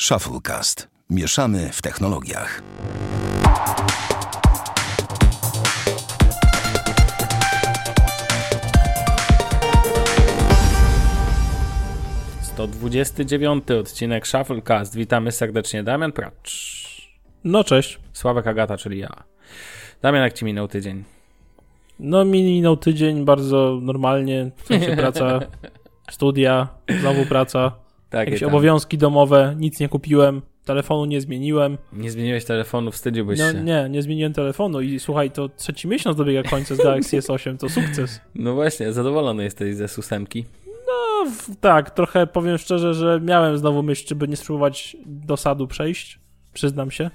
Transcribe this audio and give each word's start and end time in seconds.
Shufflecast. 0.00 0.88
Mieszamy 1.10 1.68
w 1.72 1.82
technologiach. 1.82 2.62
To 12.56 12.66
29 12.66 13.70
odcinek 13.70 14.26
Shufflecast. 14.26 14.96
Witamy 14.96 15.32
serdecznie. 15.32 15.82
Damian 15.82 16.12
Pracz. 16.12 16.86
No 17.44 17.64
cześć. 17.64 17.98
Sławek 18.12 18.46
Agata, 18.46 18.76
czyli 18.76 18.98
ja. 18.98 19.24
Damian, 20.02 20.22
jak 20.22 20.32
ci 20.32 20.44
minął 20.44 20.68
tydzień? 20.68 21.04
No 22.00 22.24
minął 22.24 22.76
tydzień 22.76 23.24
bardzo 23.24 23.78
normalnie, 23.82 24.50
w 24.56 24.66
sensie 24.66 24.96
praca, 24.96 25.40
studia, 26.10 26.68
znowu 27.00 27.26
praca, 27.26 27.85
Tak, 28.10 28.26
jakieś 28.28 28.42
obowiązki 28.42 28.98
domowe, 28.98 29.54
nic 29.58 29.80
nie 29.80 29.88
kupiłem, 29.88 30.42
telefonu 30.64 31.04
nie 31.04 31.20
zmieniłem. 31.20 31.78
Nie 31.92 32.10
zmieniłeś 32.10 32.44
telefonu, 32.44 32.92
wstydziłbyś 32.92 33.38
No 33.38 33.52
się. 33.52 33.60
nie, 33.62 33.86
nie 33.90 34.02
zmieniłem 34.02 34.32
telefonu 34.32 34.80
i 34.80 34.98
słuchaj, 35.00 35.30
to 35.30 35.48
trzeci 35.48 35.88
miesiąc 35.88 36.16
dobiega 36.16 36.42
końca 36.50 36.74
z 36.74 36.78
Galaxy 36.78 37.18
S8, 37.18 37.56
to 37.56 37.68
sukces. 37.68 38.20
No 38.34 38.54
właśnie, 38.54 38.92
zadowolony 38.92 39.44
jesteś 39.44 39.74
ze 39.74 39.84
ósemki. 39.98 40.44
No 40.86 41.30
tak, 41.60 41.90
trochę 41.90 42.26
powiem 42.26 42.58
szczerze, 42.58 42.94
że 42.94 43.20
miałem 43.20 43.58
znowu 43.58 43.82
myśl, 43.82 44.06
czy 44.06 44.14
by 44.14 44.28
nie 44.28 44.36
spróbować 44.36 44.96
do 45.06 45.36
sadu 45.36 45.66
przejść, 45.66 46.18
przyznam 46.52 46.90
się. 46.90 47.10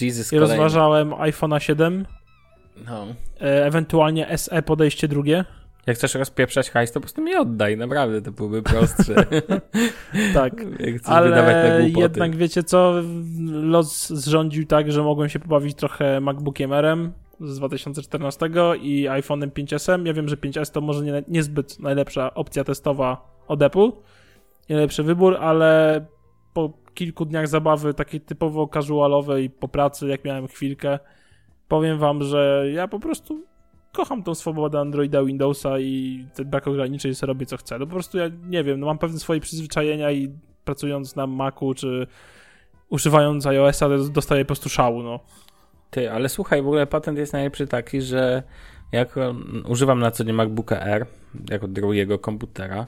Jesus 0.00 0.26
I 0.26 0.30
kolejny. 0.36 0.54
rozważałem 0.54 1.10
iPhone'a 1.10 1.58
7, 1.58 2.06
No. 2.86 3.06
e, 3.40 3.66
ewentualnie 3.66 4.38
SE 4.38 4.62
podejście 4.62 5.08
drugie. 5.08 5.44
Jak 5.86 5.96
chcesz 5.96 6.14
rozpieprzać 6.14 6.70
hajs, 6.70 6.92
to 6.92 6.94
po 6.94 7.00
prostu 7.00 7.22
mi 7.22 7.34
oddaj, 7.34 7.76
naprawdę, 7.76 8.22
to 8.22 8.32
byłoby 8.32 8.62
prostsze. 8.62 9.14
Tak. 10.34 10.52
Ale 11.04 11.90
jednak 11.96 12.36
wiecie 12.36 12.62
co, 12.62 12.94
los 13.50 14.08
zrządził 14.08 14.66
tak, 14.66 14.92
że 14.92 15.02
mogłem 15.02 15.28
się 15.28 15.38
pobawić 15.38 15.76
trochę 15.76 16.20
MacBookiem 16.20 16.72
R-em 16.72 17.12
z 17.40 17.58
2014 17.58 18.50
i 18.80 19.08
iPhone'em 19.08 19.50
5S. 19.50 20.06
Ja 20.06 20.12
wiem, 20.12 20.28
że 20.28 20.36
5S 20.36 20.72
to 20.72 20.80
może 20.80 21.04
nie, 21.04 21.22
niezbyt 21.28 21.80
najlepsza 21.80 22.34
opcja 22.34 22.64
testowa 22.64 23.32
od 23.48 23.62
Apple, 23.62 23.90
nie 24.68 24.76
najlepszy 24.76 25.02
wybór, 25.02 25.36
ale 25.40 26.04
po 26.52 26.72
kilku 26.94 27.24
dniach 27.24 27.48
zabawy 27.48 27.94
takiej 27.94 28.20
typowo 28.20 28.68
casualowej 28.68 29.50
po 29.50 29.68
pracy, 29.68 30.08
jak 30.08 30.24
miałem 30.24 30.48
chwilkę, 30.48 30.98
powiem 31.68 31.98
wam, 31.98 32.22
że 32.22 32.64
ja 32.74 32.88
po 32.88 33.00
prostu 33.00 33.51
kocham 33.92 34.22
tą 34.22 34.34
swobodę 34.34 34.80
Androida, 34.80 35.24
Windowsa 35.24 35.78
i 35.78 36.26
ten 36.34 36.50
brak 36.50 36.68
ograniczeń, 36.68 37.10
że 37.10 37.14
sobie 37.14 37.28
robię 37.28 37.46
co 37.46 37.56
chcę. 37.56 37.78
No 37.78 37.86
po 37.86 37.92
prostu 37.92 38.18
ja 38.18 38.30
nie 38.48 38.64
wiem, 38.64 38.80
no 38.80 38.86
mam 38.86 38.98
pewne 38.98 39.18
swoje 39.18 39.40
przyzwyczajenia 39.40 40.10
i 40.10 40.32
pracując 40.64 41.16
na 41.16 41.26
Macu 41.26 41.74
czy 41.74 42.06
używając 42.88 43.46
iOS-a 43.46 43.88
dostaję 44.12 44.44
po 44.44 44.46
prostu 44.46 44.68
szału, 44.68 45.02
no. 45.02 45.20
Ty, 45.90 46.10
ale 46.10 46.28
słuchaj, 46.28 46.62
w 46.62 46.66
ogóle 46.66 46.86
patent 46.86 47.18
jest 47.18 47.32
najlepszy 47.32 47.66
taki, 47.66 48.00
że 48.00 48.42
jak 48.92 49.16
um, 49.16 49.64
używam 49.68 50.00
na 50.00 50.10
co 50.10 50.24
dzień 50.24 50.34
MacBooka 50.34 50.80
R 50.80 51.06
jako 51.50 51.68
drugiego 51.68 52.18
komputera 52.18 52.86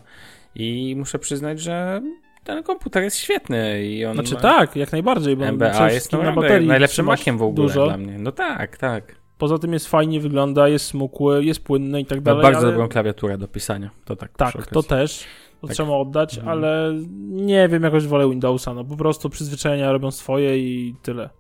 i 0.54 0.94
muszę 0.98 1.18
przyznać, 1.18 1.60
że 1.60 2.02
ten 2.44 2.62
komputer 2.62 3.02
jest 3.02 3.16
świetny 3.16 3.84
i 3.84 4.04
on 4.04 4.14
Znaczy 4.14 4.34
ma... 4.34 4.40
tak, 4.40 4.76
jak 4.76 4.92
najbardziej, 4.92 5.36
bo 5.36 5.44
MBA 5.44 5.90
jest 5.90 6.12
na 6.12 6.32
baterii 6.32 6.68
najlepszym 6.68 7.06
makiem 7.06 7.38
w 7.38 7.42
ogóle 7.42 7.68
dużo. 7.68 7.84
dla 7.84 7.96
mnie. 7.96 8.18
No 8.18 8.32
tak, 8.32 8.76
tak. 8.76 9.23
Poza 9.44 9.58
tym 9.58 9.72
jest 9.72 9.88
fajnie, 9.88 10.20
wygląda, 10.20 10.68
jest 10.68 10.86
smukły, 10.86 11.44
jest 11.44 11.64
płynny 11.64 12.00
i 12.00 12.06
tak 12.06 12.20
dalej. 12.20 12.42
bardzo 12.42 12.60
ale... 12.60 12.70
dobrą 12.70 12.88
klawiaturę 12.88 13.38
do 13.38 13.48
pisania. 13.48 13.90
To 14.04 14.16
tak. 14.16 14.32
Tak, 14.36 14.66
to 14.66 14.82
też. 14.82 15.24
To 15.60 15.66
Tak. 15.66 15.74
trzeba 15.76 15.92
oddać, 15.92 16.38
Mhm. 16.38 16.48
ale 16.58 16.92
nie 17.30 17.68
wiem, 17.68 17.82
jakoś 17.82 18.06
wolę 18.06 18.30
Windowsa. 18.30 18.74
No 18.74 18.84
po 18.84 18.96
prostu 18.96 19.30
przyzwyczajenia 19.30 19.92
robią 19.92 20.10
swoje 20.10 20.58
i 20.58 20.94
tyle. 21.02 21.30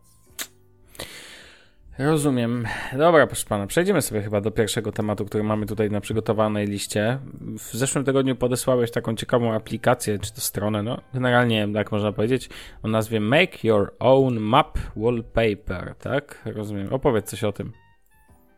Rozumiem. 1.98 2.64
Dobra, 2.98 3.26
proszę 3.26 3.46
pana, 3.48 3.66
przejdziemy 3.66 4.02
sobie 4.02 4.22
chyba 4.22 4.40
do 4.40 4.50
pierwszego 4.50 4.92
tematu, 4.92 5.24
który 5.24 5.44
mamy 5.44 5.66
tutaj 5.66 5.90
na 5.90 6.00
przygotowanej 6.00 6.66
liście. 6.66 7.18
W 7.58 7.72
zeszłym 7.76 8.04
tygodniu 8.04 8.36
podesłałeś 8.36 8.90
taką 8.90 9.14
ciekawą 9.16 9.52
aplikację, 9.54 10.18
czy 10.18 10.34
to 10.34 10.40
stronę, 10.40 10.82
no 10.82 11.00
generalnie, 11.14 11.68
jak 11.74 11.92
można 11.92 12.12
powiedzieć, 12.12 12.48
o 12.82 12.88
nazwie 12.88 13.20
Make 13.20 13.64
Your 13.64 13.94
Own 13.98 14.40
Map 14.40 14.78
Wallpaper, 14.96 15.94
tak? 15.98 16.42
Rozumiem. 16.54 16.92
Opowiedz 16.92 17.30
coś 17.30 17.44
o 17.44 17.52
tym. 17.52 17.72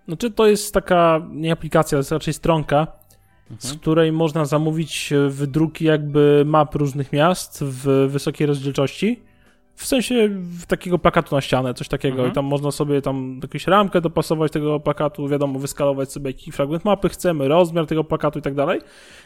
Znaczy 0.09 0.31
to 0.31 0.47
jest 0.47 0.75
taka, 0.75 1.21
nie 1.33 1.53
aplikacja, 1.53 1.97
to 1.97 2.01
jest 2.01 2.13
raczej 2.13 2.35
stronka, 2.35 2.87
z 3.59 3.65
Mhm. 3.65 3.79
której 3.81 4.13
można 4.13 4.45
zamówić 4.45 5.13
e, 5.13 5.29
wydruki 5.29 5.85
jakby 5.85 6.43
map 6.47 6.75
różnych 6.75 7.13
miast 7.13 7.65
w 7.65 8.09
wysokiej 8.11 8.47
rozdzielczości. 8.47 9.23
W 9.75 9.87
sensie 9.87 10.31
takiego 10.69 10.99
plakatu 10.99 11.35
na 11.35 11.41
ścianę, 11.41 11.75
coś 11.75 11.89
takiego. 11.89 12.15
Mhm. 12.15 12.31
I 12.31 12.35
tam 12.35 12.45
można 12.45 12.71
sobie 12.71 13.03
tam 13.03 13.41
jakąś 13.43 13.67
ramkę 13.67 14.01
dopasować 14.01 14.53
tego 14.53 14.81
plakatu, 14.81 15.29
wiadomo, 15.29 15.59
wyskalować 15.59 16.13
sobie 16.13 16.31
jaki 16.31 16.53
fragment 16.53 16.85
mapy 16.85 17.09
chcemy, 17.09 17.49
rozmiar 17.49 17.87
tego 17.87 18.05
plakatu 18.05 18.39
i 18.39 18.43
tak 18.43 18.55
dalej. 18.55 18.81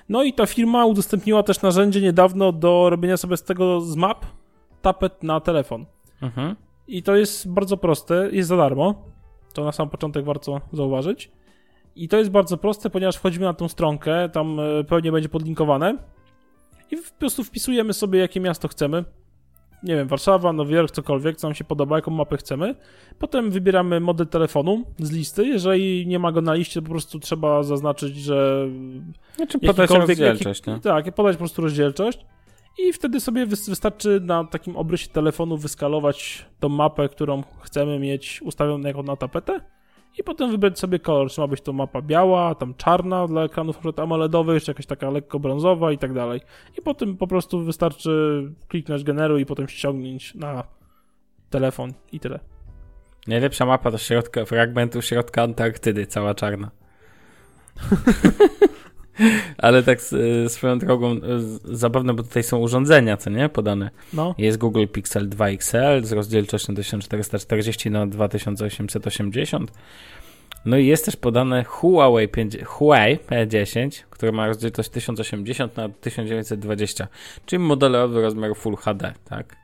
No 0.09 0.23
i 0.23 0.33
ta 0.33 0.47
firma 0.47 0.87
udostępniła 0.87 1.43
też 1.43 1.63
narzędzie 1.63 2.01
niedawno 2.01 2.53
do 2.53 2.91
robienia 2.91 3.17
sobie 3.17 3.37
z 3.37 3.43
tego 3.43 3.81
z 3.81 3.97
map 3.97 4.27
tapet 4.83 5.23
na 5.23 5.41
telefon. 5.41 5.87
Mhm. 6.23 6.57
I 6.89 7.03
to 7.03 7.17
jest 7.17 7.49
bardzo 7.53 7.77
proste, 7.77 8.29
jest 8.33 8.49
za 8.49 8.57
darmo. 8.57 9.05
To 9.53 9.65
na 9.65 9.73
sam 9.73 9.89
początek 9.91 10.25
warto 10.25 10.61
zauważyć. 10.73 11.31
I 11.97 12.09
to 12.09 12.17
jest 12.17 12.31
bardzo 12.31 12.57
proste, 12.57 12.91
ponieważ 12.91 13.17
wchodzimy 13.17 13.45
na 13.45 13.55
tą 13.55 13.69
stronkę, 13.69 14.29
tam 14.29 14.61
e, 14.61 14.85
pewnie 14.85 15.13
będzie 15.13 15.29
podlinkowane. 15.29 15.99
I 16.91 16.97
po 16.97 17.03
prostu 17.19 17.45
wpisujemy 17.45 17.93
sobie, 17.93 18.19
jakie 18.19 18.41
miasto 18.41 18.69
chcemy. 18.69 19.05
Nie 19.83 19.97
wiem, 19.97 20.09
Warszawa, 20.09 20.53
Nowy 20.53 20.75
Jork, 20.75 20.91
cokolwiek, 20.91 21.37
co 21.37 21.47
nam 21.49 21.55
się 21.55 21.65
podoba, 21.65 21.97
jaką 21.97 22.11
mapę 22.11 22.37
chcemy. 22.37 22.75
Potem 23.19 23.51
wybieramy 23.51 24.01
model 24.01 24.27
telefonu 24.27 24.85
z 24.99 25.11
listy. 25.11 25.47
Jeżeli 25.47 26.07
nie 26.07 26.19
ma 26.19 26.33
go 26.33 26.41
na 26.41 26.55
liście, 26.55 26.81
to 26.81 26.87
po 26.87 26.93
prostu 26.93 27.19
trzeba 27.21 27.63
zaznaczyć, 27.63 28.17
że 28.17 28.69
Znaczy 29.37 29.59
podać 29.59 29.91
rozdzielczość, 29.91 30.61
jaki- 30.67 30.71
no. 30.71 30.79
Tak, 30.95 31.15
podać 31.15 31.37
po 31.37 31.39
prostu 31.39 31.63
rozdzielczość. 31.63 32.27
I 32.79 32.93
wtedy 32.93 33.21
sobie 33.21 33.47
wys- 33.47 33.69
wystarczy 33.69 34.21
na 34.21 34.45
takim 34.45 34.77
obrysie 34.77 35.09
telefonu 35.09 35.57
wyskalować 35.57 36.47
tą 36.61 36.69
mapę, 36.69 37.09
którą 37.09 37.43
chcemy 37.63 37.99
mieć 37.99 38.43
ustawioną 38.43 38.87
jako 38.89 39.03
na 39.03 39.17
tapetę. 39.17 39.61
I 40.19 40.25
potem 40.25 40.51
wybrać 40.51 40.79
sobie 40.79 40.99
kolor, 40.99 41.31
czy 41.31 41.41
ma 41.41 41.47
być 41.47 41.61
to 41.61 41.73
mapa 41.73 42.03
biała, 42.03 42.55
tam 42.55 42.75
czarna 42.75 43.27
dla 43.27 43.45
ekranów 43.45 43.79
AMOLEDowych, 43.97 44.63
czy 44.63 44.71
jakaś 44.71 44.87
taka 44.87 45.11
lekko 45.11 45.41
brązowa 45.41 45.93
i 45.93 45.99
tak 45.99 46.13
dalej. 46.13 46.41
I 46.79 46.83
potem 46.83 47.17
po 47.17 47.27
prostu 47.27 47.65
wystarczy 47.65 48.43
kliknąć 48.69 49.05
generuj 49.05 49.43
i 49.43 49.47
potem 49.47 49.69
ściągnąć 49.69 50.35
na 50.35 50.65
telefon 51.51 51.93
i 52.13 52.21
tyle. 52.21 52.41
Najlepsza 53.27 53.67
mapa 53.67 53.91
do 53.91 53.99
środka, 53.99 54.45
fragmentu 54.45 55.03
środka 55.03 55.43
Antarktydy, 55.43 56.07
cała 56.07 56.35
czarna. 56.35 56.71
Ale 59.59 59.83
tak 59.83 60.01
z- 60.01 60.53
swoją 60.53 60.79
drogą 60.79 61.15
z- 61.39 61.63
zabawne, 61.79 62.15
bo 62.15 62.23
tutaj 62.23 62.43
są 62.43 62.59
urządzenia, 62.59 63.17
co 63.17 63.31
nie? 63.31 63.49
Podane. 63.49 63.91
No, 64.13 64.35
Jest 64.39 64.59
Google 64.59 64.87
Pixel 64.93 65.29
2 65.29 65.49
XL 65.49 66.03
z 66.05 66.13
rozdzielczością 66.13 66.75
1440 66.75 67.91
na 67.91 68.07
2880. 68.07 69.73
No 70.65 70.77
i 70.79 70.87
jest 70.87 71.05
też 71.05 71.17
podane 71.17 71.65
Huawei, 71.65 72.29
5, 72.29 72.57
Huawei 72.65 73.17
P10, 73.19 74.03
który 74.11 74.33
ma 74.33 74.47
rozdzielczość 74.47 74.89
1080 74.89 75.77
na 75.77 75.89
1920, 75.89 77.09
czyli 77.47 77.63
modelowy 77.63 78.23
rozmiar 78.23 78.57
Full 78.57 78.77
HD, 78.77 79.13
tak? 79.25 79.57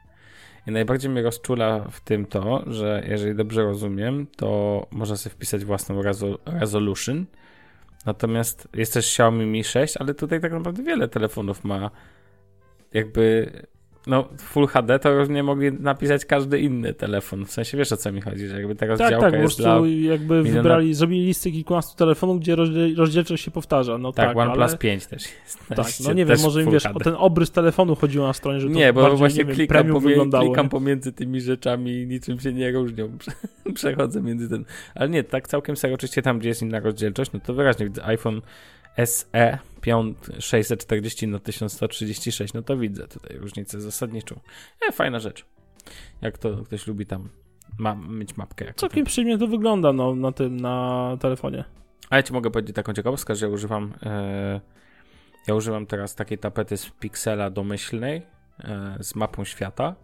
I 0.67 0.71
najbardziej 0.71 1.11
mnie 1.11 1.23
rozczula 1.23 1.81
w 1.91 2.01
tym 2.01 2.27
to, 2.27 2.65
że 2.67 3.03
jeżeli 3.09 3.35
dobrze 3.35 3.63
rozumiem, 3.63 4.27
to 4.37 4.87
można 4.91 5.17
sobie 5.17 5.35
wpisać 5.35 5.65
własną 5.65 6.03
resolution. 6.47 7.25
Natomiast 8.07 8.69
jest 8.75 8.95
też 8.95 9.07
Xiaomi 9.07 9.47
Mi 9.47 9.65
6, 9.65 9.97
ale 9.97 10.15
tutaj 10.15 10.41
tak 10.41 10.53
naprawdę 10.53 10.83
wiele 10.83 11.09
telefonów 11.09 11.65
ma 11.65 11.91
jakby 12.93 13.51
no 14.07 14.29
Full 14.39 14.67
HD 14.67 14.99
to 14.99 15.19
równie 15.19 15.43
mogli 15.43 15.73
napisać 15.73 16.25
każdy 16.25 16.61
inny 16.61 16.95
telefon. 16.95 17.45
W 17.47 17.51
sensie 17.51 17.77
wiesz 17.79 17.93
o 17.93 17.97
co 17.97 18.13
mi 18.13 18.21
chodzi, 18.21 18.47
że 18.47 18.57
jakby 18.57 18.75
ta 18.75 18.81
tak, 18.81 18.89
rozdziałka 18.89 19.21
tak, 19.21 19.31
po 19.31 19.37
jest 19.37 19.57
prostu 19.57 19.63
dla... 19.63 19.89
jakby 20.13 20.43
miliona- 20.43 20.53
wybrali, 20.53 20.95
zrobili 20.95 21.27
listę 21.27 21.51
kilkunastu 21.51 21.97
telefonów, 21.97 22.41
gdzie 22.41 22.57
rozdziel- 22.57 22.97
rozdzielczość 22.97 23.45
się 23.45 23.51
powtarza. 23.51 23.99
No 23.99 24.13
Tak, 24.13 24.29
tak, 24.29 24.37
OnePlus 24.37 24.69
ale... 24.71 24.79
5 24.79 25.07
też 25.07 25.23
jest. 25.45 25.59
Tak, 25.69 25.87
no 26.05 26.13
nie 26.13 26.25
wiem, 26.25 26.37
może 26.43 26.63
im 26.63 26.71
wiesz, 26.71 26.87
o 26.87 27.01
ten 27.01 27.15
obrys 27.19 27.51
telefonu 27.51 27.97
chodziło 27.97 28.27
na 28.27 28.33
stronie, 28.33 28.61
że 28.61 28.69
to 28.69 28.75
Nie, 28.75 28.93
bo 28.93 29.01
bardziej, 29.03 29.19
właśnie 29.19 29.39
nie 29.39 29.45
wiem, 29.45 29.55
klikam, 29.57 29.87
pomie- 29.89 30.31
klikam 30.41 30.67
nie? 30.67 30.71
pomiędzy 30.71 31.13
tymi 31.13 31.41
rzeczami 31.41 31.93
i 31.93 32.07
niczym 32.07 32.41
się 32.41 32.53
nie 32.53 32.73
różnią. 32.73 33.09
Przechodzę 33.75 34.23
między 34.23 34.49
ten. 34.49 34.65
Ale 34.95 35.09
nie, 35.09 35.25
tak 35.25 35.49
całkiem 35.49 35.77
serio, 35.77 35.95
oczywiście 35.95 36.23
tam, 36.23 36.39
gdzie 36.39 36.49
jest 36.49 36.63
inna 36.63 36.81
rozdzielczość, 36.81 37.33
no 37.33 37.41
to 37.41 37.55
wyraźnie 37.55 37.87
widzę 37.87 38.05
iPhone 38.07 38.41
SE 39.05 39.59
5 39.81 40.17
640 40.39 41.29
na 41.29 41.39
1136, 41.39 42.55
no 42.55 42.63
to 42.63 42.77
widzę 42.77 43.09
tutaj 43.09 43.37
różnicę 43.39 43.81
zasadniczą. 43.81 44.41
E, 44.89 44.93
fajna 44.93 45.19
rzecz. 45.21 45.47
Jak 46.23 46.39
to 46.39 46.57
ktoś 46.57 46.87
lubi 46.87 47.07
tam 47.07 47.29
ma, 47.79 47.95
mieć 47.95 48.37
mapkę. 48.37 48.65
Jak 48.65 48.77
Całkiem 48.77 49.05
przyjemnie 49.05 49.39
to 49.39 49.47
wygląda 49.47 49.93
no, 49.93 50.15
na 50.15 50.33
tym, 50.33 50.61
na 50.61 51.17
telefonie. 51.21 51.65
A 52.11 52.17
ja 52.17 52.23
ci 52.23 52.33
mogę 52.33 52.51
powiedzieć 52.51 52.77
taką 52.77 52.93
ciekawostkę, 52.93 53.35
że 53.35 53.47
ja 53.47 53.53
używam 53.53 53.95
e, 54.03 54.61
ja 55.47 55.55
używam 55.55 55.87
teraz 55.87 56.15
takiej 56.15 56.39
tapety 56.39 56.77
z 56.77 56.91
Pixela 56.91 57.51
domyślnej 57.51 58.23
e, 58.59 58.97
z 59.01 59.15
mapą 59.15 59.45
świata 59.45 59.95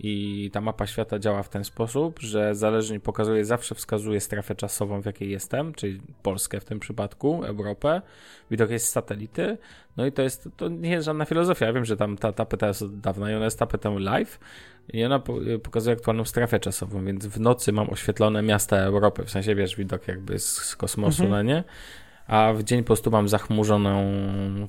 i 0.00 0.50
ta 0.52 0.60
mapa 0.60 0.86
świata 0.86 1.18
działa 1.18 1.42
w 1.42 1.48
ten 1.48 1.64
sposób, 1.64 2.18
że 2.18 2.54
zależnie 2.54 3.00
pokazuje, 3.00 3.44
zawsze 3.44 3.74
wskazuje 3.74 4.20
strefę 4.20 4.54
czasową, 4.54 5.02
w 5.02 5.06
jakiej 5.06 5.30
jestem, 5.30 5.74
czyli 5.74 6.00
Polskę 6.22 6.60
w 6.60 6.64
tym 6.64 6.80
przypadku, 6.80 7.44
Europę. 7.44 8.02
Widok 8.50 8.70
jest 8.70 8.86
z 8.86 8.90
satelity. 8.90 9.58
No 9.96 10.06
i 10.06 10.12
to 10.12 10.22
jest, 10.22 10.48
to 10.56 10.68
nie 10.68 10.90
jest 10.90 11.04
żadna 11.04 11.24
filozofia. 11.24 11.66
Ja 11.66 11.72
wiem, 11.72 11.84
że 11.84 11.96
tam 11.96 12.16
ta 12.16 12.32
tapeta 12.32 12.68
jest 12.68 12.82
od 12.82 13.00
dawna 13.00 13.30
i 13.30 13.34
ona 13.34 13.44
jest 13.44 13.58
tapetą 13.58 13.98
live 13.98 14.38
i 14.92 15.04
ona 15.04 15.22
pokazuje 15.62 15.96
aktualną 15.96 16.24
strefę 16.24 16.60
czasową, 16.60 17.04
więc 17.04 17.26
w 17.26 17.40
nocy 17.40 17.72
mam 17.72 17.90
oświetlone 17.90 18.42
miasta 18.42 18.76
Europy, 18.76 19.24
w 19.24 19.30
sensie, 19.30 19.54
wiesz, 19.54 19.76
widok 19.76 20.08
jakby 20.08 20.38
z, 20.38 20.56
z 20.56 20.76
kosmosu, 20.76 21.24
mhm. 21.24 21.46
no 21.46 21.54
nie? 21.54 21.64
A 22.26 22.52
w 22.52 22.62
dzień 22.62 22.82
po 22.82 22.86
prostu 22.86 23.10
mam 23.10 23.28
zachmurzoną 23.28 24.12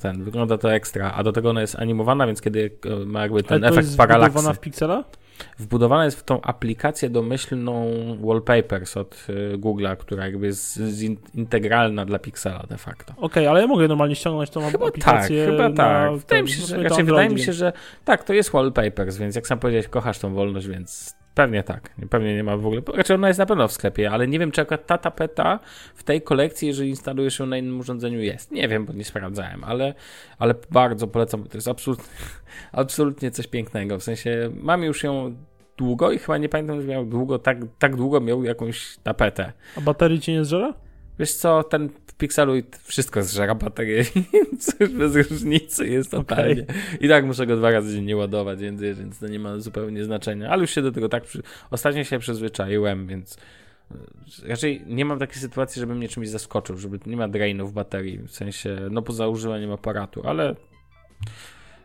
ten, 0.02 0.24
wygląda 0.24 0.58
to 0.58 0.74
ekstra, 0.74 1.12
a 1.12 1.24
do 1.24 1.32
tego 1.32 1.50
ona 1.50 1.62
jest 1.62 1.76
animowana, 1.76 2.28
więc 2.28 2.42
kiedy 2.42 2.72
e, 2.86 3.06
ma 3.06 3.22
jakby 3.22 3.44
ten 3.44 3.56
Ale 3.56 3.62
to 3.62 3.68
efekt 3.68 3.86
jest 3.88 3.98
paralaksy. 3.98 4.32
wbudowana 4.32 4.54
w 4.54 4.60
Pixela? 4.60 5.04
Wbudowana 5.60 6.06
jest 6.06 6.20
w 6.20 6.24
tą 6.24 6.42
aplikację 6.42 7.10
domyślną 7.10 7.92
Wallpapers 8.24 8.98
od 8.98 9.28
y, 9.30 9.58
Google'a, 9.58 9.98
która 9.98 10.26
jakby 10.26 10.46
jest 10.46 10.80
integralna 11.34 12.06
dla 12.06 12.20
Pixela 12.20 12.64
de 12.70 12.78
facto. 12.78 13.14
Okej, 13.14 13.26
okay, 13.26 13.50
ale 13.50 13.62
ja 13.62 13.68
mogę 13.68 13.88
normalnie 13.88 14.16
ściągnąć 14.16 14.50
tą 14.50 14.72
chyba 14.72 14.88
aplikację. 14.88 15.46
Tak, 15.46 15.56
chyba 15.56 15.70
tak. 15.74 16.12
Wydaje, 16.12 16.22
ten, 16.28 16.44
mi 16.44 16.52
się, 16.52 16.66
że, 16.66 16.84
raczej 16.84 17.04
wydaje 17.04 17.30
mi 17.30 17.40
się, 17.40 17.54
że 17.54 17.74
tak, 18.06 18.24
to 18.24 18.34
jest 18.34 18.52
Wallpapers, 18.52 19.18
więc 19.18 19.36
jak 19.36 19.48
sam 19.48 19.60
powiedziałeś, 19.60 19.88
kochasz 19.88 20.20
tą 20.20 20.34
wolność, 20.34 20.68
więc 20.68 21.16
Pewnie 21.38 21.64
tak. 21.64 21.90
Pewnie 22.10 22.36
nie 22.36 22.44
ma 22.44 22.58
w 22.58 22.66
ogóle. 22.66 22.82
Znaczy 22.94 23.14
ona 23.14 23.28
jest 23.28 23.40
na 23.40 23.46
pewno 23.46 23.68
w 23.68 23.72
sklepie, 23.72 24.12
ale 24.12 24.28
nie 24.28 24.40
wiem, 24.40 24.52
czy 24.52 24.62
akurat 24.62 24.88
ta 24.88 24.98
tapeta 24.98 25.60
w 25.96 26.04
tej 26.04 26.22
kolekcji, 26.22 26.68
jeżeli 26.68 26.90
instalujesz 26.90 27.40
ją 27.40 27.46
na 27.46 27.58
innym 27.58 27.80
urządzeniu, 27.80 28.22
jest. 28.22 28.52
Nie 28.52 28.68
wiem, 28.68 28.86
bo 28.86 28.94
nie 28.94 29.04
sprawdzałem, 29.04 29.64
ale, 29.64 29.94
ale 30.40 30.56
bardzo 30.72 31.08
polecam. 31.08 31.44
To 31.44 31.58
jest 31.58 31.68
absolutnie, 31.68 32.06
absolutnie 32.72 33.32
coś 33.32 33.48
pięknego. 33.48 34.00
W 34.00 34.04
sensie 34.04 34.52
mam 34.62 34.84
już 34.84 35.04
ją 35.04 35.36
długo 35.78 36.12
i 36.12 36.20
chyba 36.20 36.38
nie 36.38 36.50
pamiętam, 36.50 36.82
że 36.82 36.88
miał 36.88 37.06
długo, 37.06 37.40
tak, 37.40 37.58
tak 37.80 37.96
długo 37.96 38.22
miał 38.22 38.44
jakąś 38.44 38.98
tapetę. 39.04 39.54
A 39.78 39.82
baterii 39.82 40.20
ci 40.20 40.32
nie 40.32 40.46
zżera? 40.46 40.74
Wiesz 41.20 41.34
co, 41.34 41.64
ten 41.64 41.90
w 42.18 42.20
Pixelu 42.20 42.54
wszystko 42.84 43.24
zżera 43.24 43.56
baterię, 43.56 44.04
więc 44.34 44.76
już 44.80 44.90
bez 44.90 45.16
różnicy 45.16 45.88
jest 45.88 46.12
totalnie. 46.12 46.64
Okay. 46.64 46.76
I 47.02 47.10
tak 47.10 47.26
muszę 47.26 47.48
go 47.48 47.58
dwa 47.58 47.72
razy 47.72 47.96
dziennie 47.96 48.18
ładować, 48.18 48.60
więc, 48.60 48.82
więc 48.82 49.20
to 49.20 49.28
nie 49.28 49.40
ma 49.40 49.60
zupełnie 49.60 50.04
znaczenia. 50.04 50.50
Ale 50.50 50.62
już 50.62 50.72
się 50.72 50.82
do 50.82 50.92
tego 50.92 51.10
tak, 51.10 51.24
przy... 51.24 51.44
ostatnio 51.72 52.04
się 52.04 52.20
przyzwyczaiłem, 52.20 53.08
więc 53.08 53.38
e, 53.92 53.96
raczej 54.48 54.82
nie 54.88 55.06
mam 55.06 55.20
takiej 55.20 55.42
sytuacji, 55.42 55.80
żebym 55.80 55.98
mnie 55.98 56.10
czymś 56.10 56.30
zaskoczył, 56.30 56.78
żeby 56.78 57.00
nie 57.06 57.18
ma 57.18 57.28
drainów 57.28 57.74
baterii, 57.74 58.18
w 58.18 58.32
sensie, 58.32 58.78
no 58.92 59.02
poza 59.02 59.28
używaniem 59.28 59.72
aparatu, 59.72 60.28
ale 60.28 60.56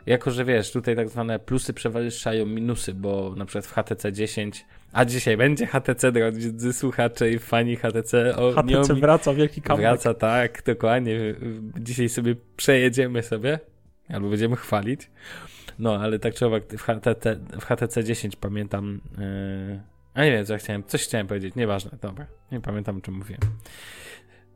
jako, 0.05 0.31
że 0.31 0.45
wiesz, 0.45 0.71
tutaj 0.71 0.95
tak 0.95 1.09
zwane 1.09 1.39
plusy 1.39 1.73
przewyższają 1.73 2.45
minusy, 2.45 2.93
bo 2.93 3.33
na 3.37 3.45
przykład 3.45 3.65
w 3.65 3.73
HTC 3.73 4.11
10 4.11 4.65
a 4.93 5.05
dzisiaj 5.05 5.37
będzie 5.37 5.67
HTC, 5.67 6.11
drodzy 6.11 6.73
słuchacze 6.73 7.31
i 7.31 7.39
fani 7.39 7.75
HTC. 7.75 8.35
O, 8.35 8.51
HTC 8.51 8.93
wraca, 8.93 9.33
wielki 9.33 9.61
comeback. 9.61 9.81
Wraca, 9.81 10.13
tak, 10.13 10.63
dokładnie. 10.65 11.19
Dzisiaj 11.79 12.09
sobie 12.09 12.35
przejedziemy 12.57 13.23
sobie, 13.23 13.59
albo 14.09 14.29
będziemy 14.29 14.55
chwalić. 14.55 15.09
No, 15.79 15.95
ale 15.95 16.19
tak 16.19 16.33
czy 16.33 16.45
owak 16.45 16.63
w 16.77 16.81
HTC, 16.81 17.39
w 17.59 17.65
HTC 17.65 18.03
10 18.03 18.35
pamiętam... 18.35 19.01
Yy... 19.17 19.81
A 20.13 20.23
nie 20.23 20.31
wiem, 20.31 20.45
co 20.45 20.53
ja 20.53 20.59
chciałem, 20.59 20.83
coś 20.83 21.03
chciałem 21.03 21.27
powiedzieć, 21.27 21.55
nieważne, 21.55 21.97
dobra. 22.01 22.25
Nie 22.51 22.61
pamiętam, 22.61 22.97
o 22.97 23.01
czym 23.01 23.13
mówiłem. 23.13 23.41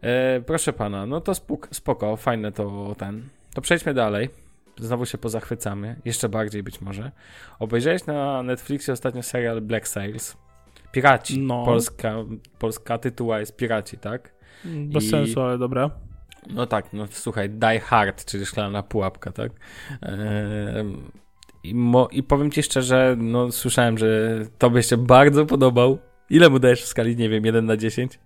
Yy, 0.02 0.10
proszę 0.46 0.74
pana, 0.74 1.06
no 1.06 1.22
to 1.22 1.36
spoko, 1.36 1.68
spoko, 1.72 2.18
fajne 2.18 2.52
to 2.52 2.96
ten. 2.98 3.24
To 3.54 3.62
przejdźmy 3.62 3.94
dalej 3.94 4.30
znowu 4.80 5.06
się 5.06 5.18
pozachwycamy, 5.18 5.96
jeszcze 6.06 6.30
bardziej 6.30 6.64
być 6.64 6.82
może. 6.82 7.12
Obejrzałeś 7.60 8.06
na 8.06 8.44
Netflixie 8.44 8.94
ostatnio 8.94 9.24
serial 9.24 9.62
Black 9.62 9.88
Sails. 9.88 10.38
Piraci. 10.92 11.40
No. 11.40 11.66
Polska, 11.66 12.16
polska 12.60 12.98
tytuła 12.98 13.40
jest 13.40 13.56
Piraci, 13.56 13.98
tak? 13.98 14.34
Bez 14.66 15.04
I... 15.04 15.10
sensu, 15.10 15.42
ale 15.42 15.58
dobra. 15.58 15.92
No 16.50 16.66
tak, 16.66 16.94
no 16.94 17.06
słuchaj, 17.12 17.50
Die 17.50 17.80
Hard, 17.80 18.26
czyli 18.26 18.46
szklana 18.46 18.84
pułapka, 18.84 19.32
tak? 19.32 19.52
Eee, 20.02 20.18
i, 21.64 21.76
mo, 21.76 22.08
I 22.12 22.24
powiem 22.24 22.52
ci 22.52 22.64
szczerze, 22.64 23.16
no 23.20 23.52
słyszałem, 23.52 23.98
że 23.98 24.40
tobie 24.58 24.84
się 24.84 24.98
bardzo 24.98 25.46
podobał. 25.46 25.98
Ile 26.30 26.50
mu 26.50 26.60
dajesz 26.60 26.84
w 26.84 26.88
skali, 26.88 27.16
nie 27.16 27.30
wiem, 27.30 27.46
1 27.46 27.66
na 27.66 27.78
10? 27.78 28.20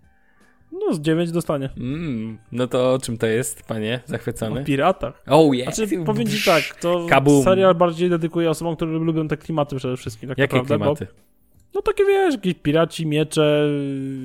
No, 0.82 0.94
z 0.94 1.02
9 1.02 1.32
dostanie. 1.32 1.70
Mm, 1.78 2.38
no 2.52 2.68
to 2.68 2.94
o 2.94 3.00
czym 3.00 3.18
to 3.18 3.28
jest, 3.28 3.64
panie? 3.64 4.00
Zachwycony? 4.06 4.62
O 4.62 4.64
piratach. 4.64 5.24
Oh, 5.28 5.56
yes. 5.56 5.76
Znaczy, 5.76 6.04
powiem 6.06 6.28
ci 6.28 6.46
tak, 6.46 6.64
to 6.82 7.06
Kabum. 7.10 7.44
serial 7.44 7.76
bardziej 7.76 8.10
dedykuje 8.10 8.50
osobom, 8.50 8.76
które 8.76 8.92
lubią 8.92 9.28
te 9.28 9.38
klimaty 9.38 9.76
przede 9.76 9.98
wszystkim. 9.98 10.30
Tak 10.30 10.38
Jakie 10.38 10.58
naprawdę, 10.58 10.86
klimaty? 10.86 11.06
Bo, 11.06 11.22
no 11.74 11.82
takie 11.82 12.06
wiesz, 12.06 12.34
jakieś 12.34 12.54
piraci, 12.54 13.08
miecze 13.08 13.70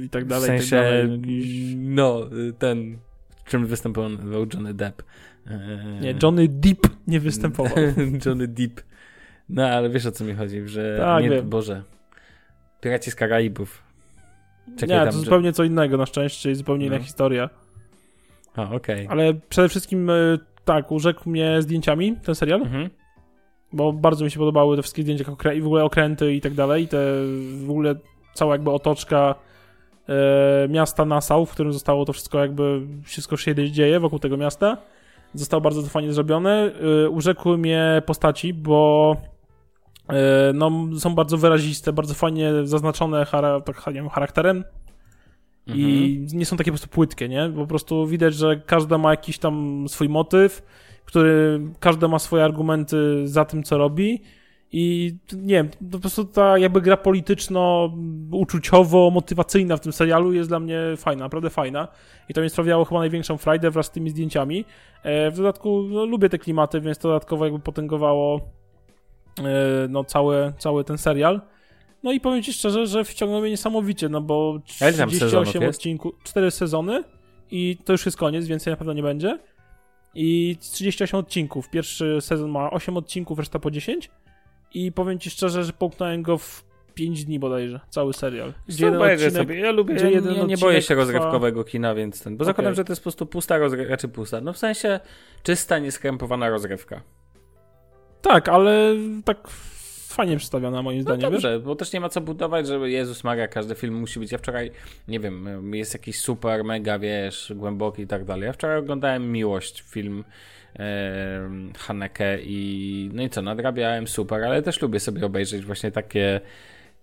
i 0.04 0.08
tak 0.10 0.24
dalej. 0.24 0.44
W 0.44 0.46
sensie, 0.46 0.76
tak 0.76 1.20
dalej. 1.20 1.76
no, 1.76 2.20
ten, 2.58 2.98
w 3.44 3.50
czym 3.50 3.66
występował 3.66 4.46
Johnny 4.54 4.74
Depp. 4.74 5.02
Nie, 6.00 6.14
Johnny 6.22 6.48
Depp 6.48 6.88
nie 7.06 7.20
występował. 7.20 7.76
Johnny 8.26 8.48
Depp. 8.48 8.82
No, 9.48 9.68
ale 9.68 9.90
wiesz 9.90 10.06
o 10.06 10.12
co 10.12 10.24
mi 10.24 10.34
chodzi, 10.34 10.68
że... 10.68 10.96
Tak, 11.00 11.22
nie, 11.22 11.30
wiem. 11.30 11.48
Boże. 11.48 11.82
Piraci 12.80 13.10
z 13.10 13.14
Karaibów. 13.14 13.85
Czekaj, 14.76 15.06
nie, 15.06 15.12
to 15.12 15.12
zupełnie 15.12 15.52
co 15.52 15.64
innego 15.64 15.96
na 15.96 16.06
szczęście 16.06 16.50
i 16.50 16.54
zupełnie 16.54 16.90
no. 16.90 16.96
inna 16.96 17.04
historia. 17.04 17.50
A, 18.56 18.62
okej. 18.62 18.76
Okay. 18.76 19.08
Ale 19.08 19.34
przede 19.48 19.68
wszystkim 19.68 20.10
e, 20.10 20.14
tak, 20.64 20.92
urzekł 20.92 21.30
mnie 21.30 21.62
zdjęciami 21.62 22.16
ten 22.24 22.34
serial. 22.34 22.62
Mhm. 22.62 22.90
Bo 23.72 23.92
bardzo 23.92 24.24
mi 24.24 24.30
się 24.30 24.38
podobały 24.38 24.76
te 24.76 24.82
wszystkie 24.82 25.02
zdjęcia 25.02 25.52
i 25.54 25.60
w 25.60 25.66
ogóle 25.66 25.84
okręty 25.84 26.34
i 26.34 26.40
tak 26.40 26.54
dalej. 26.54 26.84
I 26.84 26.88
te 26.88 26.98
w 27.64 27.70
ogóle 27.70 27.94
cała 28.34 28.54
jakby 28.54 28.70
otoczka 28.70 29.34
e, 30.08 30.68
miasta 30.68 31.04
Nassau, 31.04 31.46
w 31.46 31.52
którym 31.52 31.72
zostało 31.72 32.04
to 32.04 32.12
wszystko 32.12 32.38
jakby, 32.38 32.80
wszystko 33.04 33.36
się 33.36 33.54
dzieje 33.70 34.00
wokół 34.00 34.18
tego 34.18 34.36
miasta. 34.36 34.76
Zostało 35.34 35.60
bardzo 35.60 35.82
fajnie 35.82 36.12
zrobione. 36.12 36.70
E, 37.04 37.08
urzekły 37.08 37.58
mnie 37.58 38.02
postaci, 38.06 38.54
bo 38.54 39.16
no, 40.54 40.70
są 40.98 41.14
bardzo 41.14 41.36
wyraziste, 41.36 41.92
bardzo 41.92 42.14
fajnie 42.14 42.52
zaznaczone 42.64 43.26
tak, 43.64 43.82
wiem, 43.92 44.08
charakterem 44.08 44.64
mhm. 45.66 45.88
i 45.88 46.26
nie 46.32 46.46
są 46.46 46.56
takie 46.56 46.70
po 46.70 46.74
prostu 46.74 46.88
płytkie, 46.88 47.28
nie? 47.28 47.52
Po 47.56 47.66
prostu 47.66 48.06
widać, 48.06 48.34
że 48.34 48.60
każda 48.66 48.98
ma 48.98 49.10
jakiś 49.10 49.38
tam 49.38 49.84
swój 49.88 50.08
motyw, 50.08 50.62
który 51.04 51.60
każdy 51.80 52.08
ma 52.08 52.18
swoje 52.18 52.44
argumenty 52.44 53.28
za 53.28 53.44
tym, 53.44 53.62
co 53.62 53.78
robi 53.78 54.22
i 54.72 55.16
nie 55.32 55.54
wiem, 55.54 55.68
po 55.92 55.98
prostu 55.98 56.24
ta 56.24 56.58
jakby 56.58 56.80
gra 56.80 56.96
polityczno-uczuciowo-motywacyjna 56.96 59.76
w 59.76 59.80
tym 59.80 59.92
serialu 59.92 60.32
jest 60.32 60.50
dla 60.50 60.60
mnie 60.60 60.80
fajna, 60.96 61.24
naprawdę 61.24 61.50
fajna 61.50 61.88
i 62.28 62.34
to 62.34 62.42
mi 62.42 62.50
sprawiało 62.50 62.84
chyba 62.84 63.00
największą 63.00 63.36
frajdę 63.36 63.70
wraz 63.70 63.86
z 63.86 63.90
tymi 63.90 64.10
zdjęciami. 64.10 64.64
E, 65.02 65.30
w 65.30 65.36
dodatku 65.36 65.82
no, 65.90 66.04
lubię 66.04 66.28
te 66.28 66.38
klimaty, 66.38 66.80
więc 66.80 66.98
to 66.98 67.08
dodatkowo 67.08 67.44
jakby 67.44 67.60
potęgowało 67.60 68.40
E, 68.40 68.65
no, 69.88 70.04
cały, 70.04 70.52
cały 70.58 70.84
ten 70.84 70.98
serial. 70.98 71.40
No 72.02 72.12
i 72.12 72.20
powiem 72.20 72.42
ci 72.42 72.52
szczerze, 72.52 72.86
że 72.86 73.04
wciągnął 73.04 73.40
mnie 73.40 73.50
niesamowicie, 73.50 74.08
no 74.08 74.20
bo 74.20 74.60
38 74.66 75.68
odcinków, 75.68 76.14
4 76.24 76.50
sezony 76.50 77.04
i 77.50 77.76
to 77.84 77.92
już 77.92 78.06
jest 78.06 78.18
koniec, 78.18 78.46
więcej 78.46 78.70
na 78.70 78.76
pewno 78.76 78.92
nie 78.92 79.02
będzie. 79.02 79.38
I 80.14 80.56
38 80.60 81.20
odcinków. 81.20 81.70
Pierwszy 81.70 82.18
sezon 82.20 82.50
ma 82.50 82.70
8 82.70 82.96
odcinków, 82.96 83.38
reszta 83.38 83.58
po 83.58 83.70
10. 83.70 84.10
I 84.74 84.92
powiem 84.92 85.18
ci 85.18 85.30
szczerze, 85.30 85.64
że 85.64 85.72
połknąłem 85.72 86.22
go 86.22 86.38
w 86.38 86.64
5 86.94 87.24
dni 87.24 87.38
bodajże, 87.38 87.80
cały 87.90 88.14
serial. 88.14 88.52
Gdzie 88.68 88.84
jeden 88.84 89.02
odcinek, 89.02 89.32
sobie. 89.32 89.58
Ja 89.58 89.70
lubię, 89.70 89.94
gdzie 89.94 90.10
jeden 90.10 90.34
ja 90.34 90.44
nie 90.44 90.58
boję 90.58 90.82
się 90.82 90.94
rozrywkowego 90.94 91.64
kina, 91.64 91.94
więc 91.94 92.22
ten, 92.22 92.36
bo 92.36 92.42
okay. 92.42 92.46
zakładam, 92.46 92.74
że 92.74 92.84
to 92.84 92.92
jest 92.92 93.00
po 93.00 93.04
prostu 93.04 93.26
pusta 93.26 93.58
rozrywka, 93.58 93.96
czy 93.96 94.08
pusta, 94.08 94.40
no 94.40 94.52
w 94.52 94.58
sensie 94.58 95.00
czysta, 95.42 95.78
nieskrępowana 95.78 96.48
rozrywka. 96.48 97.02
Tak, 98.28 98.48
ale 98.48 98.94
tak 99.24 99.48
fajnie 100.08 100.36
przedstawiona 100.36 100.82
moim 100.82 100.98
no 100.98 101.02
zdaniem. 101.02 101.22
No 101.22 101.30
dobrze, 101.30 101.60
bo 101.60 101.76
też 101.76 101.92
nie 101.92 102.00
ma 102.00 102.08
co 102.08 102.20
budować, 102.20 102.66
żeby 102.66 102.90
Jezus 102.90 103.24
Maria, 103.24 103.48
każdy 103.48 103.74
film 103.74 103.94
musi 103.94 104.20
być. 104.20 104.32
Ja 104.32 104.38
wczoraj, 104.38 104.70
nie 105.08 105.20
wiem, 105.20 105.74
jest 105.74 105.94
jakiś 105.94 106.20
super, 106.20 106.64
mega, 106.64 106.98
wiesz, 106.98 107.52
głęboki 107.56 108.02
i 108.02 108.06
tak 108.06 108.24
dalej. 108.24 108.46
Ja 108.46 108.52
wczoraj 108.52 108.78
oglądałem 108.78 109.32
Miłość, 109.32 109.82
film 109.82 110.24
e, 110.78 111.50
Haneke 111.78 112.38
i 112.42 113.10
no 113.12 113.22
i 113.22 113.30
co, 113.30 113.42
nadrabiałem 113.42 114.08
super, 114.08 114.44
ale 114.44 114.62
też 114.62 114.82
lubię 114.82 115.00
sobie 115.00 115.26
obejrzeć 115.26 115.64
właśnie 115.64 115.90
takie 115.90 116.40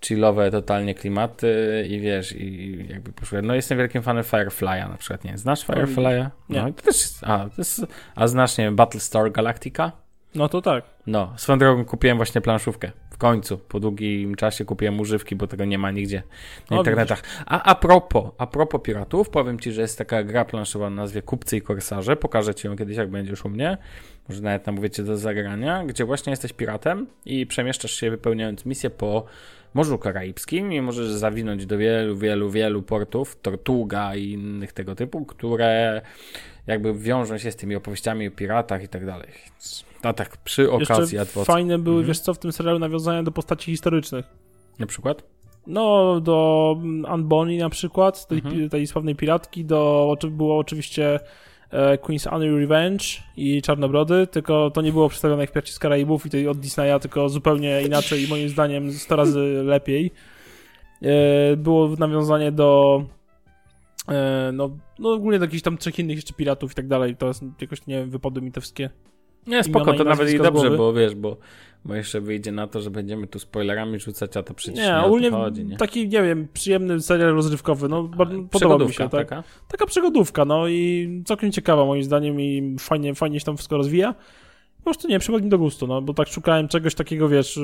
chillowe 0.06 0.52
totalnie 0.52 0.96
klimaty 0.96 1.86
i 1.90 2.00
wiesz, 2.00 2.32
i 2.32 2.78
jakby 2.90 3.12
poszedłem. 3.12 3.46
No 3.46 3.56
jestem 3.56 3.78
wielkim 3.78 4.02
fanem 4.02 4.24
Firefly'a 4.24 4.90
na 4.90 4.98
przykład, 4.98 5.24
nie? 5.24 5.38
Znasz 5.38 5.66
Firefly'a? 5.66 6.30
Nie. 6.50 6.62
No, 6.62 6.74
to 6.74 6.82
też, 6.82 6.98
a, 7.22 7.38
to 7.38 7.56
jest, 7.58 7.86
a 8.16 8.28
znasz, 8.28 8.58
nie 8.58 8.64
wiem, 8.64 8.76
Battlestar 8.76 9.32
Galactica? 9.32 10.03
No 10.36 10.50
to 10.50 10.62
tak. 10.62 10.84
No, 11.08 11.34
swoją 11.38 11.60
drogą 11.60 11.86
kupiłem 11.86 12.18
właśnie 12.18 12.42
planszówkę. 12.42 12.92
W 13.10 13.18
końcu, 13.18 13.58
po 13.58 13.80
długim 13.80 14.36
czasie 14.36 14.66
kupiłem 14.66 15.00
używki, 15.00 15.36
bo 15.36 15.48
tego 15.48 15.66
nie 15.66 15.78
ma 15.78 15.92
nigdzie 15.92 16.24
na 16.70 16.78
o, 16.78 16.80
internetach. 16.80 17.24
A, 17.46 17.64
a 17.64 17.76
propos, 17.76 18.32
a 18.38 18.48
propos 18.48 18.82
piratów, 18.82 19.30
powiem 19.30 19.60
ci, 19.60 19.72
że 19.72 19.82
jest 19.82 19.98
taka 19.98 20.24
gra 20.24 20.46
planszowa 20.46 20.90
na 20.90 20.96
nazwie 20.96 21.22
Kupcy 21.22 21.58
i 21.58 21.62
Korsarze. 21.62 22.16
Pokażę 22.16 22.56
ci 22.56 22.68
ją 22.68 22.78
kiedyś, 22.78 22.98
jak 22.98 23.10
będziesz 23.10 23.46
u 23.46 23.50
mnie. 23.50 23.78
może 24.30 24.42
nawet 24.42 24.68
namówicie 24.68 25.04
do 25.04 25.18
zagrania, 25.18 25.86
gdzie 25.86 26.06
właśnie 26.06 26.32
jesteś 26.32 26.54
piratem 26.54 27.08
i 27.26 27.48
przemieszczasz 27.48 27.92
się 27.92 28.10
wypełniając 28.10 28.66
misję 28.66 28.90
po 28.90 29.26
Morzu 29.74 29.98
Karaibskim 29.98 30.74
i 30.74 30.82
możesz 30.82 31.08
zawinąć 31.08 31.66
do 31.66 31.78
wielu, 31.78 32.18
wielu, 32.18 32.50
wielu 32.50 32.82
portów, 32.82 33.38
Tortuga 33.42 34.16
i 34.16 34.32
innych 34.32 34.74
tego 34.74 34.96
typu, 34.96 35.26
które 35.26 36.02
jakby 36.68 36.94
wiążą 36.94 37.38
się 37.38 37.52
z 37.52 37.56
tymi 37.56 37.76
opowieściami 37.76 38.28
o 38.28 38.32
piratach 38.32 38.84
i 38.84 38.88
tak 38.88 39.06
dalej. 39.06 39.30
A 40.02 40.14
tak 40.14 40.38
przy 40.38 40.72
okazji 40.72 41.18
Jeszcze 41.18 41.46
fajne 41.46 41.80
były, 41.80 41.96
mhm. 41.96 42.08
wiesz 42.08 42.20
co, 42.20 42.34
w 42.34 42.40
tym 42.40 42.52
serialu 42.52 42.80
nawiązania 42.80 43.24
do 43.24 43.32
postaci 43.32 43.72
historycznych. 43.72 44.26
Na 44.80 44.88
przykład? 44.88 45.24
No, 45.68 46.20
do 46.22 46.78
Unbonny 47.14 47.58
na 47.58 47.70
przykład, 47.70 48.28
tej, 48.28 48.38
mhm. 48.38 48.70
tej 48.70 48.88
sławnej 48.88 49.16
piratki, 49.16 49.66
do, 49.66 50.16
było 50.32 50.58
oczywiście 50.58 51.20
e, 51.70 51.98
Queen's 51.98 52.30
Annual 52.30 52.60
Revenge 52.60 53.06
i 53.38 53.62
Czarnobrody, 53.62 54.28
tylko 54.28 54.72
to 54.72 54.82
nie 54.82 54.92
było 54.92 55.10
przedstawione 55.10 55.44
jak 55.44 55.52
Piraci 55.52 55.74
z 55.74 55.80
Karaibów 55.80 56.26
i 56.26 56.30
tej 56.30 56.48
od 56.48 56.60
Disneya, 56.60 57.00
tylko 57.02 57.30
zupełnie 57.30 57.82
inaczej 57.82 58.24
i 58.24 58.28
moim 58.28 58.50
zdaniem 58.50 58.92
100 58.92 59.16
razy 59.16 59.40
lepiej. 59.66 60.12
E, 61.02 61.58
było 61.58 61.88
nawiązanie 61.88 62.52
do 62.52 63.04
no, 64.54 64.78
no 65.00 65.12
ogólnie 65.12 65.40
do 65.40 65.46
jakichś 65.46 65.64
tam 65.64 65.78
trzech 65.78 66.00
innych 66.00 66.16
jeszcze 66.16 66.34
piratów 66.34 66.72
i 66.72 66.76
tak 66.76 66.88
dalej, 66.88 67.16
to 67.16 67.28
jest 67.28 67.44
jakoś, 67.62 67.88
nie 67.88 67.96
wiem, 67.96 68.10
wypadły 68.10 68.42
mi 68.42 68.52
te 68.52 68.62
wszystkie 68.62 68.90
nie, 69.48 69.64
spoko, 69.64 69.94
to 69.94 70.04
nawet 70.04 70.30
i 70.34 70.38
dobrze, 70.38 70.72
bo 70.72 70.94
wiesz, 70.94 71.16
bo, 71.16 71.38
bo 71.86 71.96
jeszcze 71.96 72.22
wyjdzie 72.22 72.52
na 72.52 72.68
to, 72.68 72.82
że 72.82 72.92
będziemy 72.92 73.28
tu 73.28 73.40
spoilerami 73.40 74.00
rzucać, 74.00 74.38
a 74.38 74.44
to 74.44 74.54
przecież 74.54 74.80
nie, 74.80 74.86
nie 74.86 75.02
ogólnie 75.02 75.32
chodzi, 75.32 75.66
nie? 75.66 75.78
taki, 75.78 76.10
nie 76.10 76.24
wiem, 76.24 76.48
przyjemny 76.54 77.02
serial 77.02 77.34
rozrywkowy, 77.34 77.90
no 77.90 78.10
podoba 78.52 78.86
mi 78.86 78.94
się, 78.94 79.10
tak? 79.10 79.12
Taka? 79.12 79.44
taka 79.68 79.86
przygodówka, 79.86 80.46
no 80.46 80.68
i 80.68 81.10
całkiem 81.26 81.52
ciekawa 81.52 81.86
moim 81.86 82.04
zdaniem 82.04 82.42
i 82.42 82.76
fajnie, 82.80 83.16
fajnie 83.16 83.40
się 83.40 83.46
tam 83.46 83.58
wszystko 83.58 83.78
rozwija. 83.78 84.16
Po 84.78 84.84
prostu 84.84 85.08
nie, 85.08 85.20
przychodzi 85.20 85.44
mi 85.44 85.50
do 85.50 85.58
gustu, 85.58 85.88
no, 85.88 86.02
bo 86.02 86.14
tak 86.14 86.28
szukałem 86.28 86.68
czegoś 86.68 86.96
takiego, 86.96 87.30
wiesz, 87.30 87.60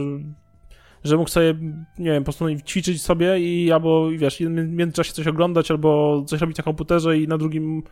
że 1.03 1.17
mógł 1.17 1.29
sobie, 1.29 1.55
nie 1.99 2.11
wiem, 2.11 2.23
po 2.23 2.25
prostu 2.25 2.45
ćwiczyć 2.67 3.01
sobie 3.01 3.39
i 3.39 3.71
albo, 3.71 4.09
wiesz, 4.09 4.37
w 4.39 4.49
międzyczasie 4.49 5.13
coś 5.13 5.27
oglądać, 5.27 5.71
albo 5.71 6.23
coś 6.27 6.41
robić 6.41 6.57
na 6.57 6.63
komputerze 6.63 7.17
i 7.17 7.27
na 7.27 7.37
drugim 7.37 7.83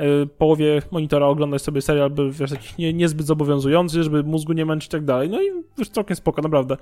y, 0.00 0.26
połowie 0.26 0.82
monitora 0.90 1.26
oglądać 1.26 1.62
sobie 1.62 1.82
serial, 1.82 2.10
by, 2.10 2.30
wiesz, 2.30 2.50
jakiś 2.50 2.78
nie, 2.78 2.92
niezbyt 2.92 3.26
zobowiązujący, 3.26 4.02
żeby 4.02 4.22
mózgu 4.22 4.52
nie 4.52 4.66
męczyć 4.66 4.88
i 4.88 4.92
tak 4.92 5.04
dalej. 5.04 5.30
No 5.30 5.42
i 5.42 5.46
już 5.78 5.88
całkiem 5.88 6.16
spoko, 6.16 6.42
naprawdę. 6.42 6.76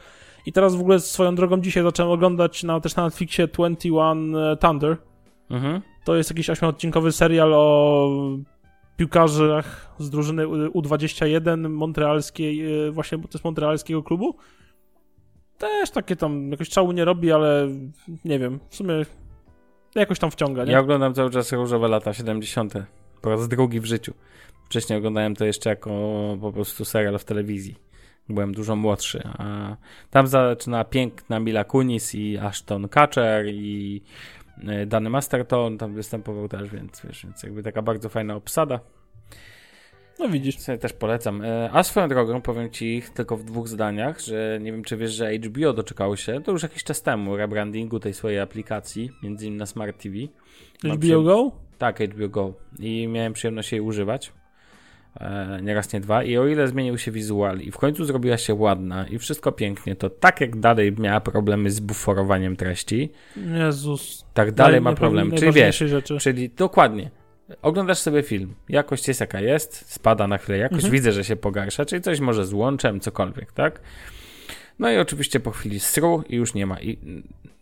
I 0.47 0.53
teraz 0.53 0.75
w 0.75 0.81
ogóle 0.81 1.01
swoją 1.01 1.35
drogą 1.35 1.61
dzisiaj 1.61 1.83
zacząłem 1.83 2.13
oglądać 2.13 2.63
na, 2.63 2.81
też 2.81 2.97
na 2.97 3.05
Netflixie 3.05 3.49
21 3.49 4.37
e, 4.37 4.57
Thunder. 4.57 4.97
Mhm. 5.51 5.81
To 6.05 6.17
jest 6.17 6.31
jakiś 6.31 6.51
ośmiodcinkowy 6.51 7.13
serial 7.13 7.55
o 7.55 8.09
piłkarzach 8.97 9.95
z 9.99 10.11
drużyny 10.11 10.47
U21 10.47 11.71
montrealskiej, 11.71 12.65
właśnie, 12.93 13.19
bo 13.19 13.29
to 13.29 13.39
jest 13.39 13.45
montrealskiego 13.45 14.03
klubu 14.03 14.37
też 15.69 15.91
takie 15.91 16.17
tam 16.17 16.51
jakoś 16.51 16.69
czału 16.69 16.93
nie 16.93 17.05
robi, 17.05 17.33
ale 17.33 17.69
nie 18.25 18.39
wiem, 18.39 18.61
w 18.69 18.77
sumie 18.77 18.95
jakoś 19.95 20.19
tam 20.19 20.31
wciąga, 20.31 20.65
nie? 20.65 20.73
Ja 20.73 20.81
oglądam 20.81 21.15
cały 21.15 21.31
czas 21.31 21.53
różowe 21.53 21.89
lata 21.89 22.15
70. 22.15 22.75
po 23.23 23.31
raz 23.31 23.49
drugi 23.49 23.81
w 23.81 23.85
życiu. 23.85 24.15
Wcześniej 24.67 24.99
oglądałem 24.99 25.37
to 25.37 25.45
jeszcze 25.45 25.71
jako 25.71 25.91
po 26.41 26.53
prostu 26.53 26.85
serial 26.85 27.19
w 27.19 27.25
telewizji. 27.25 27.77
Byłem 28.29 28.55
dużo 28.55 28.77
młodszy, 28.77 29.23
a 29.39 29.77
tam 30.11 30.27
zaczyna 30.27 30.85
piękna 30.85 31.41
Mila 31.41 31.65
Kunis 31.65 32.15
i 32.15 32.39
Ashton 32.39 32.89
Kutcher 32.89 33.47
i 33.47 34.03
e, 34.69 34.87
Dany 34.87 35.11
Masterton 35.11 35.79
tam 35.79 35.95
występował 35.95 36.49
też, 36.49 36.71
więc 36.71 37.03
wiesz, 37.05 37.25
więc 37.25 37.43
jakby 37.43 37.63
taka 37.63 37.83
bardzo 37.83 38.09
fajna 38.09 38.35
obsada. 38.35 38.81
No 40.19 40.29
widzisz. 40.29 40.59
Sobie 40.59 40.79
też 40.79 40.93
polecam. 40.93 41.43
E, 41.43 41.71
a 41.73 41.83
swoją 41.83 42.09
drogą 42.09 42.41
powiem 42.41 42.71
ci 42.71 43.03
tylko 43.15 43.37
w 43.37 43.45
dwóch 43.45 43.69
zdaniach, 43.69 44.21
że 44.21 44.59
nie 44.63 44.73
wiem 44.73 44.85
czy 44.85 44.97
wiesz, 44.97 45.13
że 45.13 45.35
HBO 45.35 45.73
doczekało 45.73 46.17
się, 46.17 46.43
to 46.43 46.53
już 46.53 46.63
jakiś 46.63 46.85
czas 46.85 47.03
temu, 47.03 47.37
rebrandingu 47.37 48.01
tej 48.01 48.15
swojej 48.15 48.41
aplikacji, 48.41 49.11
między 49.23 49.47
innymi 49.47 49.59
na 49.59 49.67
Smart 49.67 50.03
TV. 50.03 50.17
HBO 50.85 51.23
Go? 51.23 51.53
Tak, 51.79 52.01
HBO 52.01 52.29
Go. 52.29 52.55
I 52.79 53.09
miałem 53.09 53.33
przyjemność 53.33 53.73
jej 53.73 53.81
używać. 53.81 54.33
E, 55.21 55.59
nie 55.63 55.75
raz, 55.75 55.93
nie 55.93 56.01
dwa. 56.01 56.25
I 56.25 56.37
o 56.37 56.47
ile 56.47 56.69
zmienił 56.69 56.99
się 56.99 57.11
wizual 57.11 57.61
i 57.61 57.71
w 57.71 57.77
końcu 57.77 58.05
zrobiła 58.05 58.37
się 58.37 58.55
ładna 58.55 59.07
i 59.09 59.19
wszystko 59.19 59.53
pięknie, 59.53 59.97
to 59.97 60.11
tak 60.11 60.41
jak 60.41 60.57
dalej 60.57 60.93
miała 60.99 61.21
problemy 61.21 61.71
z 61.71 61.81
buforowaniem 61.81 62.57
treści, 62.57 63.13
Jezus. 63.37 64.25
tak 64.35 64.53
dalej 64.53 64.81
ma 64.81 64.93
problem. 64.93 65.33
Czyli 65.33 65.53
wiesz, 65.53 65.79
rzeczy. 65.79 66.19
czyli 66.19 66.51
dokładnie 66.51 67.11
Oglądasz 67.63 67.99
sobie 67.99 68.23
film, 68.23 68.55
jakość 68.69 69.09
jest 69.09 69.21
jaka 69.21 69.41
jest, 69.41 69.93
spada 69.93 70.27
na 70.27 70.39
chwilę 70.39 70.59
jakość, 70.59 70.85
mhm. 70.85 70.93
widzę, 70.93 71.13
że 71.13 71.25
się 71.25 71.37
pogarsza, 71.37 71.85
czyli 71.85 72.03
coś 72.03 72.21
może 72.21 72.47
z 72.47 72.53
łączem, 72.53 73.01
cokolwiek, 73.01 73.53
tak? 73.53 73.81
No 74.79 74.91
i 74.91 74.99
oczywiście 74.99 75.41
po 75.41 75.51
chwili 75.51 75.81
stru 75.81 76.25
i 76.29 76.37
już 76.37 76.55
nie 76.55 76.67
ma. 76.67 76.81
I 76.81 76.99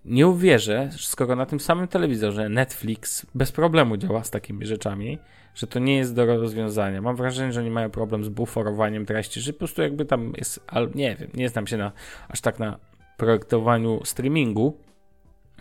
nie 0.05 0.29
uwierzę, 0.29 0.91
skoro 0.99 1.37
na 1.37 1.47
tym 1.47 1.61
samym 1.61 1.89
telewizorze 1.89 2.49
Netflix 2.49 3.27
bez 3.35 3.53
problemu 3.53 3.97
działa 3.97 4.25
z 4.25 4.31
takimi 4.31 4.67
rzeczami, 4.67 5.19
że 5.55 5.67
to 5.67 5.79
nie 5.79 5.97
jest 5.97 6.15
do 6.15 6.27
rozwiązania. 6.27 7.03
Mam 7.03 7.17
wrażenie, 7.17 7.53
że 7.53 7.61
oni 7.61 7.71
mają 7.71 7.91
problem 7.91 8.25
z 8.25 8.29
buforowaniem 8.29 9.07
treści, 9.07 9.41
że 9.41 9.53
po 9.53 9.59
prostu 9.59 9.83
jakby 9.83 10.05
tam 10.05 10.33
jest, 10.39 10.61
ale 10.67 10.89
nie 10.95 11.17
wiem, 11.17 11.31
nie 11.35 11.49
znam 11.49 11.67
się 11.67 11.77
na, 11.77 11.93
aż 12.29 12.41
tak 12.41 12.59
na 12.59 12.79
projektowaniu 13.17 14.01
streamingu, 14.05 14.79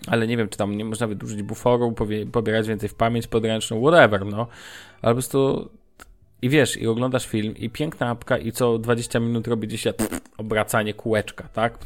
ale 0.08 0.28
nie 0.28 0.38
wiem, 0.38 0.50
czy 0.50 0.58
tam 0.58 0.78
nie 0.78 0.86
można 0.86 1.08
wydłużyć 1.08 1.44
buforu, 1.44 1.96
pobierać 2.32 2.68
więcej 2.68 2.90
w 2.90 2.94
pamięć 2.94 3.28
podręczną, 3.28 3.82
whatever, 3.82 4.26
no. 4.26 4.48
Ale 5.02 5.12
po 5.12 5.16
prostu 5.16 5.70
i 6.42 6.50
wiesz, 6.50 6.78
i 6.78 6.88
oglądasz 6.88 7.28
film, 7.28 7.58
i 7.58 7.70
piękna 7.70 8.10
apka, 8.10 8.38
i 8.38 8.52
co 8.52 8.78
20 8.78 9.20
minut 9.20 9.48
robi 9.48 9.68
dzisiaj 9.68 9.94
obracanie 10.38 10.94
kółeczka, 10.94 11.48
tak? 11.54 11.78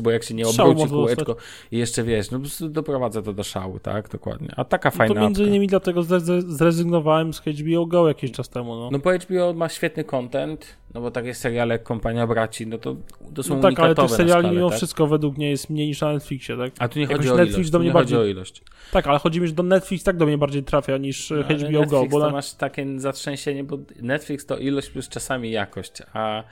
Bo 0.00 0.10
jak 0.10 0.24
się 0.24 0.34
nie 0.34 0.46
obróci 0.48 0.88
kółeczko 0.88 1.36
i 1.72 1.78
jeszcze 1.78 2.04
wiesz, 2.04 2.30
no 2.30 2.38
po 2.38 2.42
prostu 2.42 2.68
doprowadza 2.68 3.22
to 3.22 3.32
do 3.32 3.44
szału, 3.44 3.78
tak? 3.78 4.08
Dokładnie. 4.08 4.48
A 4.56 4.64
taka 4.64 4.90
fajna 4.90 5.14
no 5.14 5.20
to 5.20 5.26
między 5.26 5.44
innymi 5.44 5.66
dlatego 5.66 6.02
zrezygnowałem 6.46 7.32
z 7.32 7.40
HBO 7.40 7.86
Go 7.86 8.08
jakiś 8.08 8.32
czas 8.32 8.48
temu, 8.48 8.76
no. 8.76 8.90
No 8.92 8.98
bo 8.98 9.10
HBO 9.12 9.52
ma 9.54 9.68
świetny 9.68 10.04
content, 10.04 10.76
no 10.94 11.00
bo 11.00 11.10
takie 11.10 11.34
seriale 11.34 11.74
jak 11.74 11.82
Kompania 11.82 12.26
Braci, 12.26 12.66
no 12.66 12.78
to, 12.78 12.96
to 13.34 13.42
są 13.42 13.56
no 13.56 13.62
tak, 13.62 13.80
ale 13.80 13.94
tych 13.94 14.10
seriali 14.10 14.50
mimo 14.50 14.68
tak? 14.68 14.76
wszystko 14.76 15.06
według 15.06 15.36
mnie 15.36 15.50
jest 15.50 15.70
mniej 15.70 15.86
niż 15.86 16.00
na 16.00 16.12
Netflixie, 16.12 16.56
tak? 16.56 16.72
A 16.78 16.88
tu 16.88 16.98
nie 16.98 17.06
chodzi 17.06 17.30
o 17.30 17.36
Netflix 17.36 17.56
ilość, 17.56 17.70
do 17.70 17.78
mnie 17.78 17.92
bardziej... 17.92 18.18
o 18.18 18.24
ilość. 18.24 18.62
Tak, 18.92 19.06
ale 19.06 19.18
chodzi 19.18 19.40
mi, 19.40 19.46
że 19.46 19.52
do 19.52 19.62
Netflix 19.62 20.04
tak 20.04 20.16
do 20.16 20.26
mnie 20.26 20.38
bardziej 20.38 20.64
trafia 20.64 20.96
niż 20.96 21.30
no, 21.30 21.42
HBO 21.42 21.52
Netflix 21.52 21.90
Go. 21.90 22.06
Bo 22.06 22.20
to 22.20 22.26
na... 22.26 22.32
masz 22.32 22.54
takie 22.54 23.00
zatrzęsienie, 23.00 23.64
bo 23.64 23.78
Netflix 24.02 24.46
to 24.46 24.58
ilość 24.58 24.90
plus 24.90 25.08
czasami 25.08 25.50
jakość, 25.50 26.02
a 26.12 26.44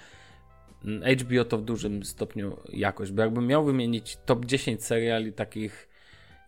HBO 1.22 1.44
to 1.44 1.58
w 1.58 1.62
dużym 1.62 2.04
stopniu 2.04 2.56
jakość, 2.68 3.12
bo 3.12 3.22
jakbym 3.22 3.46
miał 3.46 3.64
wymienić 3.64 4.18
top 4.26 4.44
10 4.44 4.84
seriali 4.84 5.32
takich 5.32 5.88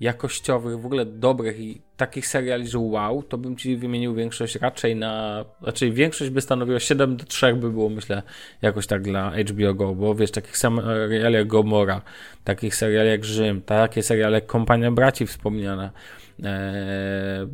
jakościowych, 0.00 0.80
w 0.80 0.86
ogóle 0.86 1.04
dobrych 1.06 1.60
i 1.60 1.82
takich 1.96 2.26
seriali, 2.26 2.68
że 2.68 2.78
wow, 2.78 3.22
to 3.22 3.38
bym 3.38 3.56
ci 3.56 3.76
wymienił 3.76 4.14
większość 4.14 4.56
raczej 4.56 4.96
na, 4.96 5.44
raczej 5.62 5.92
większość 5.92 6.30
by 6.30 6.40
stanowiła 6.40 6.80
7 6.80 7.16
do 7.16 7.24
3 7.24 7.54
by 7.54 7.70
było, 7.70 7.88
myślę, 7.88 8.22
jakoś 8.62 8.86
tak 8.86 9.02
dla 9.02 9.30
HBO 9.30 9.74
Go, 9.74 9.94
bo 9.94 10.14
wiesz, 10.14 10.30
takich 10.30 10.56
seriali 10.58 11.34
jak 11.34 11.46
Gomora, 11.46 12.02
takich 12.44 12.74
seriali 12.74 13.08
jak 13.08 13.24
Rzym, 13.24 13.62
takie 13.62 14.02
seriale 14.02 14.34
jak 14.34 14.46
Kompania 14.46 14.90
Braci 14.90 15.26
wspomniana, 15.26 15.90
e, 16.42 17.46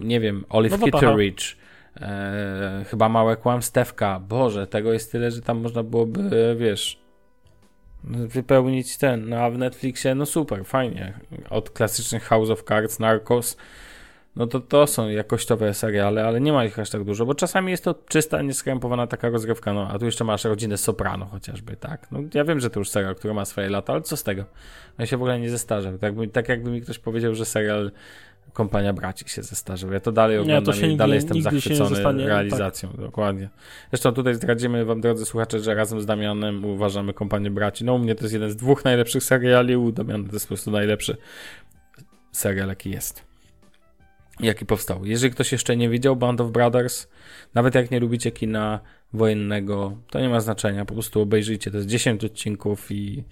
nie 0.00 0.20
wiem, 0.20 0.44
Olive 0.48 0.78
no 0.80 0.84
Kitteridge, 0.86 1.56
e, 2.00 2.84
chyba 2.90 3.08
Małe 3.08 3.36
Kłamstewka, 3.36 4.20
Boże, 4.20 4.66
tego 4.66 4.92
jest 4.92 5.12
tyle, 5.12 5.30
że 5.30 5.42
tam 5.42 5.58
można 5.58 5.82
byłoby, 5.82 6.20
wiesz, 6.58 7.03
wypełnić 8.08 8.96
ten, 8.96 9.28
no 9.28 9.36
a 9.36 9.50
w 9.50 9.58
Netflixie, 9.58 10.14
no 10.14 10.26
super, 10.26 10.64
fajnie. 10.64 11.12
Od 11.50 11.70
klasycznych 11.70 12.24
House 12.24 12.50
of 12.50 12.62
Cards, 12.62 12.98
Narcos, 12.98 13.56
no 14.36 14.46
to 14.46 14.60
to 14.60 14.86
są 14.86 15.08
jakościowe 15.08 15.74
seriale, 15.74 16.26
ale 16.26 16.40
nie 16.40 16.52
ma 16.52 16.64
ich 16.64 16.78
aż 16.78 16.90
tak 16.90 17.04
dużo, 17.04 17.26
bo 17.26 17.34
czasami 17.34 17.70
jest 17.70 17.84
to 17.84 17.94
czysta, 18.08 18.42
nieskrępowana 18.42 19.06
taka 19.06 19.28
rozgrywka, 19.28 19.72
no 19.72 19.88
a 19.90 19.98
tu 19.98 20.06
jeszcze 20.06 20.24
masz 20.24 20.44
rodzinę 20.44 20.76
Soprano 20.76 21.26
chociażby, 21.26 21.76
tak? 21.76 22.10
No 22.10 22.20
ja 22.34 22.44
wiem, 22.44 22.60
że 22.60 22.70
to 22.70 22.80
już 22.80 22.88
serial, 22.88 23.14
który 23.14 23.34
ma 23.34 23.44
swoje 23.44 23.70
lata, 23.70 23.92
ale 23.92 24.02
co 24.02 24.16
z 24.16 24.22
tego? 24.22 24.44
On 24.98 25.06
się 25.06 25.16
w 25.16 25.20
ogóle 25.20 25.40
nie 25.40 25.50
zestarzał. 25.50 25.98
Tak, 25.98 26.14
tak 26.32 26.48
jakby 26.48 26.70
mi 26.70 26.80
ktoś 26.80 26.98
powiedział, 26.98 27.34
że 27.34 27.44
serial 27.44 27.90
kompania 28.52 28.92
braci 28.92 29.24
się 29.28 29.42
zestarzył. 29.42 29.92
Ja 29.92 30.00
to 30.00 30.12
dalej 30.12 30.38
oglądam 30.38 30.74
to 30.74 30.80
i 30.80 30.82
nigdy, 30.82 30.96
dalej 30.96 31.14
jestem 31.14 31.42
zachwycony 31.42 31.76
zostanie, 31.76 32.26
realizacją. 32.26 32.88
Tak. 32.88 33.00
Dokładnie. 33.00 33.48
Zresztą 33.90 34.12
tutaj 34.12 34.34
zdradzimy 34.34 34.84
wam, 34.84 35.00
drodzy 35.00 35.24
słuchacze, 35.24 35.60
że 35.60 35.74
razem 35.74 36.00
z 36.00 36.06
Damianem 36.06 36.64
uważamy 36.64 37.14
kompanię 37.14 37.50
braci. 37.50 37.84
No 37.84 37.94
u 37.94 37.98
mnie 37.98 38.14
to 38.14 38.24
jest 38.24 38.34
jeden 38.34 38.50
z 38.50 38.56
dwóch 38.56 38.84
najlepszych 38.84 39.24
seriali, 39.24 39.76
u 39.76 39.92
Damiana 39.92 40.28
to 40.28 40.32
jest 40.32 40.46
po 40.46 40.48
prostu 40.48 40.70
najlepszy 40.70 41.16
serial, 42.32 42.68
jaki 42.68 42.90
jest. 42.90 43.24
Jaki 44.40 44.66
powstał. 44.66 45.04
Jeżeli 45.04 45.32
ktoś 45.32 45.52
jeszcze 45.52 45.76
nie 45.76 45.88
widział 45.88 46.16
Band 46.16 46.40
of 46.40 46.50
Brothers, 46.50 47.08
nawet 47.54 47.74
jak 47.74 47.90
nie 47.90 48.00
lubicie 48.00 48.30
kina 48.30 48.80
wojennego, 49.12 49.96
to 50.10 50.20
nie 50.20 50.28
ma 50.28 50.40
znaczenia. 50.40 50.84
Po 50.84 50.94
prostu 50.94 51.20
obejrzyjcie. 51.20 51.70
To 51.70 51.76
jest 51.76 51.88
10 51.88 52.24
odcinków 52.24 52.90
i 52.90 53.24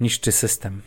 niszczy 0.00 0.32
system. 0.32 0.82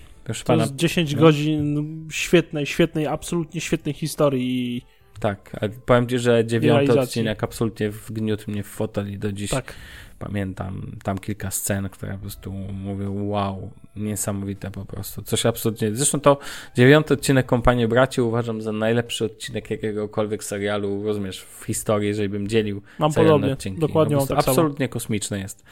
To 0.46 0.56
jest 0.56 0.76
10 0.76 1.16
no. 1.16 1.22
godzin 1.22 2.08
świetnej, 2.12 2.66
świetnej, 2.66 3.08
absolutnie 3.08 3.62
świetnej 3.62 3.94
historii 3.94 4.86
Tak, 5.20 5.58
ale 5.62 5.70
powiem 5.70 6.08
ci, 6.08 6.20
że 6.20 6.46
dziewiąty 6.46 7.00
odcinek 7.00 7.44
absolutnie 7.44 7.90
wgniótł 7.90 8.52
mnie 8.52 8.64
w 8.64 8.68
fotel 8.68 9.12
i 9.12 9.18
do 9.18 9.32
dziś 9.32 9.50
Tak. 9.50 9.74
pamiętam 10.20 10.98
tam 11.04 11.18
kilka 11.18 11.52
scen, 11.52 11.90
które 11.90 12.14
po 12.14 12.20
prostu 12.20 12.52
mówię, 12.74 13.10
wow, 13.10 13.72
niesamowite 13.96 14.72
po 14.72 14.86
prostu. 14.86 15.22
Coś 15.22 15.46
absolutnie. 15.46 15.96
Zresztą 15.96 16.20
to 16.20 16.38
dziewiąty 16.76 17.14
odcinek 17.14 17.46
Kompanii 17.46 17.88
Braci 17.88 18.22
uważam 18.22 18.62
za 18.62 18.72
najlepszy 18.72 19.26
odcinek 19.26 19.72
jakiegokolwiek 19.72 20.44
serialu, 20.44 21.04
rozumiesz, 21.04 21.42
w 21.42 21.64
historii, 21.66 22.08
jeżeli 22.08 22.30
bym 22.30 22.48
dzielił 22.48 22.82
Mam 23.00 23.14
podobnie. 23.14 23.54
odcinki. 23.54 23.82
Dokładnie 23.82 24.16
Po 24.16 24.22
mam 24.22 24.28
tak 24.28 24.44
samo. 24.44 24.52
Absolutnie 24.52 24.90
kosmiczny 24.90 25.40
jest. 25.40 25.64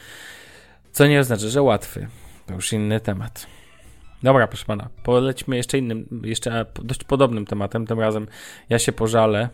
Co 0.92 1.06
nie 1.06 1.20
oznacza, 1.20 1.48
że 1.48 1.62
łatwy. 1.62 2.06
To 2.46 2.54
już 2.54 2.72
inny 2.72 3.00
temat. 3.00 3.46
Dobra, 4.22 4.46
proszę 4.46 4.64
pana, 4.64 4.88
polećmy 5.02 5.56
jeszcze 5.56 5.78
innym, 5.78 6.22
jeszcze 6.24 6.66
dość 6.82 7.04
podobnym 7.04 7.46
tematem. 7.46 7.86
Tym 7.86 8.00
razem 8.00 8.26
ja 8.68 8.78
się 8.78 8.92
pożalę. 8.92 9.48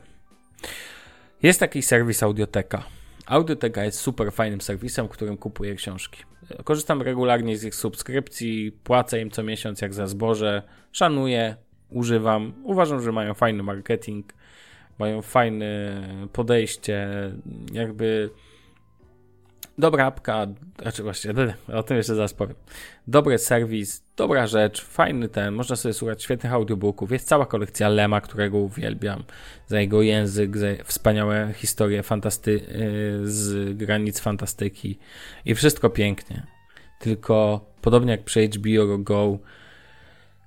Jest 1.42 1.61
taki 1.61 1.82
serwis 1.82 2.23
Audioteka. 2.23 2.82
Audioteka 3.26 3.85
jest 3.85 4.00
super 4.00 4.32
fajnym 4.32 4.61
serwisem, 4.61 5.08
którym 5.08 5.37
kupuję 5.37 5.75
książki. 5.75 6.23
Korzystam 6.64 7.02
regularnie 7.02 7.58
z 7.58 7.64
ich 7.64 7.75
subskrypcji, 7.75 8.73
płacę 8.73 9.20
im 9.20 9.30
co 9.30 9.42
miesiąc 9.42 9.80
jak 9.80 9.94
za 9.94 10.06
zboże, 10.06 10.62
szanuję, 10.92 11.56
używam. 11.90 12.52
Uważam, 12.64 13.02
że 13.02 13.12
mają 13.12 13.35
fajny 13.35 13.62
marketing, 13.62 14.32
mają 14.99 15.23
fajne 15.23 16.00
podejście, 16.32 17.08
jakby 17.73 18.30
dobra 19.78 20.06
apka, 20.06 20.47
znaczy 20.83 21.02
właśnie, 21.02 21.35
o 21.75 21.83
tym 21.83 21.97
jeszcze 21.97 22.14
zaraz 22.14 22.35
powiem. 22.35 22.56
Dobry 23.06 23.38
serwis, 23.38 24.02
dobra 24.16 24.47
rzecz, 24.47 24.85
fajny 24.85 25.28
ten, 25.28 25.54
można 25.54 25.76
sobie 25.76 25.95
słuchać 25.95 26.23
świetnych 26.23 26.52
audiobooków, 26.52 27.12
jest 27.12 27.28
cała 27.28 27.47
kolekcja 27.47 27.88
Lema, 27.88 28.21
którego 28.21 28.59
uwielbiam, 28.59 29.25
za 29.66 29.80
jego 29.80 30.02
język, 30.02 30.56
za 30.56 30.66
wspaniałe 30.85 31.52
historie 31.54 32.02
fantasty 32.02 32.50
y, 32.50 32.61
z 33.25 33.76
granic 33.76 34.21
fantastyki 34.21 34.99
i 35.45 35.54
wszystko 35.54 35.90
pięknie. 35.90 36.47
Tylko 36.99 37.66
podobnie 37.80 38.12
jak 38.12 38.25
przy 38.25 38.49
HBO 38.49 38.99
Go, 38.99 39.38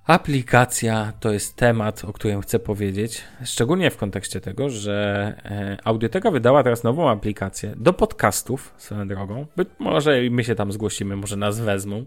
Aplikacja 0.10 1.14
to 1.20 1.32
jest 1.32 1.56
temat, 1.56 2.04
o 2.04 2.14
którym 2.14 2.42
chcę 2.42 2.60
powiedzieć, 2.60 3.24
szczególnie 3.46 3.92
w 3.92 3.98
kontekście 3.98 4.42
tego, 4.42 4.70
że 4.70 5.36
e, 5.46 5.78
Audioteka 5.84 6.32
wydała 6.32 6.64
teraz 6.64 6.84
nową 6.84 7.10
aplikację 7.10 7.74
do 7.78 7.94
podcastów 7.94 8.74
swoją 8.78 9.08
drogą. 9.08 9.46
Być 9.58 9.70
może 9.80 10.26
i 10.26 10.32
my 10.32 10.44
się 10.44 10.56
tam 10.56 10.72
zgłosimy, 10.72 11.16
może 11.16 11.36
nas 11.38 11.60
wezmą. 11.60 12.06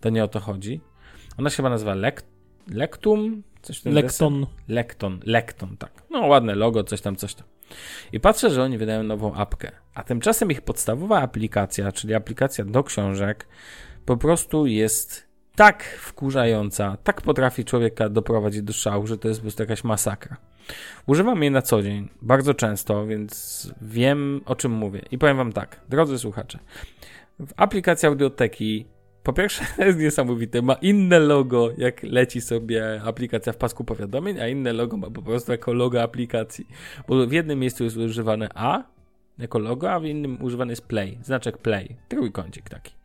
To 0.00 0.10
nie 0.10 0.24
o 0.24 0.28
to 0.28 0.40
chodzi. 0.40 0.80
Ona 1.38 1.50
się 1.50 1.56
chyba 1.56 1.70
nazywa 1.70 1.94
Lek 1.94 2.22
Lektum? 2.68 3.42
Coś 3.62 3.78
w 3.78 3.82
tym 3.82 3.94
Lekton. 3.94 4.40
deseń? 4.40 4.54
Lekton, 4.68 5.20
Lekton, 5.24 5.76
tak. 5.76 6.02
No 6.10 6.26
ładne 6.26 6.54
logo, 6.54 6.84
coś 6.84 7.00
tam, 7.00 7.16
coś 7.16 7.34
tam. 7.34 7.46
I 8.12 8.20
patrzę, 8.20 8.50
że 8.50 8.62
oni 8.62 8.78
wydają 8.78 9.02
nową 9.02 9.34
apkę. 9.34 9.72
A 9.94 10.02
tymczasem 10.02 10.50
ich 10.50 10.60
podstawowa 10.60 11.20
aplikacja, 11.20 11.92
czyli 11.92 12.14
aplikacja 12.14 12.64
do 12.64 12.84
książek, 12.84 13.48
po 14.06 14.16
prostu 14.16 14.66
jest 14.66 15.31
tak 15.56 15.84
wkurzająca, 15.84 16.96
tak 17.04 17.20
potrafi 17.20 17.64
człowieka 17.64 18.08
doprowadzić 18.08 18.62
do 18.62 18.72
szału, 18.72 19.06
że 19.06 19.18
to 19.18 19.28
jest 19.28 19.40
po 19.40 19.42
prostu 19.42 19.62
jakaś 19.62 19.84
masakra. 19.84 20.36
Używam 21.06 21.42
jej 21.42 21.50
na 21.50 21.62
co 21.62 21.82
dzień, 21.82 22.08
bardzo 22.22 22.54
często, 22.54 23.06
więc 23.06 23.72
wiem 23.82 24.40
o 24.44 24.56
czym 24.56 24.72
mówię. 24.72 25.02
I 25.10 25.18
powiem 25.18 25.36
wam 25.36 25.52
tak, 25.52 25.80
drodzy 25.88 26.18
słuchacze, 26.18 26.58
w 27.40 27.52
aplikacji 27.56 28.08
audioteki 28.08 28.86
po 29.22 29.32
pierwsze 29.32 29.64
jest 29.86 29.98
niesamowite, 29.98 30.62
ma 30.62 30.74
inne 30.74 31.18
logo, 31.18 31.70
jak 31.78 32.02
leci 32.02 32.40
sobie 32.40 33.02
aplikacja 33.04 33.52
w 33.52 33.56
pasku 33.56 33.84
powiadomień, 33.84 34.40
a 34.40 34.48
inne 34.48 34.72
logo 34.72 34.96
ma 34.96 35.10
po 35.10 35.22
prostu 35.22 35.52
jako 35.52 35.72
logo 35.72 36.02
aplikacji. 36.02 36.66
Bo 37.08 37.26
w 37.26 37.32
jednym 37.32 37.58
miejscu 37.58 37.84
jest 37.84 37.96
używane 37.96 38.48
A 38.54 38.82
jako 39.38 39.58
logo, 39.58 39.92
a 39.92 40.00
w 40.00 40.04
innym 40.04 40.42
używany 40.42 40.72
jest 40.72 40.86
Play, 40.86 41.18
znaczek 41.22 41.58
Play, 41.58 41.96
trójkącik 42.08 42.70
taki. 42.70 43.01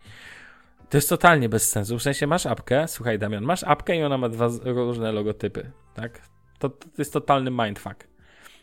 To 0.90 0.98
jest 0.98 1.10
totalnie 1.10 1.50
bez 1.50 1.70
sensu. 1.70 1.98
W 2.00 2.04
sensie 2.04 2.28
masz 2.28 2.46
apkę, 2.46 2.88
słuchaj 2.88 3.20
Damian, 3.20 3.44
masz 3.44 3.64
apkę 3.64 3.98
i 3.98 4.04
ona 4.04 4.18
ma 4.18 4.30
dwa 4.30 4.50
różne 4.64 5.12
logotypy, 5.12 5.72
tak? 5.94 6.22
To, 6.60 6.70
to 6.70 6.88
jest 6.98 7.14
totalny 7.14 7.52
mindfuck. 7.52 8.08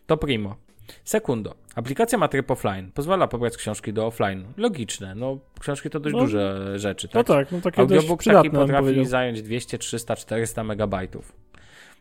To 0.06 0.16
primo. 0.16 0.56
Sekundo. 1.04 1.54
Aplikacja 1.74 2.18
ma 2.18 2.28
tryb 2.28 2.50
offline. 2.50 2.90
Pozwala 2.92 3.28
pobrać 3.28 3.56
książki 3.56 3.92
do 3.92 4.06
offline. 4.06 4.44
Logiczne. 4.56 5.14
No, 5.14 5.38
książki 5.60 5.90
to 5.90 6.00
dość 6.00 6.14
No, 6.14 6.20
duże 6.20 6.72
rzeczy, 6.78 7.08
tak? 7.08 7.14
No 7.14 7.34
tak, 7.34 7.52
no 7.52 7.60
takie 7.60 7.86
dość 7.86 7.92
Audiobook 7.92 8.18
taki 8.18 8.30
przydatne, 8.30 8.50
bym 8.50 8.60
potrafi 8.60 9.06
zająć 9.06 9.42
200, 9.42 9.78
300, 9.78 10.16
400 10.16 10.64
megabajtów. 10.64 11.32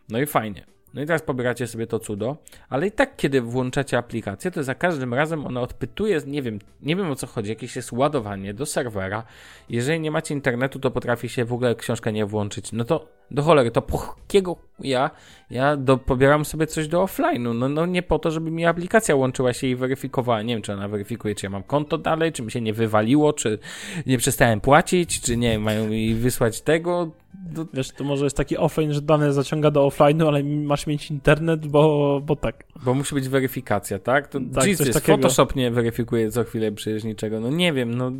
No 0.09 0.19
i 0.19 0.25
fajnie. 0.25 0.65
No 0.93 1.01
i 1.01 1.05
teraz 1.05 1.21
pobieracie 1.21 1.67
sobie 1.67 1.87
to 1.87 1.99
cudo, 1.99 2.37
ale 2.69 2.87
i 2.87 2.91
tak 2.91 3.15
kiedy 3.15 3.41
włączacie 3.41 3.97
aplikację, 3.97 4.51
to 4.51 4.63
za 4.63 4.75
każdym 4.75 5.13
razem 5.13 5.45
ona 5.45 5.61
odpytuje, 5.61 6.21
nie 6.27 6.41
wiem, 6.41 6.59
nie 6.81 6.95
wiem 6.95 7.11
o 7.11 7.15
co 7.15 7.27
chodzi, 7.27 7.49
jakieś 7.49 7.75
jest 7.75 7.91
ładowanie 7.91 8.53
do 8.53 8.65
serwera. 8.65 9.23
Jeżeli 9.69 9.99
nie 9.99 10.11
macie 10.11 10.33
internetu, 10.33 10.79
to 10.79 10.91
potrafi 10.91 11.29
się 11.29 11.45
w 11.45 11.53
ogóle 11.53 11.75
książka 11.75 12.11
nie 12.11 12.25
włączyć. 12.25 12.71
No 12.71 12.83
to 12.83 13.07
do 13.33 13.43
cholery, 13.43 13.71
to 13.71 13.81
po 13.81 14.15
jakiego 14.19 14.55
ja, 14.79 15.11
ja 15.49 15.77
do, 15.77 15.97
pobieram 15.97 16.45
sobie 16.45 16.67
coś 16.67 16.87
do 16.87 17.03
offline'u. 17.03 17.55
No, 17.55 17.69
no 17.69 17.85
nie 17.85 18.03
po 18.03 18.19
to, 18.19 18.31
żeby 18.31 18.51
mi 18.51 18.65
aplikacja 18.65 19.15
łączyła 19.15 19.53
się 19.53 19.67
i 19.67 19.75
weryfikowała. 19.75 20.41
Nie 20.41 20.53
wiem, 20.53 20.61
czy 20.61 20.73
ona 20.73 20.87
weryfikuje, 20.87 21.35
czy 21.35 21.45
ja 21.45 21.49
mam 21.49 21.63
konto 21.63 21.97
dalej, 21.97 22.31
czy 22.31 22.43
mi 22.43 22.51
się 22.51 22.61
nie 22.61 22.73
wywaliło, 22.73 23.33
czy 23.33 23.59
nie 24.05 24.17
przestałem 24.17 24.61
płacić, 24.61 25.21
czy 25.21 25.37
nie, 25.37 25.59
mają 25.59 25.87
mi 25.87 26.15
wysłać 26.15 26.61
tego. 26.61 27.11
No, 27.55 27.65
Wiesz, 27.73 27.91
to 27.91 28.03
może 28.03 28.25
jest 28.25 28.37
taki 28.37 28.57
offline, 28.57 28.93
że 28.93 29.01
dane 29.01 29.33
zaciąga 29.33 29.71
do 29.71 29.87
offline'u, 29.87 30.27
ale 30.27 30.43
masz 30.43 30.87
mieć 30.87 31.11
internet, 31.11 31.67
bo, 31.67 32.21
bo 32.25 32.35
tak. 32.35 32.63
Bo 32.83 32.93
musi 32.93 33.15
być 33.15 33.29
weryfikacja, 33.29 33.99
tak? 33.99 34.27
To 34.27 34.39
Tak, 34.53 34.67
Jesus. 34.67 35.03
Photoshop 35.03 35.55
nie 35.55 35.71
weryfikuje 35.71 36.31
co 36.31 36.43
chwilę 36.43 36.71
przecież 36.71 37.03
niczego. 37.03 37.39
No 37.39 37.49
nie 37.49 37.73
wiem, 37.73 37.93
no 37.93 38.11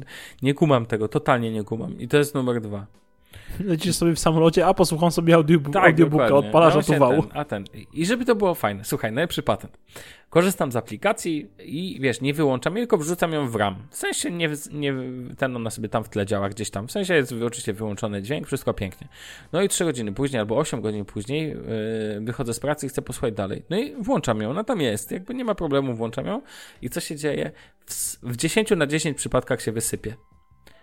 nie 0.42 0.54
kumam 0.54 0.86
tego, 0.86 1.08
totalnie 1.08 1.52
nie 1.52 1.64
kumam. 1.64 2.00
I 2.00 2.08
to 2.08 2.18
jest 2.18 2.36
numer 2.36 2.62
dwa. 2.62 2.86
Lecisz 3.60 3.96
sobie 3.96 4.16
w 4.16 4.20
samolocie, 4.20 4.66
a 4.66 4.74
posłucham 4.74 5.12
sobie 5.12 5.36
audiobook, 5.36 5.76
audiobooka, 5.76 6.24
Tak, 6.24 6.30
dokładnie. 6.32 6.50
odpalasz 6.50 6.74
No 6.74 6.80
od 6.80 6.86
ten, 6.86 7.00
A 7.34 7.46
ten. 7.46 7.66
I 7.94 8.06
żeby 8.06 8.26
to 8.26 8.36
było 8.36 8.56
fajne. 8.56 8.86
Słuchaj, 8.86 9.12
najlepszy 9.12 9.44
patent. 9.44 9.78
Korzystam 10.30 10.72
z 10.72 10.76
aplikacji 10.76 11.50
i 11.60 11.98
wiesz, 12.02 12.22
nie 12.22 12.34
wyłączam 12.34 12.76
jej, 12.78 12.84
tylko 12.84 12.98
wrzucam 12.98 13.34
ją 13.34 13.50
w 13.50 13.56
RAM. 13.56 13.76
W 13.90 13.96
sensie 13.96 14.32
nie, 14.32 14.50
nie 14.72 14.94
ten 15.38 15.56
ona 15.56 15.70
sobie 15.70 15.90
tam 15.90 16.04
w 16.04 16.10
tle 16.10 16.26
działa 16.26 16.50
gdzieś 16.50 16.70
tam. 16.70 16.88
W 16.88 16.92
sensie 16.92 17.14
jest 17.14 17.34
oczywiście 17.46 17.74
wyłączony 17.74 18.22
dźwięk, 18.22 18.48
wszystko 18.48 18.74
pięknie. 18.74 19.08
No 19.52 19.62
i 19.62 19.70
3 19.70 19.86
godziny 19.86 20.14
później 20.14 20.40
albo 20.40 20.58
8 20.58 20.82
godzin 20.82 21.06
później 21.06 21.48
yy, 21.50 21.58
wychodzę 22.22 22.54
z 22.54 22.60
pracy 22.60 22.86
i 22.86 22.90
chcę 22.90 23.02
posłuchać 23.02 23.34
dalej. 23.34 23.64
No 23.70 23.78
i 23.78 23.96
włączam 23.96 24.42
ją, 24.42 24.50
ona 24.50 24.64
tam 24.64 24.82
jest. 24.82 25.12
Jakby 25.12 25.34
nie 25.34 25.46
ma 25.46 25.56
problemu, 25.56 25.96
włączam 25.96 26.26
ją. 26.26 26.42
I 26.82 26.90
co 26.90 27.00
się 27.00 27.16
dzieje? 27.16 27.52
W, 27.86 27.94
w 28.24 28.36
10 28.36 28.70
na 28.78 28.88
10 28.88 29.18
przypadkach 29.18 29.62
się 29.62 29.72
wysypie. 29.72 30.16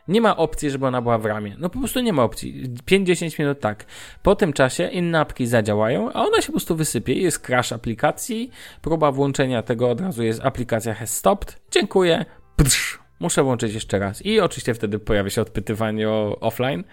Nie 0.09 0.21
ma 0.21 0.37
opcji, 0.37 0.71
żeby 0.71 0.87
ona 0.87 1.03
była 1.03 1.19
w 1.19 1.27
ramie. 1.27 1.57
No 1.59 1.71
po 1.71 1.79
prostu 1.79 2.01
nie 2.01 2.13
ma 2.13 2.23
opcji. 2.23 2.75
5-10 2.87 3.39
minut 3.39 3.61
tak. 3.61 3.85
Po 4.23 4.37
tym 4.37 4.53
czasie 4.53 4.89
inne 4.89 5.21
apki 5.21 5.47
zadziałają, 5.47 6.13
a 6.13 6.25
ona 6.25 6.41
się 6.41 6.47
po 6.47 6.53
prostu 6.53 6.77
wysypie. 6.77 7.15
Jest 7.15 7.39
crash 7.47 7.73
aplikacji, 7.73 8.51
próba 8.83 9.13
włączenia 9.13 9.63
tego 9.63 9.91
od 9.91 10.01
razu 10.01 10.23
jest 10.23 10.41
aplikacja 10.45 10.95
has 10.95 11.17
stopped. 11.17 11.61
Dziękuję. 11.71 12.25
Psz, 12.57 12.99
muszę 13.21 13.43
włączyć 13.43 13.75
jeszcze 13.75 13.99
raz. 13.99 14.27
I 14.27 14.41
oczywiście 14.41 14.75
wtedy 14.75 14.99
pojawia 14.99 15.31
się 15.31 15.43
odpytywanie 15.43 16.09
o 16.09 16.41
offline. 16.41 16.85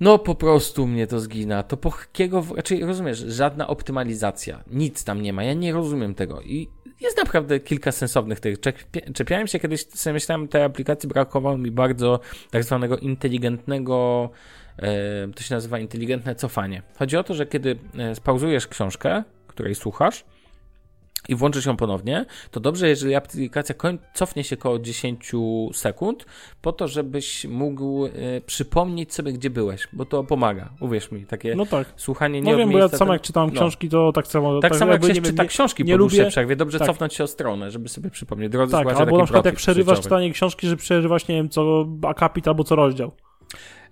No 0.00 0.18
po 0.18 0.34
prostu 0.34 0.86
mnie 0.86 1.06
to 1.06 1.20
zgina. 1.20 1.62
To 1.62 1.76
po 1.76 1.92
jakiego, 2.00 2.44
raczej 2.56 2.84
rozumiesz, 2.84 3.18
żadna 3.18 3.66
optymalizacja. 3.66 4.64
Nic 4.70 5.04
tam 5.04 5.22
nie 5.22 5.32
ma. 5.32 5.44
Ja 5.44 5.54
nie 5.54 5.72
rozumiem 5.72 6.14
tego. 6.14 6.40
I 6.40 6.68
jest 7.02 7.16
naprawdę 7.16 7.60
kilka 7.60 7.92
sensownych 7.92 8.40
tych. 8.40 8.60
Czepia- 8.60 9.12
Czepiałem 9.14 9.46
się 9.46 9.58
kiedyś, 9.60 9.86
sobie 9.88 10.14
myślałem, 10.14 10.48
tej 10.48 10.62
aplikacji 10.62 11.08
brakowało 11.08 11.58
mi 11.58 11.70
bardzo 11.70 12.20
tak 12.50 12.64
zwanego 12.64 12.96
inteligentnego, 12.98 14.30
e, 14.78 15.28
to 15.34 15.42
się 15.42 15.54
nazywa 15.54 15.78
inteligentne 15.78 16.34
cofanie. 16.34 16.82
Chodzi 16.98 17.16
o 17.16 17.24
to, 17.24 17.34
że 17.34 17.46
kiedy 17.46 17.78
e, 17.98 18.14
spauzujesz 18.14 18.66
książkę, 18.66 19.22
której 19.46 19.74
słuchasz, 19.74 20.24
i 21.28 21.34
włączysz 21.34 21.66
ją 21.66 21.76
ponownie, 21.76 22.24
to 22.50 22.60
dobrze, 22.60 22.88
jeżeli 22.88 23.14
aplikacja 23.14 23.74
cofnie 24.14 24.44
się 24.44 24.56
około 24.58 24.78
10 24.78 25.32
sekund, 25.72 26.26
po 26.62 26.72
to, 26.72 26.88
żebyś 26.88 27.44
mógł 27.44 28.06
e, 28.06 28.10
przypomnieć 28.46 29.14
sobie, 29.14 29.32
gdzie 29.32 29.50
byłeś, 29.50 29.88
bo 29.92 30.04
to 30.04 30.24
pomaga. 30.24 30.68
Uwierz 30.80 31.10
mi, 31.12 31.26
takie 31.26 31.54
No 31.54 31.66
tak. 31.66 31.92
słuchanie 31.96 32.40
nie 32.40 32.52
No 32.52 32.58
wiem, 32.58 32.70
bo 32.72 32.78
ja 32.78 32.88
sam 32.88 33.06
to- 33.08 33.12
jak 33.12 33.22
czytałem 33.22 33.50
no. 33.50 33.60
książki, 33.60 33.88
to 33.88 34.12
tak 34.12 34.26
samo. 34.26 34.60
Tak 34.60 34.76
samo 34.76 34.92
jak 34.92 35.04
się 35.06 35.12
nie 35.12 35.22
czyta 35.22 35.42
nie- 35.42 35.48
książki 35.48 35.84
nie 35.84 35.94
po 35.94 35.98
dłuższej 35.98 36.20
lubię- 36.20 36.30
przerwie, 36.30 36.56
dobrze 36.56 36.78
tak. 36.78 36.88
cofnąć 36.88 37.14
się 37.14 37.24
o 37.24 37.26
stronę, 37.26 37.70
żeby 37.70 37.88
sobie 37.88 38.10
przypomnieć. 38.10 38.52
Drodzy 38.52 38.72
Tak, 38.72 38.86
albo 38.86 39.18
na 39.18 39.24
przykład 39.24 39.44
jak 39.44 39.54
przerywasz 39.54 39.96
życiowy. 39.96 40.02
czytanie 40.08 40.32
książki, 40.32 40.66
że 40.68 40.76
przerywasz, 40.76 41.28
nie 41.28 41.34
wiem, 41.34 41.48
co 41.48 41.86
akapit 42.02 42.48
albo 42.48 42.64
co 42.64 42.76
rozdział. 42.76 43.12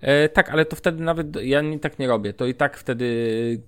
E, 0.00 0.28
tak, 0.28 0.50
ale 0.50 0.64
to 0.64 0.76
wtedy 0.76 1.04
nawet 1.04 1.36
ja 1.42 1.60
nie, 1.60 1.78
tak 1.78 1.98
nie 1.98 2.08
robię. 2.08 2.32
To 2.32 2.46
i 2.46 2.54
tak 2.54 2.76
wtedy 2.76 3.62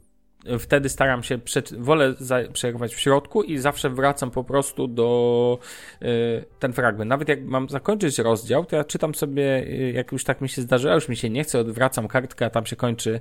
wtedy 0.59 0.89
staram 0.89 1.23
się, 1.23 1.39
wolę 1.79 2.15
przerwać 2.53 2.95
w 2.95 3.01
środku 3.01 3.43
i 3.43 3.59
zawsze 3.59 3.91
wracam 3.91 4.31
po 4.31 4.45
prostu 4.45 4.89
do 4.89 5.59
y, 6.03 6.45
ten 6.59 6.73
fragment. 6.73 7.09
Nawet 7.09 7.29
jak 7.29 7.45
mam 7.45 7.69
zakończyć 7.69 8.19
rozdział, 8.19 8.65
to 8.65 8.77
ja 8.77 8.85
czytam 8.85 9.15
sobie, 9.15 9.65
y, 9.67 9.93
jak 9.95 10.13
już 10.13 10.25
tak 10.25 10.41
mi 10.41 10.49
się 10.49 10.63
zdarzyło, 10.63 10.95
już 10.95 11.09
mi 11.09 11.17
się 11.17 11.31
nie 11.31 11.45
chce, 11.45 11.59
odwracam 11.59 12.09
kartkę, 12.09 12.47
a 12.47 12.51
tam 12.51 12.67
się 12.67 12.77
kończy 12.77 13.21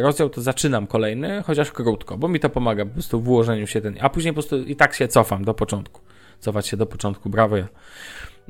rozdział, 0.00 0.30
to 0.30 0.40
zaczynam 0.40 0.86
kolejny, 0.86 1.42
chociaż 1.46 1.72
krótko, 1.72 2.18
bo 2.18 2.28
mi 2.28 2.40
to 2.40 2.50
pomaga 2.50 2.84
po 2.84 2.92
prostu 2.92 3.20
w 3.20 3.28
ułożeniu 3.28 3.66
się 3.66 3.80
ten, 3.80 3.96
a 4.00 4.10
później 4.10 4.32
po 4.32 4.34
prostu 4.34 4.62
i 4.62 4.76
tak 4.76 4.94
się 4.94 5.08
cofam 5.08 5.44
do 5.44 5.54
początku. 5.54 6.00
Cofać 6.38 6.66
się 6.66 6.76
do 6.76 6.86
początku, 6.86 7.30
brawo 7.30 7.56
ja. 7.56 7.68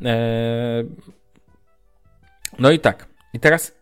E, 0.05 0.85
no 2.59 2.71
i 2.71 2.79
tak. 2.79 3.07
I 3.33 3.41
teraz 3.41 3.76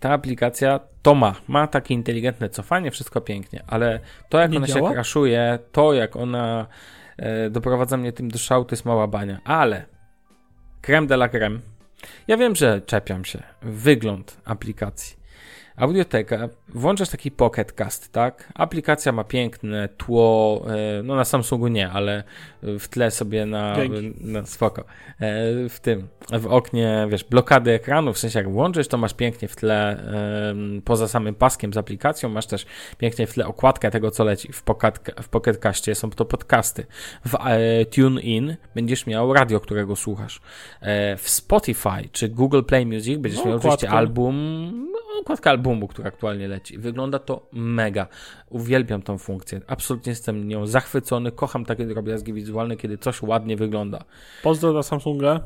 ta 0.00 0.12
aplikacja 0.12 0.80
to 1.02 1.14
ma. 1.14 1.34
Ma 1.48 1.66
takie 1.66 1.94
inteligentne 1.94 2.48
cofanie, 2.48 2.90
wszystko 2.90 3.20
pięknie, 3.20 3.64
ale 3.66 4.00
to 4.28 4.38
jak 4.38 4.50
Nie 4.50 4.56
ona 4.56 4.66
działa? 4.66 4.88
się 4.88 4.94
kraszuje, 4.94 5.58
to 5.72 5.92
jak 5.94 6.16
ona 6.16 6.66
e, 7.16 7.50
doprowadza 7.50 7.96
mnie 7.96 8.12
tym 8.12 8.30
do 8.30 8.38
szału, 8.38 8.64
to 8.64 8.72
jest 8.74 8.84
mała 8.84 9.06
bania. 9.06 9.40
Ale 9.44 9.84
creme 10.82 11.06
de 11.06 11.14
la 11.14 11.28
creme. 11.28 11.58
Ja 12.28 12.36
wiem, 12.36 12.56
że 12.56 12.80
czepiam 12.80 13.24
się. 13.24 13.42
Wygląd 13.62 14.40
aplikacji. 14.44 15.15
Audioteka, 15.76 16.48
włączasz 16.68 17.08
taki 17.08 17.30
Pocket 17.30 17.72
Cast, 17.72 18.12
tak? 18.12 18.52
Aplikacja 18.54 19.12
ma 19.12 19.24
piękne 19.24 19.88
tło, 19.88 20.64
e, 20.68 21.02
no 21.02 21.14
na 21.14 21.24
Samsungu 21.24 21.68
nie, 21.68 21.90
ale 21.90 22.24
w 22.62 22.88
tle 22.88 23.10
sobie 23.10 23.46
na, 23.46 23.76
na 24.20 24.46
spoko, 24.46 24.80
e, 24.82 24.84
w 25.68 25.80
tym, 25.80 26.08
w 26.32 26.46
oknie, 26.46 27.06
wiesz, 27.10 27.24
blokady 27.24 27.72
ekranu, 27.72 28.12
w 28.12 28.18
sensie 28.18 28.38
jak 28.38 28.50
włączysz, 28.50 28.88
to 28.88 28.98
masz 28.98 29.14
pięknie 29.14 29.48
w 29.48 29.56
tle, 29.56 30.06
poza 30.84 31.08
samym 31.08 31.34
paskiem 31.34 31.72
z 31.72 31.76
aplikacją, 31.76 32.28
masz 32.28 32.46
też 32.46 32.66
pięknie 32.98 33.26
w 33.26 33.32
tle 33.32 33.46
okładkę 33.46 33.90
tego, 33.90 34.10
co 34.10 34.24
leci 34.24 34.52
w 34.52 34.62
Pocket, 34.62 35.10
w 35.22 35.28
Pocket 35.28 35.58
Castie, 35.58 35.94
są 35.94 36.10
to 36.10 36.24
podcasty. 36.24 36.86
W 37.24 37.34
e, 37.34 37.84
TuneIn 37.84 38.56
będziesz 38.74 39.06
miał 39.06 39.32
radio, 39.32 39.60
którego 39.60 39.96
słuchasz. 39.96 40.40
W 41.18 41.30
Spotify 41.30 42.08
czy 42.12 42.28
Google 42.28 42.62
Play 42.62 42.86
Music 42.86 43.18
będziesz 43.18 43.40
no, 43.40 43.46
miał 43.46 43.56
oczywiście 43.56 43.90
album, 43.90 44.95
okładka 45.20 45.50
albumu, 45.50 45.88
który 45.88 46.08
aktualnie 46.08 46.48
leci. 46.48 46.78
Wygląda 46.78 47.18
to 47.18 47.48
mega. 47.52 48.06
Uwielbiam 48.50 49.02
tą 49.02 49.18
funkcję. 49.18 49.60
Absolutnie 49.66 50.10
jestem 50.10 50.48
nią 50.48 50.66
zachwycony. 50.66 51.32
Kocham 51.32 51.64
takie 51.64 51.86
drobiazgi 51.86 52.32
wizualne, 52.32 52.76
kiedy 52.76 52.98
coś 52.98 53.22
ładnie 53.22 53.56
wygląda. 53.56 54.04
Pozdro 54.42 54.72
dla 54.72 54.82
Samsunga. 54.82 55.40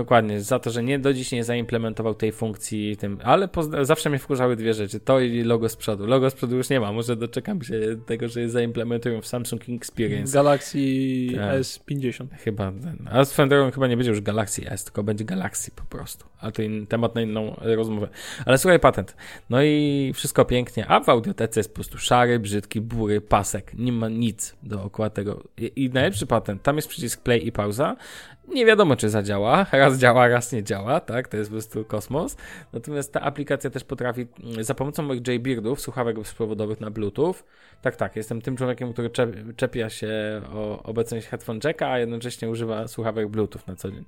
Dokładnie, 0.00 0.40
za 0.40 0.58
to, 0.58 0.70
że 0.70 0.82
nie 0.82 0.98
do 0.98 1.14
dziś 1.14 1.32
nie 1.32 1.44
zaimplementował 1.44 2.14
tej 2.14 2.32
funkcji 2.32 2.96
tym, 2.96 3.18
ale 3.24 3.48
zawsze 3.82 4.10
mnie 4.10 4.18
wkurzały 4.18 4.56
dwie 4.56 4.74
rzeczy, 4.74 5.00
to 5.00 5.20
i 5.20 5.42
logo 5.42 5.68
z 5.68 5.76
przodu. 5.76 6.06
Logo 6.06 6.30
z 6.30 6.34
przodu 6.34 6.56
już 6.56 6.70
nie 6.70 6.80
ma, 6.80 6.92
może 6.92 7.16
doczekam 7.16 7.62
się 7.62 7.80
tego, 8.06 8.28
że 8.28 8.40
je 8.40 8.48
zaimplementują 8.48 9.20
w 9.20 9.26
Samsung 9.26 9.62
Experience. 9.68 10.32
Galaxy 10.34 10.78
tak. 11.36 11.60
S50. 11.60 12.26
Chyba, 12.44 12.72
a 13.10 13.24
z 13.24 13.36
drogą 13.36 13.70
chyba 13.70 13.86
nie 13.86 13.96
będzie 13.96 14.10
już 14.10 14.20
Galaxy 14.20 14.70
S, 14.70 14.84
tylko 14.84 15.02
będzie 15.02 15.24
Galaxy 15.24 15.70
po 15.70 15.84
prostu, 15.84 16.26
a 16.40 16.50
to 16.50 16.62
in, 16.62 16.86
temat 16.86 17.14
na 17.14 17.22
inną 17.22 17.56
rozmowę. 17.60 18.08
Ale 18.46 18.58
słuchaj, 18.58 18.80
patent. 18.80 19.16
No 19.50 19.62
i 19.62 20.12
wszystko 20.14 20.44
pięknie, 20.44 20.86
a 20.86 21.00
w 21.00 21.08
audiotece 21.08 21.60
jest 21.60 21.70
po 21.70 21.74
prostu 21.74 21.98
szary, 21.98 22.38
brzydki, 22.38 22.80
bury, 22.80 23.20
pasek, 23.20 23.74
nie 23.74 23.92
ma 23.92 24.08
nic 24.08 24.56
dookoła 24.62 25.10
tego. 25.10 25.42
I, 25.56 25.72
i 25.84 25.90
najlepszy 25.90 26.26
patent, 26.26 26.62
tam 26.62 26.76
jest 26.76 26.88
przycisk 26.88 27.22
play 27.22 27.46
i 27.46 27.52
pauza, 27.52 27.96
nie 28.54 28.66
wiadomo, 28.66 28.96
czy 28.96 29.10
zadziała. 29.10 29.66
Raz 29.72 29.89
działa, 29.98 30.28
raz 30.28 30.52
nie 30.52 30.62
działa, 30.62 31.00
tak? 31.00 31.28
To 31.28 31.36
jest 31.36 31.50
po 31.50 31.54
prostu 31.54 31.84
kosmos. 31.84 32.36
Natomiast 32.72 33.12
ta 33.12 33.20
aplikacja 33.20 33.70
też 33.70 33.84
potrafi 33.84 34.26
mm, 34.44 34.64
za 34.64 34.74
pomocą 34.74 35.02
moich 35.02 35.28
JBeardów, 35.28 35.80
słuchawek 35.80 36.18
bezprzewodowych 36.18 36.80
na 36.80 36.90
Bluetooth. 36.90 37.34
Tak, 37.82 37.96
tak, 37.96 38.16
jestem 38.16 38.42
tym 38.42 38.56
człowiekiem, 38.56 38.92
który 38.92 39.10
czepia 39.56 39.90
się 39.90 40.42
o 40.52 40.82
obecność 40.82 41.26
headphone 41.26 41.60
jacka, 41.64 41.88
a 41.88 41.98
jednocześnie 41.98 42.50
używa 42.50 42.88
słuchawek 42.88 43.28
Bluetooth 43.28 43.60
na 43.66 43.76
co 43.76 43.90
dzień. 43.90 44.04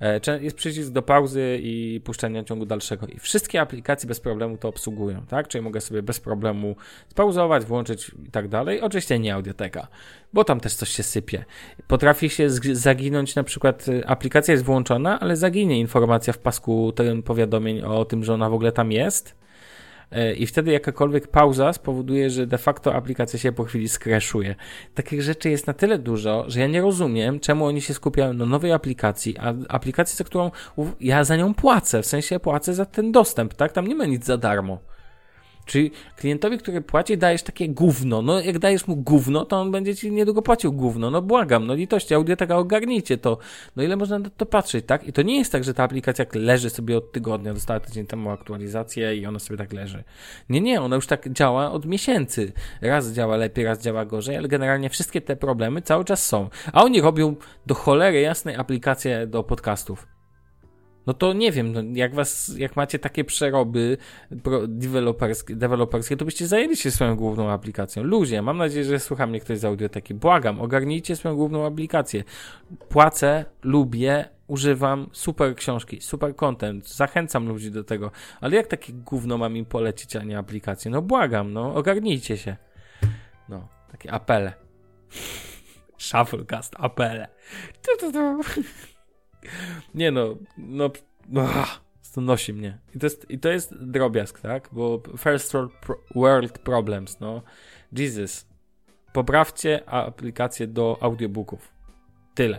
E, 0.00 0.40
jest 0.40 0.56
przycisk 0.56 0.92
do 0.92 1.02
pauzy 1.02 1.58
i 1.62 2.00
puszczania 2.04 2.44
ciągu 2.44 2.66
dalszego 2.66 3.06
i 3.06 3.18
wszystkie 3.18 3.60
aplikacje 3.60 4.08
bez 4.08 4.20
problemu 4.20 4.56
to 4.56 4.68
obsługują, 4.68 5.26
tak? 5.26 5.48
Czyli 5.48 5.64
mogę 5.64 5.80
sobie 5.80 6.02
bez 6.02 6.20
problemu 6.20 6.76
spauzować, 7.08 7.64
włączyć 7.64 8.10
i 8.26 8.30
tak 8.30 8.48
dalej. 8.48 8.80
Oczywiście 8.80 9.18
nie 9.18 9.34
audioteka, 9.34 9.88
bo 10.32 10.44
tam 10.44 10.60
też 10.60 10.74
coś 10.74 10.88
się 10.88 11.02
sypie. 11.02 11.44
Potrafi 11.86 12.30
się 12.30 12.50
zaginąć 12.72 13.34
na 13.34 13.44
przykład 13.44 13.88
y, 13.88 14.06
aplikacja 14.06 14.52
jest 14.52 14.64
włączona, 14.64 15.20
ale 15.20 15.36
zaginie 15.36 15.80
informacja 15.80 16.32
w 16.32 16.38
pasku 16.38 16.92
ten 16.92 17.22
powiadomień 17.22 17.80
o 17.82 18.04
tym, 18.04 18.24
że 18.24 18.34
ona 18.34 18.50
w 18.50 18.54
ogóle 18.54 18.72
tam 18.72 18.92
jest. 18.92 19.34
Y, 20.12 20.34
I 20.34 20.46
wtedy 20.46 20.72
jakakolwiek 20.72 21.28
pauza 21.28 21.72
spowoduje, 21.72 22.30
że 22.30 22.46
de 22.46 22.58
facto 22.58 22.94
aplikacja 22.94 23.38
się 23.38 23.52
po 23.52 23.64
chwili 23.64 23.88
skraszuje. 23.88 24.54
Takich 24.94 25.22
rzeczy 25.22 25.50
jest 25.50 25.66
na 25.66 25.72
tyle 25.72 25.98
dużo, 25.98 26.44
że 26.48 26.60
ja 26.60 26.66
nie 26.66 26.80
rozumiem, 26.80 27.40
czemu 27.40 27.66
oni 27.66 27.80
się 27.80 27.94
skupiają 27.94 28.32
na 28.32 28.46
nowej 28.46 28.72
aplikacji, 28.72 29.36
a 29.38 29.54
aplikacji, 29.68 30.16
za 30.16 30.24
którą 30.24 30.50
ja 31.00 31.24
za 31.24 31.36
nią 31.36 31.54
płacę, 31.54 32.02
w 32.02 32.06
sensie 32.06 32.40
płacę 32.40 32.74
za 32.74 32.84
ten 32.84 33.12
dostęp, 33.12 33.54
tak? 33.54 33.72
Tam 33.72 33.86
nie 33.86 33.94
ma 33.94 34.06
nic 34.06 34.24
za 34.24 34.36
darmo. 34.36 34.78
Czyli 35.68 35.90
klientowi, 36.16 36.58
który 36.58 36.80
płaci, 36.80 37.18
dajesz 37.18 37.42
takie 37.42 37.68
gówno. 37.68 38.22
No, 38.22 38.40
jak 38.40 38.58
dajesz 38.58 38.86
mu 38.86 38.96
gówno, 38.96 39.44
to 39.44 39.60
on 39.60 39.70
będzie 39.70 39.96
ci 39.96 40.12
niedługo 40.12 40.42
płacił 40.42 40.72
gówno. 40.72 41.10
No, 41.10 41.22
błagam, 41.22 41.66
no 41.66 41.74
litości, 41.74 42.14
audioteka 42.14 42.56
ogarnijcie 42.56 43.18
to. 43.18 43.38
No, 43.76 43.82
ile 43.82 43.96
można 43.96 44.18
na 44.18 44.30
to 44.30 44.46
patrzeć, 44.46 44.86
tak? 44.86 45.08
I 45.08 45.12
to 45.12 45.22
nie 45.22 45.38
jest 45.38 45.52
tak, 45.52 45.64
że 45.64 45.74
ta 45.74 45.84
aplikacja 45.84 46.24
leży 46.34 46.70
sobie 46.70 46.96
od 46.96 47.12
tygodnia, 47.12 47.54
dostała 47.54 47.80
tydzień 47.80 48.06
temu 48.06 48.30
aktualizację 48.30 49.16
i 49.16 49.26
ona 49.26 49.38
sobie 49.38 49.58
tak 49.58 49.72
leży. 49.72 50.04
Nie, 50.48 50.60
nie, 50.60 50.82
ona 50.82 50.96
już 50.96 51.06
tak 51.06 51.32
działa 51.32 51.72
od 51.72 51.86
miesięcy. 51.86 52.52
Raz 52.82 53.12
działa 53.12 53.36
lepiej, 53.36 53.64
raz 53.64 53.82
działa 53.82 54.04
gorzej, 54.04 54.36
ale 54.36 54.48
generalnie 54.48 54.90
wszystkie 54.90 55.20
te 55.20 55.36
problemy 55.36 55.82
cały 55.82 56.04
czas 56.04 56.26
są. 56.26 56.48
A 56.72 56.84
oni 56.84 57.00
robią 57.00 57.36
do 57.66 57.74
cholery 57.74 58.20
jasnej 58.20 58.56
aplikację 58.56 59.26
do 59.26 59.44
podcastów 59.44 60.17
no 61.08 61.14
to 61.14 61.32
nie 61.32 61.52
wiem, 61.52 61.72
no 61.72 61.82
jak 61.92 62.14
was, 62.14 62.52
jak 62.58 62.76
macie 62.76 62.98
takie 62.98 63.24
przeroby 63.24 63.96
deweloperskie, 64.68 65.56
deweloperskie, 65.56 66.16
to 66.16 66.24
byście 66.24 66.46
zajęli 66.46 66.76
się 66.76 66.90
swoją 66.90 67.16
główną 67.16 67.50
aplikacją. 67.50 68.02
Ludzie, 68.02 68.42
mam 68.42 68.56
nadzieję, 68.56 68.84
że 68.84 69.00
słucha 69.00 69.26
mnie 69.26 69.40
ktoś 69.40 69.58
z 69.58 69.64
audioteki. 69.64 70.14
Błagam, 70.14 70.60
ogarnijcie 70.60 71.16
swoją 71.16 71.36
główną 71.36 71.66
aplikację. 71.66 72.24
Płacę, 72.88 73.44
lubię, 73.62 74.24
używam, 74.46 75.08
super 75.12 75.54
książki, 75.56 76.00
super 76.00 76.36
content, 76.36 76.88
zachęcam 76.88 77.48
ludzi 77.48 77.70
do 77.70 77.84
tego, 77.84 78.10
ale 78.40 78.56
jak 78.56 78.66
takie 78.66 78.92
gówno 78.92 79.38
mam 79.38 79.56
im 79.56 79.64
polecić, 79.64 80.16
a 80.16 80.22
nie 80.22 80.38
aplikację? 80.38 80.90
No 80.90 81.02
błagam, 81.02 81.52
no 81.52 81.74
ogarnijcie 81.74 82.36
się. 82.36 82.56
No, 83.48 83.68
takie 83.92 84.12
apele. 84.12 84.52
Shufflecast, 85.98 86.74
apele. 86.78 87.28
Tu, 87.82 88.06
tu, 88.06 88.12
tu. 88.12 88.40
Nie 89.94 90.10
no, 90.10 90.36
no, 90.58 90.90
no 91.28 91.48
to 92.14 92.20
nosi 92.20 92.52
mnie. 92.52 92.78
I 92.94 92.98
to, 92.98 93.06
jest, 93.06 93.30
I 93.30 93.38
to 93.38 93.48
jest 93.48 93.74
drobiazg, 93.84 94.40
tak? 94.40 94.68
Bo 94.72 95.02
first 95.18 95.52
world 96.14 96.58
problems, 96.58 97.20
no. 97.20 97.42
Jesus. 97.92 98.46
Poprawcie 99.12 99.88
aplikację 99.88 100.66
do 100.66 100.98
audiobooków. 101.00 101.72
Tyle. 102.34 102.58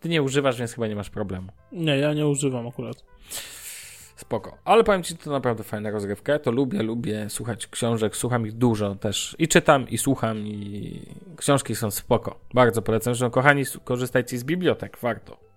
Ty 0.00 0.08
nie 0.08 0.22
używasz, 0.22 0.58
więc 0.58 0.74
chyba 0.74 0.86
nie 0.86 0.96
masz 0.96 1.10
problemu. 1.10 1.48
Nie, 1.72 1.98
ja 1.98 2.14
nie 2.14 2.26
używam 2.26 2.66
akurat. 2.66 3.04
Spoko. 4.16 4.58
Ale 4.64 4.84
powiem 4.84 5.02
Ci, 5.02 5.16
to 5.16 5.30
naprawdę 5.30 5.64
fajna 5.64 5.90
rozgrywka. 5.90 6.38
To 6.38 6.50
lubię, 6.50 6.82
lubię 6.82 7.30
słuchać 7.30 7.66
książek. 7.66 8.16
Słucham 8.16 8.46
ich 8.46 8.52
dużo 8.52 8.94
też. 8.94 9.36
I 9.38 9.48
czytam, 9.48 9.88
i 9.88 9.98
słucham, 9.98 10.38
i 10.38 11.00
książki 11.36 11.74
są 11.74 11.90
spoko. 11.90 12.40
Bardzo 12.54 12.82
polecam. 12.82 13.14
Zresztą, 13.14 13.30
kochani, 13.30 13.62
korzystajcie 13.84 14.38
z 14.38 14.44
bibliotek. 14.44 14.98
Warto. 15.02 15.47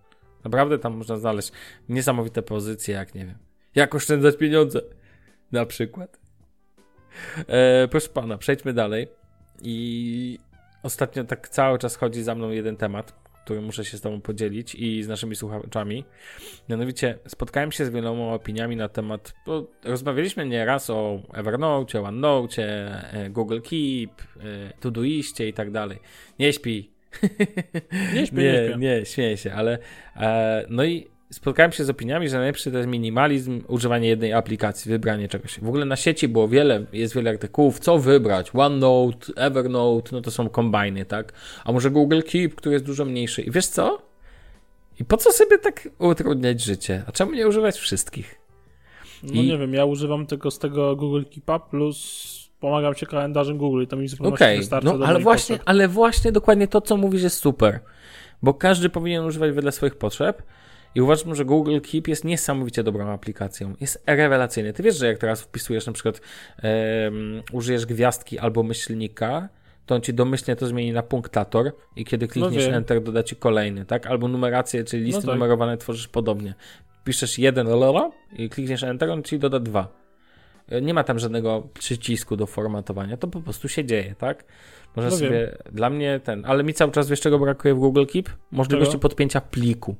Naprawdę 0.44 0.80
tam 0.80 0.98
można 0.98 1.18
znaleźć 1.18 1.52
niesamowite 1.90 2.42
pozycje, 2.42 2.96
jak 2.96 3.16
nie 3.16 3.26
wiem. 3.26 3.38
Jak 3.76 3.96
oszczędzać 3.96 4.38
pieniądze. 4.38 4.82
Na 5.52 5.66
przykład. 5.66 6.20
E, 7.48 7.88
proszę 7.88 8.10
pana, 8.10 8.38
przejdźmy 8.38 8.74
dalej. 8.74 9.08
I 9.62 10.40
ostatnio 10.84 11.24
tak 11.24 11.50
cały 11.50 11.80
czas 11.80 11.96
chodzi 11.96 12.24
za 12.24 12.36
mną 12.36 12.50
jeden 12.50 12.78
temat, 12.78 13.22
który 13.44 13.62
muszę 13.62 13.86
się 13.86 13.98
z 13.98 14.02
tobą 14.02 14.22
podzielić 14.22 14.76
i 14.76 15.04
z 15.04 15.08
naszymi 15.08 15.36
słuchaczami. 15.36 16.06
Mianowicie 16.70 17.20
spotkałem 17.28 17.72
się 17.72 17.86
z 17.86 17.90
wieloma 17.90 18.34
opiniami 18.34 18.76
na 18.76 18.90
temat, 18.90 19.34
bo 19.46 19.68
rozmawialiśmy 19.84 20.46
nieraz 20.46 20.90
o 20.90 21.22
Evernote, 21.34 22.02
OneNote, 22.02 22.64
e, 23.14 23.30
Google 23.30 23.60
Keep, 23.62 24.22
e, 24.22 24.74
Todoistie 24.80 25.48
i 25.48 25.54
tak 25.54 25.72
dalej. 25.72 26.00
Nie 26.40 26.54
śpi, 26.54 26.91
nie 28.15 28.28
śpię, 28.28 28.36
nie, 28.69 28.78
nie, 28.78 29.00
nie 29.00 29.06
śmieję 29.06 29.38
się, 29.38 29.54
ale 29.54 29.78
e, 30.15 30.65
no 30.69 30.84
i 30.84 31.08
spotkałem 31.32 31.71
się 31.71 31.86
z 31.86 31.89
opiniami, 31.89 32.30
że 32.30 32.38
najlepszy 32.38 32.71
to 32.71 32.78
jest 32.78 32.89
minimalizm, 32.89 33.62
używanie 33.67 34.08
jednej 34.10 34.34
aplikacji, 34.34 34.91
wybranie 34.91 35.28
czegoś. 35.28 35.60
W 35.60 35.67
ogóle 35.67 35.86
na 35.86 35.95
sieci 35.95 36.28
było 36.28 36.47
wiele, 36.47 36.86
jest 36.93 37.15
wiele 37.15 37.30
artykułów, 37.30 37.80
co 37.80 38.00
wybrać. 38.00 38.52
OneNote, 38.54 39.34
Evernote, 39.36 40.10
no 40.12 40.21
to 40.21 40.32
są 40.32 40.50
kombajny, 40.50 41.06
tak? 41.06 41.34
A 41.65 41.71
może 41.71 41.91
Google 41.91 42.21
Keep, 42.21 42.56
który 42.56 42.74
jest 42.74 42.86
dużo 42.86 43.06
mniejszy. 43.06 43.41
I 43.41 43.52
wiesz 43.52 43.67
co? 43.67 44.02
I 45.00 45.06
po 45.06 45.17
co 45.17 45.32
sobie 45.32 45.58
tak 45.58 45.89
utrudniać 46.00 46.62
życie? 46.62 47.04
A 47.08 47.12
czemu 47.12 47.32
nie 47.32 47.47
używać 47.47 47.78
wszystkich? 47.78 48.41
No 49.24 49.34
I... 49.34 49.47
nie 49.47 49.58
wiem, 49.58 49.74
ja 49.74 49.86
używam 49.86 50.26
tylko 50.26 50.52
z 50.52 50.60
tego 50.60 50.95
Google 50.95 51.24
Keepa 51.34 51.60
plus 51.60 52.41
pomagam 52.62 52.95
ci 52.95 53.06
kalendarzem 53.06 53.58
Google 53.58 53.82
i 53.82 53.88
to 53.88 53.97
mi 53.97 54.08
zupełnie 54.08 54.34
Okej, 54.34 54.58
wystarczy 54.58 54.93
no 54.97 55.06
ale 55.06 55.19
właśnie, 55.19 55.56
potrzeb. 55.56 55.69
ale 55.69 55.88
właśnie 55.88 56.32
dokładnie 56.32 56.67
to, 56.67 56.82
co 56.82 56.97
mówisz, 56.97 57.24
jest 57.24 57.38
super. 57.38 57.80
Bo 58.43 58.54
każdy 58.54 58.89
powinien 58.89 59.26
używać 59.26 59.52
wedle 59.52 59.71
swoich 59.71 59.95
potrzeb. 59.95 60.43
I 60.95 61.02
uważam, 61.02 61.36
że 61.36 61.45
Google 61.45 61.80
Keep 61.91 62.08
jest 62.08 62.26
niesamowicie 62.26 62.84
dobrą 62.84 63.10
aplikacją. 63.10 63.74
Jest 63.82 64.04
rewelacyjny. 64.08 64.74
Ty 64.74 64.84
wiesz, 64.84 64.97
że 64.97 65.08
jak 65.08 65.17
teraz 65.17 65.41
wpisujesz 65.41 65.86
na 65.86 65.93
przykład 65.93 66.21
em, 66.58 67.43
użyjesz 67.52 67.86
gwiazdki 67.86 68.39
albo 68.39 68.63
myślnika, 68.63 69.50
to 69.86 69.95
on 69.95 70.02
ci 70.02 70.13
domyślnie 70.13 70.56
to 70.56 70.67
zmieni 70.67 70.91
na 70.91 71.04
punktator 71.04 71.71
i 71.95 72.06
kiedy 72.06 72.28
klikniesz 72.28 72.65
wiem. 72.65 72.76
Enter 72.76 73.04
doda 73.04 73.24
ci 73.24 73.36
kolejny, 73.36 73.86
tak? 73.86 74.08
Albo 74.08 74.28
numerację, 74.28 74.84
czyli 74.84 75.04
listy 75.04 75.21
tak. 75.21 75.36
numerowane 75.36 75.78
tworzysz 75.78 76.08
podobnie. 76.08 76.54
Piszesz 77.04 77.39
jeden 77.39 77.67
lolo 77.67 78.12
i 78.34 78.50
klikniesz 78.50 78.84
Enter, 78.84 79.10
on 79.10 79.24
ci 79.24 79.39
doda 79.39 79.60
dwa. 79.60 80.01
E, 80.72 80.82
Nie 80.82 80.94
ma 80.94 81.04
tam 81.04 81.20
żadnego 81.20 81.64
przycisku 81.74 82.38
do 82.38 82.46
formatowania, 82.46 83.18
to 83.18 83.28
po 83.28 83.42
prostu 83.42 83.68
się 83.70 83.86
dzieje, 83.86 84.16
tak? 84.18 84.44
Można 84.96 85.12
No 85.12 85.18
sobie, 85.18 85.58
dla 85.72 85.90
mnie 85.90 86.20
ten, 86.24 86.46
ale 86.46 86.64
mi 86.64 86.74
cały 86.74 86.92
czas 86.92 87.10
wiesz 87.10 87.22
czego 87.22 87.40
brakuje 87.40 87.74
w 87.74 87.78
Google 87.80 88.06
Keep? 88.06 88.30
Możliwości 88.52 88.92
Czego? 88.92 89.02
podpięcia 89.02 89.42
pliku 89.42 89.96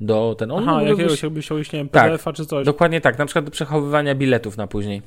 do 0.00 0.34
ten. 0.38 0.50
On 0.50 0.68
Aha, 0.68 0.82
jakiegoś, 0.82 1.22
chciał 1.44 1.58
iść, 1.58 1.72
nie 1.72 1.78
wiem, 1.78 1.88
Tak. 1.88 2.04
PDF-a 2.04 2.32
czy 2.32 2.46
coś. 2.46 2.66
Dokładnie 2.66 3.00
tak, 3.00 3.18
na 3.18 3.26
przykład 3.26 3.44
do 3.44 3.50
przechowywania 3.50 4.14
biletów 4.14 4.56
na 4.56 4.66
później. 4.66 5.02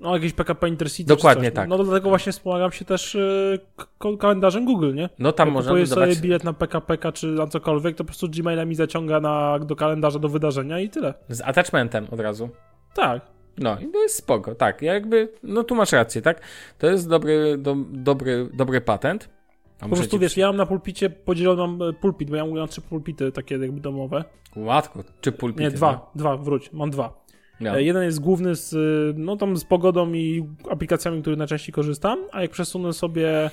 No, 0.00 0.14
jakieś 0.14 0.32
PKP 0.32 0.68
Intercity 0.68 1.08
Dokładnie 1.08 1.50
tak. 1.50 1.68
No 1.68 1.84
dlatego 1.84 2.08
właśnie 2.08 2.32
wspomagam 2.32 2.72
się 2.72 2.84
też 2.84 3.14
y, 3.14 3.58
k- 3.76 4.08
kalendarzem 4.18 4.64
Google, 4.64 4.94
nie? 4.94 5.08
No 5.18 5.32
tam 5.32 5.48
Jak 5.48 5.54
można 5.54 5.70
kupuję 5.70 5.84
dodawać... 5.86 6.10
sobie 6.10 6.22
bilet 6.22 6.44
na 6.44 6.52
PKP 6.52 7.12
czy 7.12 7.26
na 7.26 7.46
cokolwiek, 7.46 7.96
to 7.96 8.04
po 8.04 8.08
prostu 8.08 8.28
Gmaila 8.28 8.64
mi 8.64 8.74
zaciąga 8.74 9.20
na, 9.20 9.58
do 9.58 9.76
kalendarza 9.76 10.18
do 10.18 10.28
wydarzenia 10.28 10.80
i 10.80 10.88
tyle. 10.90 11.14
Z 11.28 11.40
attachmentem 11.40 12.06
od 12.10 12.20
razu. 12.20 12.48
Tak. 12.94 13.33
No 13.58 13.76
i 13.80 13.86
to 13.92 14.02
jest 14.02 14.14
spoko, 14.14 14.54
tak. 14.54 14.82
Jakby, 14.82 15.28
no 15.42 15.64
tu 15.64 15.74
masz 15.74 15.92
rację, 15.92 16.22
tak? 16.22 16.40
To 16.78 16.86
jest 16.86 17.08
dobry, 17.08 17.58
do, 17.58 17.76
dobry, 17.90 18.48
dobry 18.54 18.80
patent. 18.80 19.28
A 19.80 19.88
Po 19.88 19.96
prostu 19.96 20.16
ci- 20.16 20.18
wiesz, 20.18 20.36
ja 20.36 20.46
mam 20.46 20.56
na 20.56 20.66
pulpicie 20.66 21.10
podzielony 21.10 21.60
mam 21.60 21.82
e, 21.88 21.92
pulpit, 21.92 22.30
bo 22.30 22.36
ja 22.36 22.46
mam 22.46 22.68
trzy 22.68 22.80
pulpity 22.80 23.32
takie 23.32 23.56
jakby 23.58 23.80
domowe. 23.80 24.24
Łatwo, 24.56 25.00
czy 25.20 25.32
pulpity. 25.32 25.62
Nie, 25.64 25.70
dwa, 25.70 26.10
dwa, 26.14 26.36
wróć, 26.36 26.72
mam 26.72 26.90
dwa. 26.90 27.24
No. 27.60 27.76
E, 27.78 27.82
Jeden 27.82 28.02
jest 28.02 28.20
główny 28.20 28.54
z, 28.56 28.72
y, 28.72 29.14
no 29.16 29.36
tam 29.36 29.56
z 29.56 29.64
pogodą 29.64 30.12
i 30.12 30.44
aplikacjami, 30.70 31.20
których 31.20 31.38
najczęściej 31.38 31.72
korzystam, 31.72 32.18
a 32.32 32.42
jak 32.42 32.50
przesunę 32.50 32.92
sobie 32.92 33.50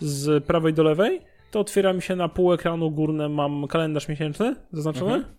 z 0.00 0.44
prawej 0.44 0.74
do 0.74 0.82
lewej, 0.82 1.20
to 1.50 1.60
otwiera 1.60 1.92
mi 1.92 2.02
się 2.02 2.16
na 2.16 2.28
pół 2.28 2.52
ekranu 2.52 2.90
górne, 2.90 3.28
mam 3.28 3.66
kalendarz 3.66 4.08
miesięczny 4.08 4.56
zaznaczony, 4.72 5.14
Mhm. 5.14 5.34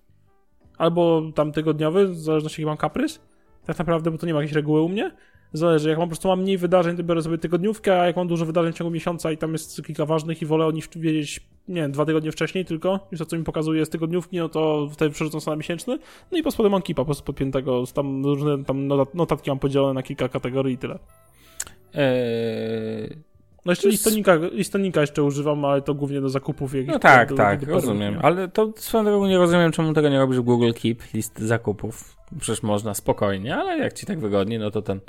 albo 0.77 1.21
tam 1.35 1.51
tygodniowy, 1.51 2.07
w 2.07 2.17
zależności 2.19 2.61
jaki 2.61 2.67
mam 2.67 2.77
kaprys. 2.77 3.19
Tak 3.65 3.79
naprawdę, 3.79 4.11
bo 4.11 4.17
to 4.17 4.25
nie 4.25 4.33
ma 4.33 4.39
jakiejś 4.39 4.55
reguły 4.55 4.81
u 4.81 4.89
mnie. 4.89 5.11
Zależy, 5.53 5.89
jak 5.89 5.97
mam 5.97 6.07
po 6.07 6.09
prostu 6.09 6.27
mam 6.27 6.41
mniej 6.41 6.57
wydarzeń, 6.57 6.97
to 6.97 7.03
biorę 7.03 7.21
sobie 7.21 7.37
tygodniówkę, 7.37 8.01
a 8.01 8.05
jak 8.05 8.15
mam 8.15 8.27
dużo 8.27 8.45
wydarzeń 8.45 8.73
w 8.73 8.75
ciągu 8.75 8.91
miesiąca 8.91 9.31
i 9.31 9.37
tam 9.37 9.51
jest 9.51 9.83
kilka 9.85 10.05
ważnych 10.05 10.41
i 10.41 10.45
wolę 10.45 10.65
o 10.65 10.71
nich 10.71 10.89
wiedzieć, 10.95 11.41
nie 11.67 11.81
wiem, 11.81 11.91
dwa 11.91 12.05
tygodnie 12.05 12.31
wcześniej 12.31 12.65
tylko, 12.65 13.07
niż 13.11 13.19
to, 13.19 13.25
co 13.25 13.37
mi 13.37 13.43
pokazuje 13.43 13.85
z 13.85 13.89
tygodniówki, 13.89 14.37
no 14.37 14.49
to 14.49 14.89
wtedy 14.91 15.11
przerzucam 15.11 15.41
sobie 15.41 15.55
na 15.55 15.57
miesięczny. 15.57 15.99
No 16.31 16.37
i 16.37 16.43
po 16.43 16.51
spodem 16.51 16.71
mam 16.71 16.81
kipa, 16.81 17.01
po 17.01 17.05
prostu 17.05 17.23
podpiętego, 17.23 17.83
tam 17.93 18.25
różne 18.25 18.63
tam 18.63 18.87
notat- 18.87 19.15
notatki 19.15 19.49
mam 19.49 19.59
podzielone 19.59 19.93
na 19.93 20.03
kilka 20.03 20.29
kategorii 20.29 20.75
i 20.75 20.77
tyle. 20.77 20.99
Eee, 21.93 23.17
No 23.65 23.71
jeszcze 23.71 23.89
listonika, 23.89 24.35
listonika 24.51 25.01
jeszcze 25.01 25.23
używam, 25.23 25.65
ale 25.65 25.81
to 25.81 25.93
głównie 25.93 26.21
do 26.21 26.29
zakupów 26.29 26.73
jakichś. 26.73 26.93
no 26.93 26.99
tak, 26.99 27.29
do, 27.29 27.35
tak, 27.35 27.59
do- 27.59 27.65
do 27.65 27.73
rozumiem. 27.73 28.19
Ale 28.21 28.47
to 28.47 28.73
swoją 28.75 29.03
drogą 29.05 29.27
nie 29.27 29.37
rozumiem, 29.37 29.71
czemu 29.71 29.93
tego 29.93 30.09
nie 30.09 30.19
robisz 30.19 30.37
w 30.37 30.41
Google 30.41 30.71
Keep, 30.81 31.13
list 31.13 31.39
zakupów. 31.39 32.17
Przecież 32.39 32.63
można 32.63 32.93
spokojnie, 32.93 33.55
ale 33.55 33.77
jak 33.77 33.93
ci 33.93 34.05
tak 34.05 34.19
wygodnie, 34.19 34.59
no 34.59 34.71
to 34.71 34.81
ten. 34.81 34.99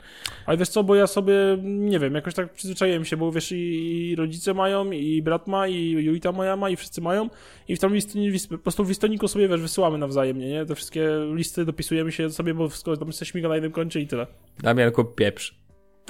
Ale 0.47 0.57
wiesz 0.59 0.69
co, 0.69 0.85
bo 0.85 0.95
ja 0.95 1.07
sobie, 1.07 1.35
nie 1.63 1.99
wiem, 1.99 2.15
jakoś 2.15 2.35
tak 2.35 2.53
przyzwyczaiłem 2.53 3.05
się, 3.05 3.17
bo 3.17 3.33
wiesz, 3.33 3.53
i, 3.53 4.15
rodzice 4.19 4.55
mają, 4.55 4.91
i 4.91 5.23
brat 5.23 5.47
ma, 5.47 5.69
i 5.69 5.91
Julita 5.91 6.33
moja 6.33 6.57
ma, 6.57 6.71
i 6.71 6.77
wszyscy 6.77 7.01
mają. 7.01 7.29
I 7.69 7.77
w 7.77 7.79
tam 7.79 7.95
list, 7.95 8.15
list, 8.15 8.49
po 8.49 8.59
prostu 8.59 8.85
w 8.85 8.89
listoniku 8.89 9.29
sobie, 9.29 9.49
wiesz, 9.49 9.61
wysyłamy 9.61 9.99
nawzajem, 9.99 10.39
nie? 10.39 10.67
Te 10.67 10.75
wszystkie 10.75 11.09
listy 11.33 11.65
dopisujemy 11.65 12.13
się 12.13 12.31
sobie, 12.31 12.55
bo 12.55 12.69
wszystko 12.69 12.97
tam 12.97 13.09
jesteśmy 13.09 13.33
śmiga 13.33 13.49
na 13.49 13.55
jednym 13.55 13.73
koncie 13.73 14.01
i 14.01 14.07
tyle. 14.07 14.27
Damian 14.63 14.93
kup 14.93 15.15
pieprz. 15.15 15.55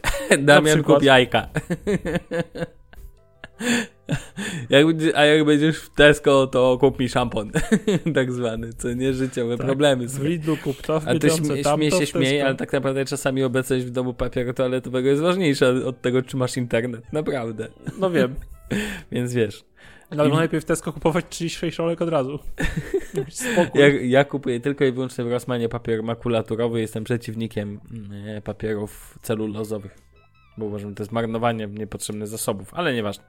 Damian 0.38 0.82
kup 0.82 1.02
jajka. 1.02 1.48
jak, 4.70 4.86
a 5.14 5.24
jak 5.24 5.44
będziesz 5.44 5.78
w 5.78 5.90
Tesco, 5.94 6.46
to 6.46 6.78
kup 6.80 6.98
mi 6.98 7.08
szampon. 7.08 7.50
tak 8.14 8.32
zwany, 8.32 8.72
co 8.72 8.92
nie 8.92 9.12
życiowe 9.12 9.56
Tak. 9.56 9.66
problemy. 9.66 10.06
W 10.06 10.10
słuchaj. 10.10 10.28
Lidlu 10.28 10.56
kup 10.56 10.82
to, 10.82 11.00
w 11.00 11.08
Ale 11.08 11.18
to 11.18 11.26
Biedronce 11.26 11.54
śmie, 11.54 11.62
tamto, 11.62 11.82
śmie 11.82 11.90
się 11.90 12.06
w 12.06 12.12
Tesco. 12.12 12.46
ale 12.46 12.54
tak 12.54 12.72
naprawdę 12.72 13.04
czasami 13.04 13.42
obecność 13.42 13.84
w 13.84 13.90
domu 13.90 14.14
papieru 14.14 14.52
toaletowego 14.54 15.08
jest 15.08 15.22
ważniejsza 15.22 15.66
od 15.68 16.00
tego, 16.02 16.22
czy 16.22 16.36
masz 16.36 16.56
internet. 16.56 17.12
Naprawdę. 17.12 17.68
No 17.98 18.10
wiem. 18.10 18.34
Więc 19.12 19.34
wiesz. 19.34 19.64
No, 20.16 20.22
ale 20.22 20.31
I- 20.31 20.33
najlepiej 20.33 20.61
w 20.61 20.64
Tesco 20.64 20.92
kupować 20.92 21.24
36 21.29 21.79
rolek 21.79 22.03
od 22.03 22.09
razu. 22.09 22.38
Spokój. 23.31 23.81
Ja, 23.81 23.88
ja 23.88 24.24
kupuję 24.24 24.61
tylko 24.61 24.85
i 24.85 24.92
wyłącznie 24.92 25.24
w 25.24 25.31
Rossmanie 25.31 25.68
papier 25.68 26.03
makulaturowy. 26.03 26.81
Jestem 26.81 27.05
przeciwnikiem 27.05 27.81
mm, 27.92 28.42
papierów 28.42 29.18
celulozowych. 29.22 30.05
Bo 30.59 30.66
uważam, 30.66 30.90
że 30.90 30.96
to 30.96 31.03
jest 31.03 31.12
marnowanie 31.12 31.66
niepotrzebnych 31.66 32.29
zasobów, 32.29 32.74
ale 32.74 32.94
nieważne. 32.94 33.24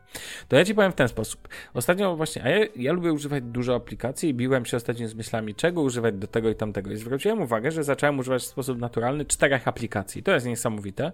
To 0.48 0.56
ja 0.56 0.66
ci 0.66 0.76
powiem 0.76 0.92
w 0.92 0.96
ten 0.96 1.08
sposób. 1.08 1.48
Ostatnio 1.74 2.16
właśnie, 2.16 2.44
a 2.44 2.50
ja, 2.50 2.66
ja 2.76 2.94
lubię 2.94 3.14
używać 3.14 3.44
dużo 3.44 3.76
aplikacji 3.76 4.30
i 4.30 4.34
biłem 4.34 4.66
się 4.66 4.78
ostatnio 4.78 5.08
z 5.08 5.16
myślami, 5.16 5.56
czego 5.56 5.82
używać 5.82 6.16
do 6.16 6.28
tego 6.28 6.50
i 6.50 6.56
tamtego. 6.56 6.92
I 6.92 6.98
zwróciłem 6.98 7.42
uwagę, 7.42 7.72
że 7.72 7.84
zacząłem 7.84 8.20
używać 8.20 8.42
w 8.42 8.46
sposób 8.46 8.80
naturalny 8.80 9.26
czterech 9.26 9.68
aplikacji. 9.68 10.24
To 10.24 10.32
jest 10.32 10.46
niesamowite. 10.46 11.12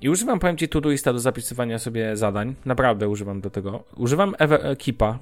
I 0.00 0.08
używam, 0.08 0.38
powiem 0.38 0.56
ci, 0.56 0.68
Todoista 0.68 1.12
do 1.12 1.18
zapisywania 1.18 1.78
sobie 1.78 2.16
zadań. 2.16 2.54
Naprawdę 2.64 3.08
używam 3.08 3.40
do 3.40 3.50
tego. 3.50 3.84
Używam 3.96 4.32
Ever- 4.32 4.76
Keepa. 4.84 5.18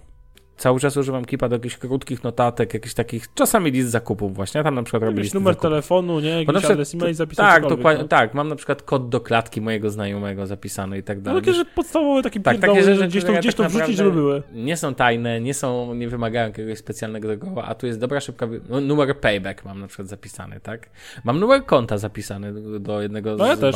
Cały 0.56 0.80
czas 0.80 0.96
używam 0.96 1.24
Keepa 1.24 1.48
do 1.48 1.56
jakichś 1.56 1.76
krótkich 1.76 2.24
notatek, 2.24 2.74
jakichś 2.74 2.94
takich, 2.94 3.34
czasami 3.34 3.70
list 3.70 3.90
zakupów 3.90 4.34
właśnie. 4.34 4.58
Ja 4.58 4.64
tam 4.64 4.74
na 4.74 4.82
przykład 4.82 5.02
robię 5.02 5.22
listy 5.22 5.38
numer 5.38 5.54
zakupów. 5.54 5.70
telefonu, 5.70 6.20
nie? 6.20 6.28
Jakiś 6.28 6.46
przykład- 6.46 6.72
adres 6.72 6.94
e-mail 6.94 7.14
zapisać 7.14 7.46
Tak, 7.46 7.62
dokładnie, 7.68 8.02
no. 8.02 8.08
tak. 8.08 8.34
Mam 8.34 8.48
na 8.48 8.56
przykład 8.56 8.82
kod 8.82 9.08
do 9.08 9.20
klatki 9.20 9.60
mojego 9.60 9.90
znajomego 9.90 10.46
zapisany 10.46 10.98
i 10.98 11.02
tak 11.02 11.18
No 11.18 11.22
dalej. 11.24 11.42
takie, 11.42 11.52
że 11.54 11.64
podstawowe 11.64 12.22
takie 12.22 12.40
Tak, 12.40 12.58
takie 12.58 12.82
rzeczy, 12.82 12.96
że 12.98 13.08
gdzieś 13.08 13.24
to, 13.24 13.32
gdzieś 13.32 13.54
tak 13.54 13.66
to 13.66 13.70
wrzucić, 13.70 13.78
naprawdę 13.88 13.96
żeby 13.96 14.10
były. 14.12 14.42
Nie 14.52 14.76
są 14.76 14.94
tajne, 14.94 15.40
nie 15.40 15.54
są, 15.54 15.94
nie 15.94 16.08
wymagają 16.08 16.46
jakiegoś 16.46 16.78
specjalnego 16.78 17.28
tego, 17.28 17.64
a 17.64 17.74
tu 17.74 17.86
jest 17.86 18.00
dobra, 18.00 18.20
szybka, 18.20 18.48
no, 18.68 18.80
numer 18.80 19.20
payback 19.20 19.64
mam 19.64 19.80
na 19.80 19.86
przykład 19.86 20.08
zapisany, 20.08 20.60
tak? 20.60 20.90
Mam 21.24 21.40
numer 21.40 21.64
konta 21.64 21.98
zapisany 21.98 22.80
do, 22.80 23.02
jednego 23.02 23.36
No 23.36 23.46
ja 23.46 23.56
z 23.56 23.60
też. 23.60 23.74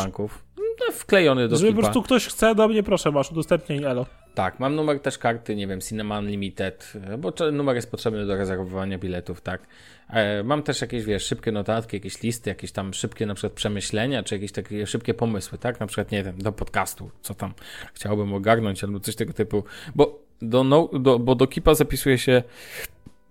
No, 0.80 0.92
wklejony 0.92 1.48
do 1.48 1.56
Żeby 1.56 1.72
po 1.72 1.80
prostu 1.80 2.02
ktoś 2.02 2.26
chce, 2.26 2.54
do 2.54 2.68
mnie 2.68 2.82
proszę, 2.82 3.10
masz, 3.10 3.30
udostępnij 3.32 3.84
elo. 3.84 4.06
Tak, 4.34 4.60
mam 4.60 4.74
numer 4.74 5.00
też 5.00 5.18
karty, 5.18 5.56
nie 5.56 5.66
wiem, 5.66 5.80
Cinema 5.80 6.18
Unlimited, 6.18 6.92
bo 7.18 7.32
numer 7.52 7.76
jest 7.76 7.90
potrzebny 7.90 8.26
do 8.26 8.36
rezerwowania 8.36 8.98
biletów, 8.98 9.40
tak. 9.40 9.66
E, 10.10 10.42
mam 10.42 10.62
też 10.62 10.80
jakieś, 10.80 11.04
wiesz, 11.04 11.24
szybkie 11.24 11.52
notatki, 11.52 11.96
jakieś 11.96 12.22
listy, 12.22 12.50
jakieś 12.50 12.72
tam 12.72 12.94
szybkie 12.94 13.26
na 13.26 13.34
przykład 13.34 13.52
przemyślenia, 13.52 14.22
czy 14.22 14.34
jakieś 14.34 14.52
takie 14.52 14.86
szybkie 14.86 15.14
pomysły, 15.14 15.58
tak, 15.58 15.80
na 15.80 15.86
przykład, 15.86 16.12
nie 16.12 16.24
wiem, 16.24 16.38
do 16.38 16.52
podcastu, 16.52 17.10
co 17.22 17.34
tam 17.34 17.54
chciałbym 17.94 18.34
ogarnąć, 18.34 18.84
albo 18.84 19.00
coś 19.00 19.16
tego 19.16 19.32
typu, 19.32 19.64
bo 19.94 20.20
do, 20.42 20.64
no, 20.64 20.88
do, 21.00 21.18
bo 21.18 21.34
do 21.34 21.46
Kipa 21.46 21.74
zapisuje 21.74 22.18
się 22.18 22.42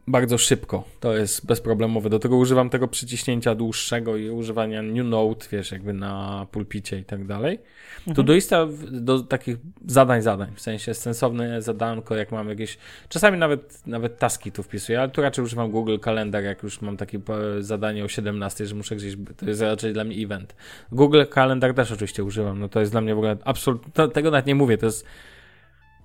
bardzo 0.10 0.38
szybko. 0.38 0.84
To 1.00 1.18
jest 1.18 1.46
bezproblemowe. 1.46 2.10
Do 2.10 2.20
tego 2.20 2.36
używam 2.36 2.70
tego 2.70 2.88
przyciśnięcia 2.88 3.56
dłuższego 3.56 4.18
i 4.18 4.30
używania 4.30 4.82
New 4.82 5.06
Note, 5.06 5.48
wiesz, 5.52 5.72
jakby 5.72 5.94
na 5.94 6.46
pulpicie 6.52 7.00
i 7.00 7.04
tak 7.04 7.26
dalej. 7.26 7.60
To 8.16 8.24
doista 8.24 8.68
do 8.92 9.20
takich 9.20 9.58
zadań, 9.86 10.22
zadań, 10.22 10.52
w 10.56 10.62
sensie 10.62 10.94
sensowne 10.94 11.62
zadanko, 11.62 12.16
jak 12.16 12.32
mam 12.32 12.50
jakieś, 12.50 12.78
czasami 13.10 13.38
nawet, 13.38 13.88
nawet 13.88 14.20
taski 14.20 14.52
tu 14.52 14.64
wpisuję, 14.64 15.00
ale 15.00 15.10
tu 15.10 15.22
raczej 15.22 15.44
używam 15.46 15.72
Google 15.72 15.98
Kalendar, 15.98 16.44
jak 16.44 16.64
już 16.64 16.82
mam 16.82 16.98
takie 16.98 17.18
e, 17.58 17.64
zadanie 17.64 18.06
o 18.06 18.08
17, 18.08 18.66
że 18.66 18.76
muszę 18.76 18.96
gdzieś, 18.96 19.16
to 19.38 19.46
jest 19.46 19.62
raczej 19.62 19.94
dla 19.94 20.04
mnie 20.04 20.26
event. 20.26 20.56
Google 20.92 21.24
Kalendar 21.30 21.74
też 21.74 21.92
oczywiście 21.92 22.24
używam, 22.24 22.60
no 22.60 22.70
to 22.70 22.80
jest 22.80 22.92
dla 22.92 23.02
mnie 23.02 23.16
w 23.16 23.18
ogóle 23.18 23.38
absolutnie, 23.44 24.08
tego 24.08 24.32
nawet 24.32 24.46
nie 24.46 24.56
mówię, 24.56 24.78
to 24.78 24.86
jest 24.86 25.06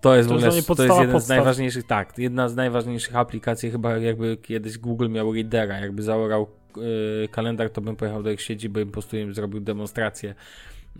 to 0.05 0.17
jest 0.17 0.29
To 0.29 0.35
ogóle, 0.35 0.63
to 0.63 0.85
jest 0.85 1.01
jeden 1.01 1.21
z 1.21 1.29
najważniejszych, 1.29 1.87
tak, 1.87 2.19
jedna 2.19 2.49
z 2.49 2.57
najważniejszych 2.57 3.17
aplikacji, 3.17 3.71
chyba 3.71 3.97
jakby 3.97 4.37
kiedyś 4.37 4.79
Google 4.79 5.09
miał 5.09 5.33
Readera, 5.33 5.79
jakby 5.79 6.03
zaorał 6.03 6.47
y, 7.25 7.29
kalendar, 7.29 7.71
to 7.71 7.81
bym 7.81 7.97
pojechał 7.97 8.23
do 8.23 8.31
ich 8.31 8.41
siedziby 8.41 8.83
i 8.83 8.87
po 8.87 8.93
prostu 8.93 9.17
im 9.17 9.35
zrobił 9.35 9.61
demonstrację. 9.61 10.35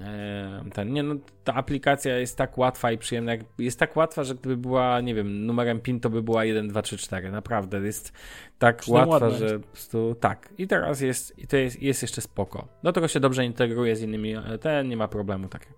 E, 0.01 0.65
ten, 0.75 0.93
nie 0.93 1.03
no, 1.03 1.15
ta 1.45 1.55
aplikacja 1.55 2.19
jest 2.19 2.39
tak 2.39 2.59
łatwa 2.59 2.93
i 2.93 2.99
przyjemna, 2.99 3.33
jak- 3.33 3.45
jest 3.59 3.79
tak 3.79 3.97
łatwa, 3.97 4.25
że 4.25 4.35
gdyby 4.35 4.57
była, 4.57 5.01
nie 5.01 5.15
wiem, 5.15 5.47
numerem 5.47 5.81
PIN 5.81 6.01
to 6.01 6.11
by 6.11 6.23
była 6.23 6.45
1, 6.45 6.69
2, 6.69 6.83
3, 6.83 6.99
4, 6.99 7.31
naprawdę, 7.31 7.81
jest 7.81 8.13
tak 8.59 8.83
łatwa, 8.89 9.11
ładna 9.11 9.31
że 9.31 9.61
po 9.61 9.67
prostu 9.67 10.17
tak. 10.21 10.49
I 10.59 10.67
teraz 10.67 11.01
jest, 11.01 11.39
i 11.39 11.47
to 11.47 11.57
jest, 11.57 11.83
jest 11.83 12.03
jeszcze 12.03 12.21
spoko. 12.21 12.69
Do 12.83 12.93
tego 12.93 13.09
się 13.09 13.21
dobrze 13.21 13.45
integruje 13.45 13.97
z 13.97 14.03
innymi, 14.03 14.37
e, 14.37 14.59
ten 14.59 14.89
nie 14.89 14.97
ma 14.97 15.09
problemu 15.09 15.49
takiego. 15.49 15.75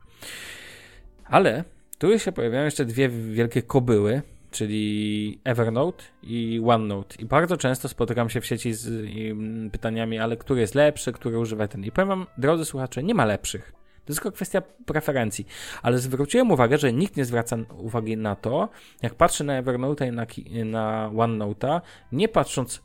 Ale 1.25 1.65
tu 1.99 2.19
się 2.19 2.33
pojawiają 2.33 2.65
jeszcze 2.65 2.85
dwie 2.85 3.09
wielkie 3.09 3.63
kobyły, 3.63 4.23
czyli 4.51 5.41
Evernote 5.45 6.05
i 6.23 6.61
OneNote. 6.67 7.17
I 7.19 7.25
bardzo 7.25 7.57
często 7.57 7.89
spotykam 7.89 8.31
się 8.31 8.41
w 8.41 8.47
sieci 8.47 8.75
z 8.75 8.89
mm, 8.89 9.71
pytaniami, 9.71 10.19
ale 10.19 10.37
który 10.37 10.61
jest 10.61 10.75
lepszy, 10.75 11.13
który 11.13 11.39
używa 11.39 11.69
ten. 11.69 11.85
I 11.85 11.93
powiem 11.93 12.09
wam, 12.09 12.27
drodzy 12.39 12.65
słuchacze, 12.65 13.03
nie 13.03 13.15
ma 13.15 13.25
lepszych. 13.25 13.73
To 14.07 14.13
jest 14.13 14.23
tylko 14.23 14.37
kwestia 14.37 14.63
preferencji. 14.87 15.47
Ale 15.83 15.99
zwróciłem 15.99 16.51
uwagę, 16.51 16.79
że 16.79 16.93
nikt 16.93 17.17
nie 17.17 17.25
zwraca 17.25 17.57
uwagi 17.79 18.17
na 18.17 18.37
to, 18.37 18.69
jak 19.03 19.15
patrzy 19.15 19.45
na 19.45 19.59
Evernote 19.59 20.07
i 20.07 20.13
na, 20.13 20.27
na 20.65 21.11
OneNote'a, 21.15 21.81
nie 22.13 22.29
patrząc 22.29 22.83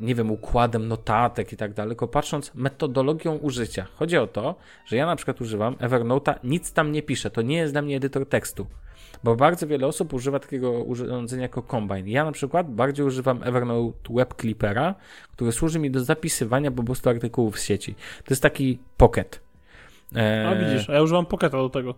nie 0.00 0.14
wiem, 0.14 0.30
układem 0.30 0.88
notatek 0.88 1.52
i 1.52 1.56
tak 1.56 1.74
dalej, 1.74 1.90
tylko 1.90 2.08
patrząc 2.08 2.54
metodologią 2.54 3.36
użycia. 3.36 3.86
Chodzi 3.94 4.18
o 4.18 4.26
to, 4.26 4.54
że 4.86 4.96
ja 4.96 5.06
na 5.06 5.16
przykład 5.16 5.40
używam 5.40 5.74
Evernote'a, 5.74 6.34
nic 6.44 6.72
tam 6.72 6.92
nie 6.92 7.02
piszę, 7.02 7.30
to 7.30 7.42
nie 7.42 7.56
jest 7.56 7.74
dla 7.74 7.82
mnie 7.82 7.96
edytor 7.96 8.28
tekstu. 8.28 8.66
Bo 9.24 9.36
bardzo 9.36 9.66
wiele 9.66 9.86
osób 9.86 10.12
używa 10.12 10.38
takiego 10.38 10.72
urządzenia 10.72 11.42
jako 11.42 11.62
Combine. 11.62 12.10
Ja 12.10 12.24
na 12.24 12.32
przykład 12.32 12.70
bardziej 12.70 13.06
używam 13.06 13.42
Evernote 13.42 14.14
Web 14.14 14.34
Clippera, 14.40 14.94
który 15.32 15.52
służy 15.52 15.78
mi 15.78 15.90
do 15.90 16.04
zapisywania 16.04 16.70
po 16.70 16.82
prostu 16.82 17.10
artykułów 17.10 17.58
z 17.58 17.64
sieci. 17.64 17.94
To 17.94 18.30
jest 18.30 18.42
taki 18.42 18.78
pocket. 18.96 19.40
E... 20.16 20.48
A 20.48 20.54
widzisz, 20.54 20.90
a 20.90 20.92
ja 20.92 21.02
używam 21.02 21.26
Pocketa 21.26 21.56
do 21.56 21.68
tego. 21.68 21.94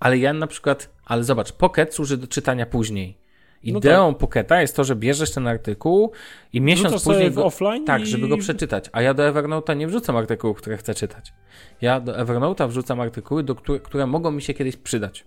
Ale 0.00 0.18
ja 0.18 0.32
na 0.32 0.46
przykład, 0.46 0.90
ale 1.04 1.24
zobacz, 1.24 1.52
Pocket 1.52 1.94
służy 1.94 2.16
do 2.16 2.26
czytania 2.26 2.66
później. 2.66 3.21
No 3.64 3.78
Ideą 3.78 4.06
no 4.06 4.12
tak. 4.12 4.20
Pocketa 4.20 4.60
jest 4.60 4.76
to, 4.76 4.84
że 4.84 4.96
bierzesz 4.96 5.30
ten 5.30 5.46
artykuł 5.46 6.12
i 6.52 6.60
miesiąc 6.60 6.88
Wrzucasz 6.88 7.04
później 7.04 7.30
go, 7.30 7.44
offline 7.44 7.84
tak, 7.84 8.02
i... 8.02 8.06
żeby 8.06 8.28
go 8.28 8.36
przeczytać. 8.36 8.90
A 8.92 9.02
ja 9.02 9.14
do 9.14 9.22
Evernote'a 9.22 9.76
nie 9.76 9.86
wrzucam 9.86 10.16
artykułów, 10.16 10.58
które 10.58 10.76
chcę 10.76 10.94
czytać. 10.94 11.32
Ja 11.80 12.00
do 12.00 12.12
Evernote'a 12.12 12.68
wrzucam 12.68 13.00
artykuły, 13.00 13.42
do 13.42 13.54
które, 13.54 13.80
które 13.80 14.06
mogą 14.06 14.30
mi 14.30 14.42
się 14.42 14.54
kiedyś 14.54 14.76
przydać. 14.76 15.24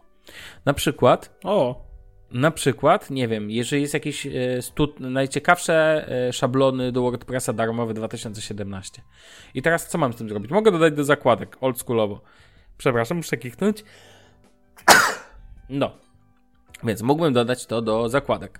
Na 0.66 0.74
przykład 0.74 1.40
o. 1.44 1.86
Na 2.32 2.52
przykład, 2.52 3.10
nie 3.10 3.28
wiem, 3.28 3.52
jeżeli 3.52 3.82
jest 3.82 3.94
jakiś 3.94 4.26
e, 4.26 4.62
stud, 4.62 5.00
najciekawsze 5.00 6.06
e, 6.28 6.34
szablony 6.34 6.92
do 6.92 7.02
WordPressa 7.02 7.54
darmowe 7.54 7.94
2017. 7.94 9.02
I 9.54 9.62
teraz 9.62 9.88
co 9.88 9.98
mam 9.98 10.14
z 10.14 10.16
tym 10.16 10.30
zrobić? 10.30 10.52
Mogę 10.52 10.72
dodać 10.72 10.94
do 10.94 11.04
zakładek, 11.04 11.58
oldschoolowo. 11.62 12.22
Przepraszam, 12.78 13.18
muszę 13.18 13.38
kichnąć. 13.38 13.84
No, 15.70 15.92
więc 16.84 17.02
mógłbym 17.02 17.34
dodać 17.34 17.66
to 17.66 17.82
do 17.82 18.10
zakładek. 18.10 18.60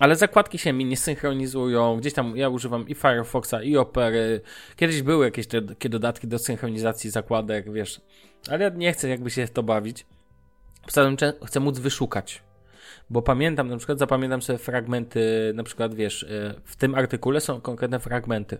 Ale 0.00 0.16
zakładki 0.16 0.58
się 0.58 0.72
mi 0.72 0.84
nie 0.84 0.96
synchronizują. 0.96 1.96
Gdzieś 1.96 2.14
tam 2.14 2.36
ja 2.36 2.48
używam 2.48 2.88
i 2.88 2.94
Firefoxa, 2.94 3.54
i 3.62 3.76
Opery. 3.76 4.40
Kiedyś 4.76 5.02
były 5.02 5.24
jakieś 5.24 5.46
takie 5.46 5.88
dodatki 5.88 6.28
do 6.28 6.38
synchronizacji 6.38 7.10
zakładek, 7.10 7.72
wiesz. 7.72 8.00
Ale 8.50 8.64
ja 8.64 8.70
nie 8.70 8.92
chcę 8.92 9.08
jakby 9.08 9.30
się 9.30 9.46
w 9.46 9.50
to 9.50 9.62
bawić. 9.62 10.06
Poza 10.86 11.04
tym 11.04 11.16
chcę 11.46 11.60
móc 11.60 11.78
wyszukać. 11.78 12.42
Bo 13.10 13.22
pamiętam, 13.22 13.68
na 13.68 13.76
przykład 13.76 13.98
zapamiętam 13.98 14.42
sobie 14.42 14.58
fragmenty, 14.58 15.52
na 15.54 15.62
przykład 15.62 15.94
wiesz, 15.94 16.22
y, 16.22 16.54
w 16.64 16.76
tym 16.76 16.94
artykule 16.94 17.40
są 17.40 17.60
konkretne 17.60 18.00
fragmenty. 18.00 18.58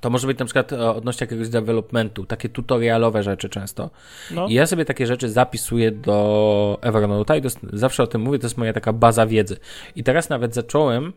To 0.00 0.10
może 0.10 0.26
być 0.26 0.38
na 0.38 0.44
przykład 0.44 0.72
e, 0.72 0.90
odnośnie 0.90 1.24
jakiegoś 1.24 1.48
developmentu, 1.48 2.24
takie 2.24 2.48
tutorialowe 2.48 3.22
rzeczy 3.22 3.48
często. 3.48 3.90
No. 4.30 4.46
I 4.46 4.54
ja 4.54 4.66
sobie 4.66 4.84
takie 4.84 5.06
rzeczy 5.06 5.28
zapisuję 5.28 5.90
do 5.90 6.78
Evernote'a 6.82 7.38
i 7.38 7.42
to, 7.42 7.48
zawsze 7.72 8.02
o 8.02 8.06
tym 8.06 8.20
mówię, 8.20 8.38
to 8.38 8.46
jest 8.46 8.58
moja 8.58 8.72
taka 8.72 8.92
baza 8.92 9.26
wiedzy. 9.26 9.56
I 9.96 10.04
teraz 10.04 10.28
nawet 10.28 10.54
zacząłem 10.54 11.12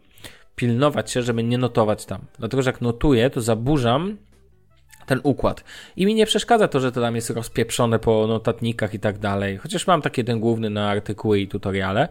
pilnować 0.55 1.11
się, 1.11 1.21
żeby 1.21 1.43
nie 1.43 1.57
notować 1.57 2.05
tam. 2.05 2.21
Dlatego, 2.39 2.63
że 2.63 2.69
jak 2.69 2.81
notuję, 2.81 3.29
to 3.29 3.41
zaburzam 3.41 4.17
ten 5.07 5.19
układ. 5.23 5.63
I 5.95 6.05
mi 6.05 6.15
nie 6.15 6.25
przeszkadza 6.25 6.67
to, 6.67 6.79
że 6.79 6.91
to 6.91 7.01
tam 7.01 7.15
jest 7.15 7.29
rozpieprzone 7.29 7.99
po 7.99 8.27
notatnikach 8.27 8.93
i 8.93 8.99
tak 8.99 9.17
dalej. 9.17 9.57
Chociaż 9.57 9.87
mam 9.87 10.01
taki 10.01 10.21
jeden 10.21 10.39
główny 10.39 10.69
na 10.69 10.89
artykuły 10.89 11.39
i 11.39 11.47
tutoriale, 11.47 12.07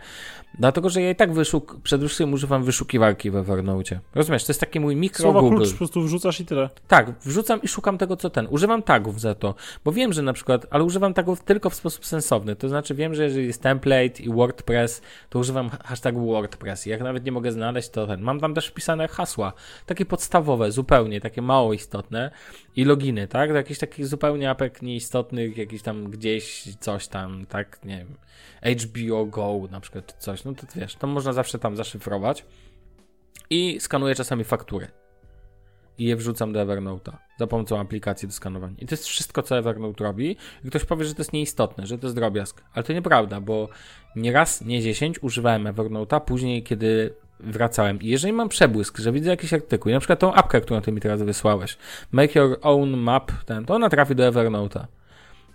Dlatego, 0.59 0.91
że 0.91 1.03
ja 1.03 1.11
i 1.11 1.17
tak 1.17 1.33
wyszuk 1.33 1.77
przede 1.83 2.07
wszystkim 2.07 2.33
używam 2.33 2.65
wyszukiwarki 2.65 3.31
w 3.31 3.37
Evernote. 3.37 4.01
Rozumiesz, 4.15 4.45
to 4.45 4.51
jest 4.51 4.61
taki 4.61 4.81
mój 4.81 4.97
mikro 4.97 5.23
Słowa 5.23 5.41
Google. 5.41 5.57
klucz 5.57 5.71
po 5.71 5.77
prostu 5.79 6.03
wrzucasz 6.03 6.41
i 6.41 6.45
tyle. 6.45 6.71
Tak, 6.89 7.13
wrzucam 7.25 7.63
i 7.63 7.69
szukam 7.69 7.99
tego, 7.99 8.17
co 8.17 8.31
ten. 8.31 8.47
Używam 8.51 8.83
tagów 8.83 9.21
za 9.21 9.35
to, 9.35 9.55
bo 9.85 9.93
wiem, 9.93 10.13
że 10.13 10.23
na 10.23 10.33
przykład, 10.33 10.67
ale 10.71 10.85
używam 10.85 11.15
tagów 11.15 11.45
tylko 11.45 11.71
w 11.71 11.75
sposób 11.75 12.07
sensowny. 12.07 12.57
To 12.57 12.69
znaczy 12.69 12.95
wiem, 12.95 13.15
że 13.15 13.25
jeżeli 13.25 13.47
jest 13.47 13.63
template 13.63 14.23
i 14.23 14.29
WordPress, 14.29 15.03
to 15.31 15.39
używam 15.39 15.71
hashtagu 15.85 16.27
WordPress. 16.27 16.87
Jak 16.87 17.01
nawet 17.01 17.25
nie 17.25 17.33
mogę 17.33 17.53
znaleźć, 17.53 17.89
to 17.89 18.07
ten. 18.07 18.21
Mam 18.21 18.41
tam 18.41 18.55
też 18.55 18.67
wpisane 18.67 19.09
hasła, 19.09 19.53
takie 19.87 20.05
podstawowe, 20.05 20.73
zupełnie, 20.73 21.21
takie 21.21 21.43
mało 21.43 21.73
istotne 21.73 22.31
i 22.77 22.85
loginy, 22.85 23.29
tak? 23.29 23.51
Do 23.51 23.57
jakichś 23.57 23.81
takich 23.81 24.07
zupełnie 24.07 24.51
apek 24.51 24.83
nieistotnych, 24.83 25.57
jakiś 25.57 25.83
tam 25.83 26.11
gdzieś 26.11 26.75
coś 26.81 27.09
tam, 27.09 27.47
tak, 27.47 27.85
nie 27.85 27.99
wiem 27.99 28.17
HBO 28.79 29.27
Go 29.27 29.69
na 29.71 29.81
przykład, 29.81 30.07
czy 30.07 30.15
coś, 30.19 30.45
no 30.45 30.55
to 30.55 30.67
wiesz, 30.77 30.97
to 30.97 31.07
można 31.07 31.33
zawsze 31.33 31.59
tam 31.59 31.77
zaszyfrować. 31.77 32.45
I 33.51 33.81
skanuję 33.81 34.15
czasami 34.15 34.45
faktury. 34.45 34.89
I 35.99 36.05
je 36.05 36.17
wrzucam 36.17 36.53
do 36.53 36.61
Evernote'a 36.61 37.17
za 37.39 37.47
pomocą 37.47 37.81
aplikacji 37.81 38.29
do 38.29 38.35
skanowania. 38.35 38.75
I 38.79 38.87
to 38.87 38.93
jest 38.95 39.07
wszystko, 39.07 39.43
co 39.43 39.59
Evernote 39.59 40.05
robi. 40.05 40.37
I 40.65 40.69
ktoś 40.69 40.85
powie, 40.85 41.05
że 41.05 41.15
to 41.15 41.21
jest 41.21 41.33
nieistotne, 41.33 41.87
że 41.87 41.99
to 41.99 42.07
jest 42.07 42.17
drobiazg. 42.17 42.65
Ale 42.73 42.83
to 42.83 42.93
nieprawda, 42.93 43.41
bo 43.41 43.69
nie 44.17 44.33
raz, 44.33 44.65
nie 44.65 44.83
dziesięć 44.83 45.23
używałem 45.23 45.65
Evernote'a, 45.65 46.21
później, 46.21 46.63
kiedy 46.63 47.15
wracałem. 47.41 48.01
I 48.01 48.07
jeżeli 48.07 48.33
mam 48.33 48.49
przebłysk, 48.49 48.99
że 48.99 49.13
widzę 49.13 49.31
jakiś 49.31 49.55
artykuł, 49.55 49.93
na 49.93 50.01
przykład 50.01 50.19
tą 50.19 50.35
apkę, 50.35 50.61
którą 50.61 50.81
ty 50.81 50.93
mi 50.93 51.01
teraz 51.01 51.23
wysłałeś, 51.23 51.79
Make 52.13 52.35
Your 52.35 52.59
Own 52.63 52.97
Map, 52.97 53.33
ten, 53.45 53.65
to 53.65 53.75
ona 53.75 53.89
trafi 53.89 54.15
do 54.15 54.33
Evernote'a. 54.33 54.85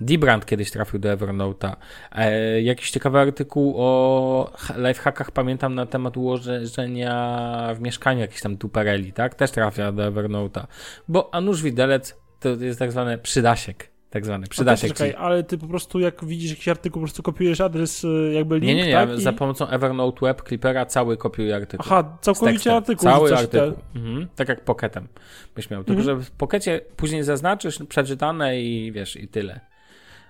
Dibrand 0.01 0.45
kiedyś 0.45 0.71
trafił 0.71 0.99
do 0.99 1.09
Evernote'a. 1.09 1.75
E, 2.11 2.61
jakiś 2.61 2.91
ciekawy 2.91 3.19
artykuł 3.19 3.73
o 3.77 4.51
lifehackach 4.77 5.31
pamiętam 5.31 5.75
na 5.75 5.85
temat 5.85 6.17
ułożenia 6.17 7.73
w 7.75 7.81
mieszkaniu 7.81 8.19
jakiś 8.19 8.41
tam 8.41 8.55
dupereli, 8.55 9.13
tak? 9.13 9.35
Też 9.35 9.51
trafia 9.51 9.91
do 9.91 10.11
Evernote'a. 10.11 10.65
Bo 11.07 11.29
a 11.33 11.41
nuż 11.41 11.61
widelec 11.61 12.15
to 12.39 12.49
jest 12.49 12.79
tak 12.79 12.91
zwany 12.91 13.17
przydasiek 13.17 13.90
tak 14.11 14.25
zwany 14.25 14.47
przydasiek. 14.47 14.93
Czekaj, 14.93 15.15
ale 15.17 15.43
ty 15.43 15.57
po 15.57 15.67
prostu 15.67 15.99
jak 15.99 16.25
widzisz 16.25 16.49
jakiś 16.49 16.67
artykuł, 16.67 17.01
po 17.01 17.07
prostu 17.07 17.23
kopiujesz 17.23 17.61
adres, 17.61 18.03
y, 18.03 18.31
jakby 18.33 18.55
link, 18.55 18.67
Nie, 18.67 18.75
nie, 18.75 18.87
nie, 18.87 18.93
tak? 18.93 19.09
ja 19.09 19.17
za 19.17 19.33
pomocą 19.33 19.67
Evernote 19.67 20.25
Web 20.25 20.41
Clippera 20.47 20.85
cały 20.85 21.17
kopiuję 21.17 21.55
artykuł. 21.55 21.85
Aha, 21.89 22.17
całkowicie 22.21 22.75
artykuł. 22.75 23.03
Cały 23.03 23.37
artykuł. 23.37 23.73
Mhm. 23.95 24.27
Tak 24.35 24.49
jak 24.49 24.63
Pocketem 24.63 25.07
byś 25.55 25.69
miał. 25.69 25.83
Tylko, 25.83 26.01
mhm. 26.01 26.19
że 26.19 26.25
w 26.25 26.31
Pockecie 26.31 26.81
później 26.95 27.23
zaznaczysz 27.23 27.79
przeczytane 27.89 28.61
i 28.61 28.91
wiesz, 28.91 29.15
i 29.15 29.27
tyle 29.27 29.71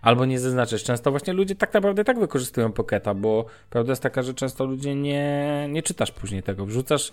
albo 0.01 0.25
nie 0.25 0.39
zaznaczysz. 0.39 0.83
Często 0.83 1.11
właśnie 1.11 1.33
ludzie 1.33 1.55
tak 1.55 1.73
naprawdę 1.73 2.03
tak 2.03 2.19
wykorzystują 2.19 2.71
Pocketa, 2.71 3.13
bo 3.13 3.45
prawda 3.69 3.91
jest 3.91 4.03
taka, 4.03 4.21
że 4.21 4.33
często 4.33 4.65
ludzie 4.65 4.95
nie, 4.95 5.67
nie 5.69 5.83
czytasz 5.83 6.11
później 6.11 6.43
tego. 6.43 6.65
Wrzucasz 6.65 7.11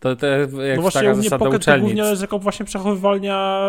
to, 0.00 0.16
to 0.16 0.26
jak 0.26 0.76
no 0.76 0.82
właśnie 0.82 1.12
u 1.12 1.16
mnie 1.16 1.30
Pocket 1.30 1.64
to 1.64 1.78
głównie 1.78 2.02
jest 2.02 2.22
jako 2.22 2.38
właśnie 2.38 2.66
przechowywalnia 2.66 3.62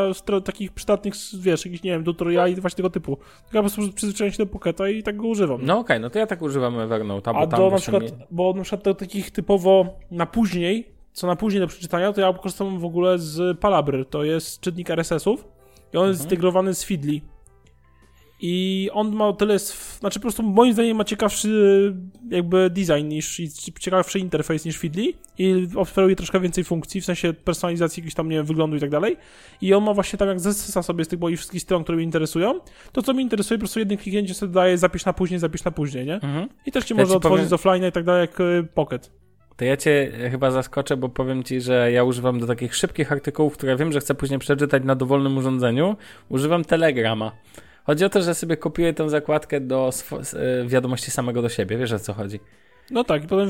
takich 0.44 0.72
przydatnych, 0.72 1.14
wiesz, 1.40 1.66
jakichś, 1.66 1.84
nie 1.84 1.92
wiem, 1.92 2.04
tutoriali 2.04 2.56
właśnie 2.56 2.78
tego 2.78 2.90
typu. 2.90 3.18
Ja 3.54 3.64
po 3.64 3.70
prostu 3.70 3.94
przyzwyczaiłem 3.94 4.32
się 4.32 4.38
do 4.38 4.46
Pocketa 4.46 4.90
i 4.90 5.04
tak 5.04 5.18
go 5.18 5.28
używam. 5.28 5.60
No 5.62 5.74
okej, 5.74 5.82
okay, 5.82 6.00
no 6.00 6.10
to 6.10 6.20
ja 6.20 6.28
tak 6.28 6.42
używam 6.42 6.80
Evernote. 6.80 7.32
A 7.32 7.48
do 7.48 7.70
na 7.70 7.78
przykład, 7.78 8.04
bo 8.32 8.54
na 8.54 8.64
przykład 8.64 8.84
do 8.84 8.96
takich 8.96 9.32
typowo 9.32 9.86
na 10.12 10.26
później, 10.26 10.92
co 11.14 11.28
na 11.28 11.36
później 11.36 11.62
do 11.62 11.68
przeczytania, 11.68 12.14
to 12.14 12.22
ja 12.22 12.34
korzystam 12.34 12.80
w 12.80 12.86
ogóle 12.86 13.20
z 13.20 13.60
Palabry. 13.60 14.06
To 14.06 14.24
jest 14.24 14.60
czytnik 14.60 14.90
RSS-ów 14.90 15.48
i 15.94 15.98
on 15.98 16.04
mhm. 16.04 16.10
jest 16.10 16.22
zintegrowany 16.22 16.74
z 16.74 16.84
Feedly. 16.84 17.22
I 18.40 18.90
on 18.94 19.16
ma 19.16 19.28
o 19.28 19.34
tyle, 19.34 19.60
znaczy 20.00 20.20
po 20.20 20.22
prostu 20.22 20.44
moim 20.44 20.74
zdaniem 20.74 20.98
ma 20.98 21.04
ciekawszy 21.04 21.94
jakby 22.30 22.70
design 22.70 23.08
niż, 23.08 23.42
ciekawszy 23.80 24.20
interfejs 24.20 24.66
niż 24.66 24.80
Feedly 24.80 25.14
i 25.38 25.68
oferuje 25.76 26.16
troszkę 26.16 26.40
więcej 26.40 26.64
funkcji, 26.64 27.02
w 27.02 27.06
sensie 27.06 27.34
personalizacji 27.34 28.02
jakiś 28.02 28.14
tam, 28.14 28.30
nie 28.30 28.36
wiem, 28.36 28.46
wyglądu 28.46 28.78
i 28.78 28.80
tak 28.80 28.90
dalej. 28.90 29.18
I 29.62 29.74
on 29.74 29.84
ma 29.84 29.94
właśnie 29.94 30.20
tam 30.20 30.28
jak 30.28 30.40
zesysa 30.40 30.84
sobie 30.84 31.06
z 31.06 31.08
tych 31.08 31.20
moich 31.20 31.38
wszystkich 31.38 31.62
stron, 31.62 31.84
które 31.84 31.96
mnie 31.96 32.06
interesują, 32.06 32.60
to 32.92 33.02
co 33.02 33.14
mnie 33.14 33.24
interesuje, 33.24 33.58
po 33.58 33.62
prostu 33.62 33.80
jednym 33.80 33.98
kliknięciem 33.98 34.36
sobie 34.36 34.54
daje 34.54 34.78
zapisz 34.78 35.06
na 35.06 35.14
później, 35.14 35.40
zapisz 35.40 35.64
na 35.64 35.72
później, 35.72 36.06
nie? 36.06 36.16
Mhm. 36.16 36.50
I 36.66 36.72
też 36.72 36.86
ci 36.86 36.94
ja 36.94 37.00
można 37.00 37.16
otworzyć 37.16 37.36
powiem... 37.36 37.50
z 37.50 37.54
offline 37.54 37.86
i 37.86 37.92
tak 37.92 38.04
dalej 38.04 38.22
jak 38.22 38.40
y, 38.40 38.68
Pocket. 38.74 39.12
To 39.56 39.66
ja 39.66 39.78
cię 39.78 40.12
chyba 40.32 40.52
zaskoczę, 40.52 40.98
bo 40.98 41.10
powiem 41.10 41.44
ci, 41.44 41.62
że 41.62 41.92
ja 41.92 42.04
używam 42.04 42.40
do 42.40 42.48
takich 42.48 42.76
szybkich 42.76 43.12
artykułów, 43.12 43.54
które 43.54 43.76
wiem, 43.76 43.92
że 43.92 44.00
chcę 44.00 44.16
później 44.16 44.40
przeczytać 44.40 44.84
na 44.84 44.96
dowolnym 44.96 45.38
urządzeniu, 45.38 45.96
używam 46.30 46.66
Telegrama. 46.66 47.32
Chodzi 47.88 48.06
o 48.06 48.10
to, 48.10 48.22
że 48.22 48.36
sobie 48.36 48.58
kopiuję 48.58 48.94
tę 48.94 49.10
zakładkę 49.10 49.62
do 49.62 49.90
e, 50.34 50.68
wiadomości 50.68 51.12
samego 51.12 51.42
do 51.42 51.50
siebie. 51.50 51.78
Wiesz 51.78 51.92
o 51.92 52.00
co 52.00 52.14
chodzi? 52.14 52.40
No 52.92 53.04
tak, 53.04 53.24
i 53.24 53.28
potem 53.28 53.50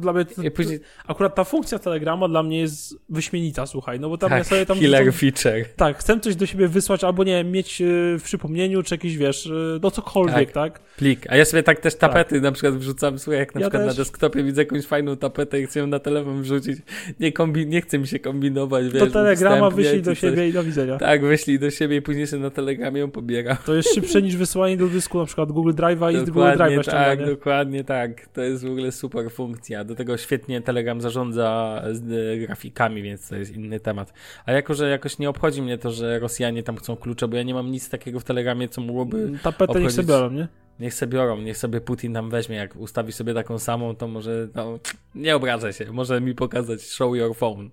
dla 0.00 0.12
mnie 0.12 0.24
I 0.44 0.50
później... 0.50 0.80
akurat 1.06 1.34
ta 1.34 1.44
funkcja 1.44 1.78
Telegrama 1.78 2.28
dla 2.28 2.42
mnie 2.42 2.60
jest 2.60 2.98
wyśmienita, 3.08 3.66
słuchaj, 3.66 4.00
no 4.00 4.08
bo 4.08 4.18
tam 4.18 4.30
tak, 4.30 4.38
ja 4.38 4.44
sobie 4.44 4.66
tam... 4.66 4.78
Killer 4.80 5.12
feature. 5.12 5.64
Tak, 5.76 5.98
chcę 5.98 6.20
coś 6.20 6.36
do 6.36 6.46
siebie 6.46 6.68
wysłać, 6.68 7.04
albo 7.04 7.24
nie 7.24 7.44
mieć 7.44 7.82
e, 7.82 7.84
w 8.18 8.22
przypomnieniu, 8.22 8.82
czy 8.82 8.94
jakiś, 8.94 9.16
wiesz, 9.16 9.46
e, 9.46 9.50
no 9.82 9.90
cokolwiek, 9.90 10.52
tak? 10.52 10.72
tak? 10.72 10.96
Plik. 10.96 11.26
A 11.30 11.36
ja 11.36 11.44
sobie 11.44 11.62
tak 11.62 11.80
też 11.80 11.94
tapety 11.94 12.34
tak. 12.34 12.42
na 12.42 12.52
przykład 12.52 12.74
wrzucam, 12.74 13.18
słuchaj, 13.18 13.38
jak 13.38 13.54
na 13.54 13.60
ja 13.60 13.66
przykład 13.66 13.88
też... 13.88 13.96
na 13.96 14.04
desktopie 14.04 14.42
widzę 14.42 14.62
jakąś 14.62 14.86
fajną 14.86 15.16
tapetę 15.16 15.60
i 15.60 15.66
chcę 15.66 15.80
ją 15.80 15.86
na 15.86 15.98
telefon 15.98 16.42
wrzucić. 16.42 16.78
Nie, 17.20 17.32
kombi... 17.32 17.66
nie 17.66 17.80
chcę 17.80 17.98
mi 17.98 18.06
się 18.06 18.18
kombinować, 18.18 18.88
wiesz. 18.88 19.02
To 19.02 19.10
Telegrama 19.10 19.70
wyślij 19.70 20.02
do 20.02 20.14
siebie 20.14 20.48
i 20.48 20.52
do 20.52 20.64
widzenia. 20.64 20.96
Tak, 20.98 21.24
wyślij 21.24 21.58
do 21.58 21.70
siebie 21.70 21.96
i 21.96 22.02
później 22.02 22.26
sobie 22.26 22.42
na 22.42 22.50
Telegramie 22.50 23.00
ją 23.00 23.10
pobieram. 23.10 23.56
To 23.66 23.74
jest 23.74 23.94
szybsze 23.94 24.22
niż 24.22 24.36
wysyłanie 24.36 24.76
do 24.76 24.86
dysku 24.88 25.18
na 25.18 25.24
przykład 25.24 25.52
Google 25.52 25.72
Drive'a 25.72 26.12
i 26.12 26.26
z 26.26 26.30
Google 26.30 26.40
Drive'a 26.40 26.84
tak, 26.90 27.26
dokładnie 27.26 27.84
tak. 27.84 28.28
To 28.28 28.42
jest 28.42 28.64
w 28.64 28.77
ogóle 28.78 28.92
super 28.92 29.30
funkcja. 29.30 29.84
Do 29.84 29.94
tego 29.94 30.16
świetnie 30.16 30.60
Telegram 30.60 31.00
zarządza 31.00 31.82
z 31.92 32.40
grafikami, 32.46 33.02
więc 33.02 33.28
to 33.28 33.36
jest 33.36 33.56
inny 33.56 33.80
temat. 33.80 34.12
A 34.46 34.52
jako, 34.52 34.74
że 34.74 34.88
jakoś 34.88 35.18
nie 35.18 35.28
obchodzi 35.28 35.62
mnie 35.62 35.78
to, 35.78 35.90
że 35.90 36.18
Rosjanie 36.18 36.62
tam 36.62 36.76
chcą 36.76 36.96
klucze, 36.96 37.28
bo 37.28 37.36
ja 37.36 37.42
nie 37.42 37.54
mam 37.54 37.70
nic 37.70 37.88
takiego 37.88 38.20
w 38.20 38.24
Telegramie, 38.24 38.68
co 38.68 38.80
mogłoby 38.80 39.32
Tapetę 39.42 39.64
obchodzić... 39.64 39.82
niech 39.82 39.92
sobie 39.92 40.08
biorą, 40.08 40.30
nie? 40.30 40.48
Niech 40.80 40.94
sobie 40.94 41.12
biorą, 41.12 41.40
niech 41.40 41.56
sobie 41.56 41.80
Putin 41.80 42.14
tam 42.14 42.30
weźmie. 42.30 42.56
Jak 42.56 42.76
ustawi 42.76 43.12
sobie 43.12 43.34
taką 43.34 43.58
samą, 43.58 43.96
to 43.96 44.08
może 44.08 44.48
no, 44.54 44.78
nie 45.14 45.36
obrażę 45.36 45.72
się, 45.72 45.92
może 45.92 46.20
mi 46.20 46.34
pokazać 46.34 46.82
show 46.82 47.16
your 47.16 47.36
phone. 47.36 47.70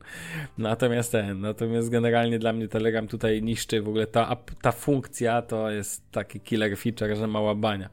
Natomiast 0.58 1.12
ten, 1.12 1.42
natomiast 1.42 1.90
generalnie 1.90 2.40
dla 2.40 2.54
mnie 2.54 2.68
Telegram 2.68 3.08
tutaj 3.08 3.42
niszczy 3.42 3.82
w 3.82 3.90
ogóle 3.90 4.08
ta, 4.08 4.36
ta 4.62 4.72
funkcja 4.72 5.42
to 5.42 5.72
jest 5.72 6.12
taki 6.12 6.40
killer 6.40 6.78
feature, 6.78 7.16
że 7.16 7.28
mała 7.28 7.56
bania 7.56 7.90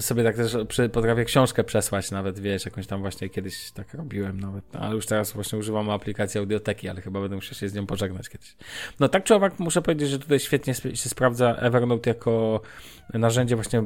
sobie 0.00 0.24
tak 0.24 0.36
też 0.36 0.56
potrafię 0.92 1.24
książkę 1.24 1.64
przesłać 1.64 2.10
nawet, 2.10 2.38
wiesz, 2.38 2.64
jakąś 2.64 2.86
tam 2.86 3.00
właśnie 3.00 3.28
kiedyś 3.28 3.70
tak 3.70 3.94
robiłem 3.94 4.40
nawet, 4.40 4.64
no, 4.72 4.80
ale 4.80 4.94
już 4.94 5.06
teraz 5.06 5.32
właśnie 5.32 5.58
używam 5.58 5.90
aplikacji 5.90 6.38
audioteki, 6.38 6.88
ale 6.88 7.00
chyba 7.00 7.20
będę 7.20 7.36
musiał 7.36 7.54
się 7.54 7.68
z 7.68 7.74
nią 7.74 7.86
pożegnać 7.86 8.28
kiedyś. 8.28 8.56
No 9.00 9.08
tak 9.08 9.24
czy 9.24 9.34
owak 9.34 9.58
muszę 9.58 9.82
powiedzieć, 9.82 10.08
że 10.08 10.18
tutaj 10.18 10.40
świetnie 10.40 10.74
się 10.74 11.08
sprawdza 11.08 11.56
Evernote 11.56 12.10
jako 12.10 12.60
narzędzie 13.14 13.54
właśnie 13.54 13.82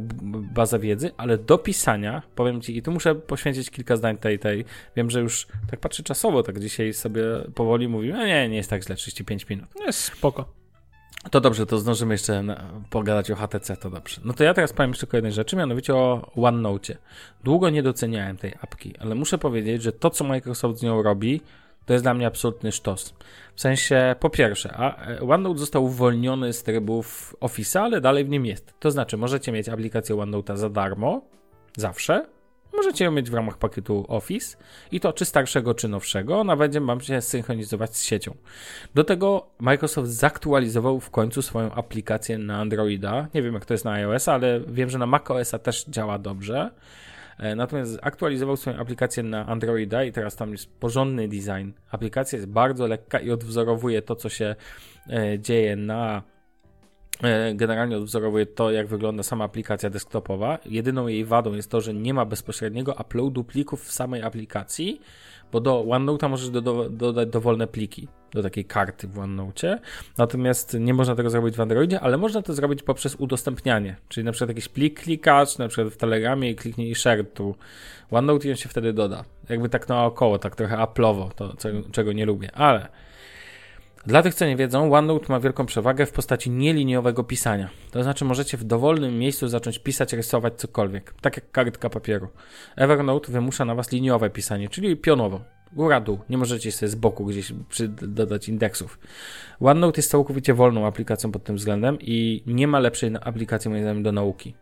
baza 0.54 0.78
wiedzy, 0.78 1.10
ale 1.16 1.38
do 1.38 1.58
pisania, 1.58 2.22
powiem 2.34 2.60
Ci, 2.60 2.76
i 2.76 2.82
tu 2.82 2.92
muszę 2.92 3.14
poświęcić 3.14 3.70
kilka 3.70 3.96
zdań 3.96 4.18
tej, 4.18 4.38
tej, 4.38 4.64
wiem, 4.96 5.10
że 5.10 5.20
już 5.20 5.46
tak 5.70 5.80
patrzę 5.80 6.02
czasowo, 6.02 6.42
tak 6.42 6.60
dzisiaj 6.60 6.92
sobie 6.94 7.22
powoli 7.54 7.88
mówimy, 7.88 8.18
no 8.18 8.26
nie, 8.26 8.48
nie 8.48 8.56
jest 8.56 8.70
tak 8.70 8.84
źle, 8.84 8.94
35 8.96 9.48
minut. 9.48 9.68
Jest 9.86 10.00
spoko. 10.00 10.57
To 11.30 11.40
dobrze, 11.40 11.66
to 11.66 11.78
zdążymy 11.78 12.14
jeszcze 12.14 12.44
pogadać 12.90 13.30
o 13.30 13.36
HTC, 13.36 13.76
to 13.76 13.90
dobrze. 13.90 14.20
No 14.24 14.32
to 14.32 14.44
ja 14.44 14.54
teraz 14.54 14.72
powiem 14.72 14.90
jeszcze 14.90 15.06
o 15.12 15.16
jednej 15.16 15.32
rzeczy, 15.32 15.56
mianowicie 15.56 15.94
o 15.94 16.30
OneNote. 16.36 16.96
Długo 17.44 17.70
nie 17.70 17.82
doceniałem 17.82 18.36
tej 18.36 18.54
apki, 18.60 18.94
ale 18.98 19.14
muszę 19.14 19.38
powiedzieć, 19.38 19.82
że 19.82 19.92
to, 19.92 20.10
co 20.10 20.24
Microsoft 20.24 20.78
z 20.78 20.82
nią 20.82 21.02
robi, 21.02 21.40
to 21.86 21.92
jest 21.92 22.04
dla 22.04 22.14
mnie 22.14 22.26
absolutny 22.26 22.72
sztos. 22.72 23.14
W 23.54 23.60
sensie, 23.60 24.16
po 24.20 24.30
pierwsze, 24.30 24.94
e, 25.08 25.20
OneNote 25.20 25.58
został 25.58 25.84
uwolniony 25.84 26.52
z 26.52 26.62
trybów 26.62 27.36
Office, 27.40 27.80
ale 27.80 28.00
dalej 28.00 28.24
w 28.24 28.28
nim 28.28 28.46
jest. 28.46 28.74
To 28.80 28.90
znaczy, 28.90 29.16
możecie 29.16 29.52
mieć 29.52 29.68
aplikację 29.68 30.20
OneNote 30.20 30.56
za 30.56 30.70
darmo, 30.70 31.22
zawsze, 31.76 32.26
Możecie 32.78 33.04
ją 33.04 33.10
mieć 33.10 33.30
w 33.30 33.34
ramach 33.34 33.58
pakietu 33.58 34.04
Office 34.08 34.56
i 34.92 35.00
to 35.00 35.12
czy 35.12 35.24
starszego, 35.24 35.74
czy 35.74 35.88
nowszego. 35.88 36.40
Ona 36.40 36.56
będzie 36.56 36.80
Wam 36.80 37.00
się 37.00 37.20
synchronizować 37.20 37.96
z 37.96 38.02
siecią. 38.02 38.34
Do 38.94 39.04
tego 39.04 39.46
Microsoft 39.58 40.10
zaktualizował 40.10 41.00
w 41.00 41.10
końcu 41.10 41.42
swoją 41.42 41.72
aplikację 41.72 42.38
na 42.38 42.60
Androida. 42.60 43.28
Nie 43.34 43.42
wiem 43.42 43.54
jak 43.54 43.64
to 43.64 43.74
jest 43.74 43.84
na 43.84 43.92
iOS, 43.92 44.28
ale 44.28 44.60
wiem, 44.60 44.90
że 44.90 44.98
na 44.98 45.06
macOSa 45.06 45.58
też 45.58 45.84
działa 45.84 46.18
dobrze. 46.18 46.70
E, 47.38 47.56
natomiast 47.56 47.98
aktualizował 48.02 48.56
swoją 48.56 48.76
aplikację 48.76 49.22
na 49.22 49.46
Androida 49.46 50.04
i 50.04 50.12
teraz 50.12 50.36
tam 50.36 50.52
jest 50.52 50.72
porządny 50.80 51.28
design. 51.28 51.70
Aplikacja 51.90 52.36
jest 52.36 52.48
bardzo 52.48 52.86
lekka 52.86 53.20
i 53.20 53.30
odwzorowuje 53.30 54.02
to, 54.02 54.16
co 54.16 54.28
się 54.28 54.56
e, 55.10 55.38
dzieje 55.38 55.76
na 55.76 56.22
generalnie 57.54 57.96
odwzorowuje 57.96 58.46
to, 58.46 58.70
jak 58.70 58.86
wygląda 58.86 59.22
sama 59.22 59.44
aplikacja 59.44 59.90
desktopowa. 59.90 60.58
Jedyną 60.66 61.06
jej 61.06 61.24
wadą 61.24 61.54
jest 61.54 61.70
to, 61.70 61.80
że 61.80 61.94
nie 61.94 62.14
ma 62.14 62.24
bezpośredniego 62.24 62.94
uploadu 63.00 63.44
plików 63.44 63.84
w 63.84 63.92
samej 63.92 64.22
aplikacji, 64.22 65.00
bo 65.52 65.60
do 65.60 65.84
OneNote'a 65.84 66.28
możesz 66.28 66.50
do, 66.50 66.60
do, 66.62 66.90
dodać 66.90 67.28
dowolne 67.28 67.66
pliki 67.66 68.08
do 68.30 68.42
takiej 68.42 68.64
karty 68.64 69.08
w 69.08 69.18
OneNote. 69.18 69.78
Natomiast 70.18 70.76
nie 70.80 70.94
można 70.94 71.14
tego 71.14 71.30
zrobić 71.30 71.56
w 71.56 71.60
Androidzie, 71.60 72.00
ale 72.00 72.16
można 72.16 72.42
to 72.42 72.54
zrobić 72.54 72.82
poprzez 72.82 73.14
udostępnianie. 73.14 73.96
Czyli 74.08 74.24
na 74.24 74.32
przykład 74.32 74.48
jakiś 74.48 74.68
plik 74.68 75.00
klikasz, 75.00 75.58
na 75.58 75.68
przykład 75.68 75.94
w 75.94 75.96
Telegramie 75.96 76.50
i 76.50 76.56
kliknij 76.56 76.94
share 76.94 77.24
tu 77.34 77.54
OneNote 78.10 78.48
i 78.48 78.50
on 78.50 78.56
się 78.56 78.68
wtedy 78.68 78.92
doda. 78.92 79.24
Jakby 79.48 79.68
tak 79.68 79.88
naokoło, 79.88 80.38
tak 80.38 80.56
trochę 80.56 80.76
Apple'owo, 80.76 81.30
to 81.30 81.54
czego 81.92 82.12
nie 82.12 82.26
lubię, 82.26 82.52
ale 82.52 82.88
dla 84.06 84.22
tych, 84.22 84.34
co 84.34 84.46
nie 84.46 84.56
wiedzą, 84.56 84.94
OneNote 84.94 85.26
ma 85.28 85.40
wielką 85.40 85.66
przewagę 85.66 86.06
w 86.06 86.12
postaci 86.12 86.50
nieliniowego 86.50 87.24
pisania. 87.24 87.70
To 87.90 88.02
znaczy 88.02 88.24
możecie 88.24 88.56
w 88.56 88.64
dowolnym 88.64 89.18
miejscu 89.18 89.48
zacząć 89.48 89.78
pisać, 89.78 90.12
rysować 90.12 90.54
cokolwiek, 90.54 91.14
tak 91.20 91.36
jak 91.36 91.50
kartka 91.50 91.90
papieru. 91.90 92.28
Evernote 92.76 93.32
wymusza 93.32 93.64
na 93.64 93.74
Was 93.74 93.92
liniowe 93.92 94.30
pisanie, 94.30 94.68
czyli 94.68 94.96
pionowo. 94.96 95.40
Góra-dół, 95.72 96.18
nie 96.28 96.38
możecie 96.38 96.72
sobie 96.72 96.88
z 96.88 96.94
boku 96.94 97.24
gdzieś 97.24 97.52
dodać 98.02 98.48
indeksów. 98.48 98.98
OneNote 99.60 99.98
jest 99.98 100.10
całkowicie 100.10 100.54
wolną 100.54 100.86
aplikacją 100.86 101.32
pod 101.32 101.44
tym 101.44 101.56
względem 101.56 101.98
i 102.00 102.42
nie 102.46 102.68
ma 102.68 102.78
lepszej 102.78 103.12
aplikacji 103.20 103.70
moim 103.70 103.82
zdaniem 103.82 104.02
do 104.02 104.12
nauki. 104.12 104.54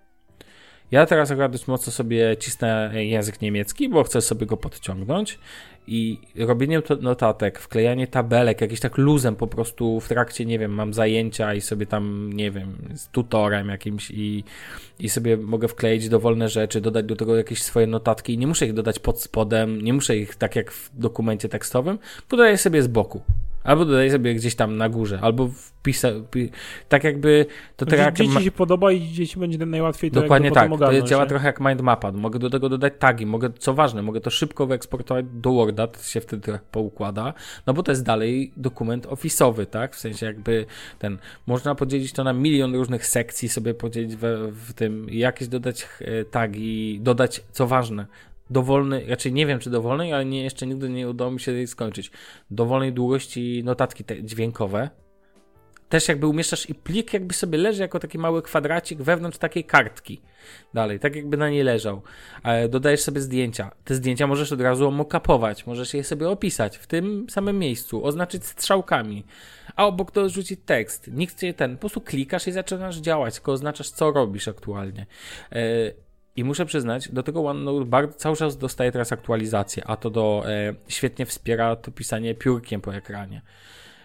Ja 0.91 1.07
teraz 1.07 1.30
akurat 1.30 1.53
dość 1.53 1.66
mocno 1.66 1.93
sobie 1.93 2.37
cisnę 2.37 2.91
język 2.95 3.41
niemiecki, 3.41 3.89
bo 3.89 4.05
chcę 4.05 4.20
sobie 4.20 4.47
go 4.47 4.57
podciągnąć 4.57 5.39
i 5.87 6.18
robienie 6.37 6.82
notatek, 7.01 7.59
wklejanie 7.59 8.07
tabelek, 8.07 8.61
jakieś 8.61 8.80
tak 8.80 8.99
luzem 8.99 9.37
po 9.37 9.47
prostu 9.47 10.01
w 10.01 10.09
trakcie, 10.09 10.45
nie 10.45 10.59
wiem, 10.59 10.70
mam 10.74 10.95
zajęcia 10.95 11.55
i 11.55 11.61
sobie 11.61 11.87
tam, 11.87 12.32
nie 12.32 12.51
wiem, 12.51 12.76
z 12.95 13.09
tutorem 13.09 13.68
jakimś 13.68 14.11
i, 14.11 14.45
i 14.99 15.09
sobie 15.09 15.37
mogę 15.37 15.68
wkleić 15.68 16.09
dowolne 16.09 16.49
rzeczy, 16.49 16.80
dodać 16.80 17.07
do 17.07 17.16
tego 17.16 17.37
jakieś 17.37 17.62
swoje 17.62 17.87
notatki 17.87 18.34
i 18.34 18.39
nie 18.39 18.47
muszę 18.47 18.66
ich 18.66 18.72
dodać 18.72 18.99
pod 18.99 19.22
spodem, 19.22 19.82
nie 19.82 19.93
muszę 19.93 20.16
ich 20.16 20.34
tak 20.34 20.57
jak 20.57 20.72
w 20.72 20.99
dokumencie 20.99 21.49
tekstowym, 21.49 21.99
dodaję 22.28 22.59
sobie 22.59 22.82
z 22.82 22.87
boku. 22.87 23.22
Albo 23.66 23.84
dodaj 23.84 24.10
sobie 24.10 24.34
gdzieś 24.34 24.54
tam 24.54 24.76
na 24.76 24.88
górze, 24.88 25.18
albo 25.22 25.48
wpisa, 25.48 26.08
tak 26.88 27.04
jakby 27.04 27.46
to 27.76 27.86
tak 27.86 27.98
jak... 27.98 28.14
Dzieci 28.14 28.44
się 28.44 28.50
podoba 28.50 28.92
i 28.92 29.12
dzieci 29.12 29.38
będzie 29.38 29.66
najłatwiej 29.66 30.10
to 30.10 30.20
Dokładnie 30.20 30.50
tak, 30.50 30.70
to 30.78 31.02
działa 31.02 31.22
nie? 31.22 31.28
trochę 31.28 31.46
jak 31.46 31.60
mind 31.60 31.80
mapa. 31.80 32.12
Mogę 32.12 32.38
do 32.38 32.50
tego 32.50 32.68
dodać 32.68 32.92
tagi, 32.98 33.26
mogę, 33.26 33.50
co 33.58 33.74
ważne, 33.74 34.02
mogę 34.02 34.20
to 34.20 34.30
szybko 34.30 34.66
wyeksportować 34.66 35.26
do 35.32 35.52
Worda, 35.52 35.86
to 35.86 36.02
się 36.02 36.20
wtedy 36.20 36.42
trochę 36.42 36.60
poukłada, 36.70 37.34
no 37.66 37.74
bo 37.74 37.82
to 37.82 37.92
jest 37.92 38.04
dalej 38.04 38.52
dokument 38.56 39.06
ofisowy, 39.06 39.66
tak, 39.66 39.96
w 39.96 39.98
sensie 39.98 40.26
jakby 40.26 40.66
ten, 40.98 41.18
można 41.46 41.74
podzielić 41.74 42.12
to 42.12 42.24
na 42.24 42.32
milion 42.32 42.74
różnych 42.74 43.06
sekcji, 43.06 43.48
sobie 43.48 43.74
podzielić 43.74 44.16
we, 44.16 44.52
w 44.52 44.72
tym, 44.72 45.06
jakieś 45.10 45.48
dodać 45.48 45.88
e, 46.00 46.24
tagi, 46.24 47.00
dodać, 47.02 47.42
co 47.52 47.66
ważne, 47.66 48.06
dowolny, 48.51 49.05
raczej 49.09 49.32
nie 49.32 49.47
wiem 49.47 49.59
czy 49.59 49.70
dowolnej, 49.70 50.12
ale 50.12 50.24
nie, 50.24 50.42
jeszcze 50.42 50.66
nigdy 50.66 50.88
nie 50.88 51.09
udało 51.09 51.30
mi 51.30 51.40
się 51.40 51.53
jej 51.53 51.66
skończyć. 51.66 52.11
Dowolnej 52.51 52.92
długości 52.92 53.62
notatki 53.64 54.05
dźwiękowe. 54.22 54.90
Też 55.88 56.09
jakby 56.09 56.26
umieszczasz 56.26 56.70
i 56.70 56.74
plik 56.74 57.12
jakby 57.12 57.34
sobie 57.34 57.59
leży 57.59 57.82
jako 57.82 57.99
taki 57.99 58.18
mały 58.18 58.42
kwadracik 58.42 59.03
wewnątrz 59.03 59.38
takiej 59.38 59.64
kartki. 59.64 60.20
Dalej, 60.74 61.01
tak 61.01 61.16
jakby 61.16 61.36
na 61.36 61.51
niej 61.51 61.62
leżał. 61.62 62.03
Dodajesz 62.68 63.01
sobie 63.01 63.20
zdjęcia. 63.20 63.70
Te 63.84 63.94
zdjęcia 63.94 64.26
możesz 64.26 64.53
od 64.53 64.61
razu 64.61 64.90
mokapować, 64.90 65.66
możesz 65.66 65.94
je 65.94 66.05
sobie 66.05 66.28
opisać 66.28 66.76
w 66.76 66.86
tym 66.86 67.26
samym 67.30 67.59
miejscu, 67.59 68.05
oznaczyć 68.05 68.47
strzałkami. 68.47 69.24
A 69.76 69.86
obok 69.86 70.11
to 70.11 70.28
rzucić 70.28 70.61
tekst. 70.66 71.11
Nikt 71.12 71.40
cię 71.40 71.55
ten, 71.55 71.74
po 71.74 71.80
prostu 71.80 72.01
klikasz 72.01 72.47
i 72.47 72.53
zaczynasz 72.53 72.97
działać, 72.97 73.34
tylko 73.34 73.53
oznaczasz 73.53 73.90
co 73.90 74.11
robisz 74.11 74.49
aktualnie. 74.49 75.07
I 76.37 76.45
muszę 76.45 76.66
przyznać, 76.66 77.09
do 77.09 77.22
tego 77.22 77.47
OneNote 77.47 77.84
bardzo, 77.84 78.14
cały 78.14 78.37
czas 78.37 78.59
dostaje 78.59 78.93
teraz 78.93 79.12
aktualizację, 79.12 79.84
a 79.87 79.97
to 79.97 80.11
do 80.11 80.45
e, 80.47 80.74
świetnie 80.89 81.26
wspiera 81.26 81.76
to 81.76 81.91
pisanie 81.91 82.34
piórkiem 82.34 82.80
po 82.80 82.95
ekranie. 82.95 83.43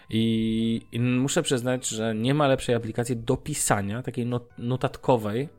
I, 0.10 0.82
I, 0.92 1.00
muszę 1.00 1.44
przyznać, 1.44 1.88
że 1.88 2.16
nie 2.16 2.34
ma 2.34 2.48
lepszej 2.48 2.76
aplikacji 2.76 3.18
do 3.18 3.38
pisania, 3.38 4.04
takiej 4.04 4.26
not, 4.26 4.50
notatkowej. 4.58 5.50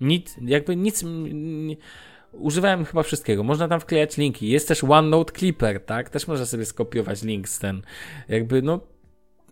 Nic, 0.00 0.36
jakby 0.42 0.76
nic. 0.76 1.04
Nie, 1.32 1.76
używałem 2.32 2.84
chyba 2.84 3.02
wszystkiego. 3.02 3.42
Można 3.42 3.68
tam 3.68 3.80
wklejać 3.80 4.16
linki. 4.16 4.48
Jest 4.48 4.68
też 4.68 4.84
OneNote 4.84 5.32
Clipper, 5.32 5.84
tak? 5.84 6.10
Też 6.10 6.26
można 6.28 6.46
sobie 6.46 6.64
skopiować 6.64 7.22
link 7.22 7.48
z 7.48 7.58
ten. 7.58 7.82
Jakby, 8.28 8.62
no, 8.62 8.80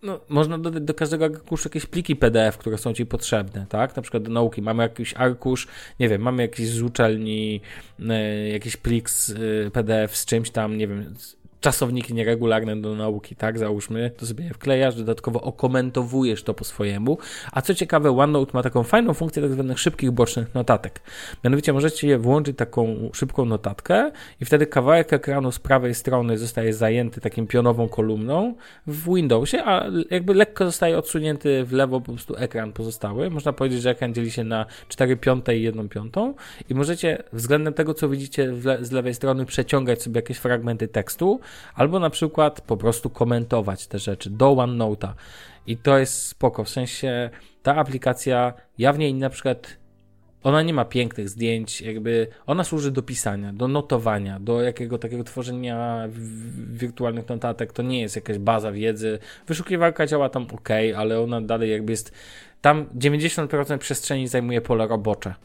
no, 0.03 0.19
można 0.29 0.57
dodać 0.57 0.83
do 0.83 0.93
każdego 0.93 1.25
arkuszu 1.25 1.69
jakieś 1.69 1.85
pliki 1.85 2.15
PDF, 2.15 2.57
które 2.57 2.77
są 2.77 2.93
Ci 2.93 3.05
potrzebne, 3.05 3.65
tak? 3.69 3.95
Na 3.95 4.01
przykład 4.01 4.23
do 4.23 4.31
nauki 4.31 4.61
mamy 4.61 4.83
jakiś 4.83 5.13
arkusz, 5.13 5.67
nie 5.99 6.09
wiem, 6.09 6.21
mamy 6.21 6.41
jakiś 6.41 6.69
z 6.69 6.81
uczelni, 6.81 7.61
y, 7.99 8.49
jakiś 8.49 8.77
plik 8.77 9.09
z 9.09 9.29
y, 9.29 9.71
PDF 9.73 10.17
z 10.17 10.25
czymś 10.25 10.51
tam, 10.51 10.77
nie 10.77 10.87
wiem, 10.87 11.15
czasowniki 11.59 12.13
nieregularne 12.13 12.81
do 12.81 12.95
nauki, 12.95 13.35
tak, 13.35 13.59
załóżmy, 13.59 14.11
to 14.17 14.25
sobie 14.25 14.43
je 14.43 14.53
wklejasz, 14.53 14.95
dodatkowo 14.95 15.41
okomentowujesz 15.41 16.43
to 16.43 16.53
po 16.53 16.63
swojemu, 16.63 17.17
a 17.51 17.61
co 17.61 17.75
ciekawe, 17.75 18.11
OneNote 18.11 18.51
ma 18.53 18.63
taką 18.63 18.83
fajną 18.83 19.13
funkcję 19.13 19.41
tak 19.41 19.51
zwanych 19.51 19.79
szybkich 19.79 20.11
bocznych 20.11 20.55
notatek. 20.55 21.01
Mianowicie 21.43 21.73
możecie 21.73 22.07
je 22.07 22.17
włączyć 22.17 22.57
taką 22.57 23.09
szybką 23.13 23.45
notatkę 23.45 24.11
i 24.41 24.45
wtedy 24.45 24.67
kawałek 24.67 25.13
ekranu 25.13 25.51
z 25.51 25.59
prawej 25.59 25.95
strony 25.95 26.37
zostaje 26.37 26.73
zajęty 26.73 27.21
takim 27.21 27.47
pionową 27.47 27.89
kolumną 27.89 28.55
w 28.87 29.15
Windowsie, 29.15 29.63
a 29.65 29.85
jakby 30.09 30.33
lekko 30.33 30.65
zostaje 30.65 30.97
odsunięty 30.97 31.63
w 31.65 31.73
lewo 31.73 32.01
po 32.01 32.11
prostu 32.11 32.35
ekran 32.37 32.73
pozostały. 32.73 33.29
Można 33.29 33.53
powiedzieć, 33.53 33.81
że 33.81 33.89
ekran 33.89 34.13
dzieli 34.13 34.31
się 34.31 34.43
na 34.43 34.65
4 34.87 35.17
piąte 35.17 35.57
i 35.57 35.61
1 35.61 35.89
piątą 35.89 36.33
i 36.69 36.75
możecie 36.75 37.23
względem 37.33 37.73
tego, 37.73 37.93
co 37.93 38.09
widzicie 38.09 38.53
z 38.81 38.91
lewej 38.91 39.13
strony 39.13 39.45
przeciągać 39.45 40.01
sobie 40.01 40.17
jakieś 40.17 40.37
fragmenty 40.37 40.87
tekstu, 40.87 41.39
albo 41.75 41.99
na 41.99 42.09
przykład 42.09 42.61
po 42.61 42.77
prostu 42.77 43.09
komentować 43.09 43.87
te 43.87 43.99
rzeczy 43.99 44.29
do 44.29 44.45
OneNote'a. 44.45 45.13
I 45.67 45.77
to 45.77 45.97
jest 45.97 46.27
spoko, 46.27 46.63
w 46.63 46.69
sensie 46.69 47.29
ta 47.63 47.75
aplikacja, 47.75 48.53
ja 48.77 48.93
w 48.93 48.99
niej 48.99 49.13
na 49.13 49.29
przykład 49.29 49.77
Ona 50.43 50.61
nie 50.61 50.73
ma 50.73 50.85
pięknych 50.85 51.29
zdjęć, 51.29 51.81
jakby 51.81 52.27
ona 52.45 52.63
służy 52.63 52.91
do 52.91 53.01
pisania, 53.01 53.53
do 53.53 53.67
notowania, 53.67 54.39
do 54.39 54.61
jakiego 54.61 54.97
takiego 54.97 55.23
tworzenia 55.23 56.07
wirtualnych 56.71 57.29
notatek. 57.29 57.73
To 57.73 57.81
nie 57.83 58.01
jest 58.01 58.15
jakaś 58.15 58.37
baza 58.37 58.71
wiedzy. 58.71 59.19
Wyszukiwarka 59.47 60.05
działa 60.05 60.29
tam 60.29 60.47
ok, 60.53 60.69
ale 60.97 61.21
ona 61.21 61.41
dalej 61.41 61.71
jakby 61.71 61.91
jest. 61.91 62.11
Tam 62.61 62.85
90% 62.85 63.77
przestrzeni 63.77 64.27
zajmuje 64.27 64.61
pole 64.61 64.87
robocze. 64.87 65.35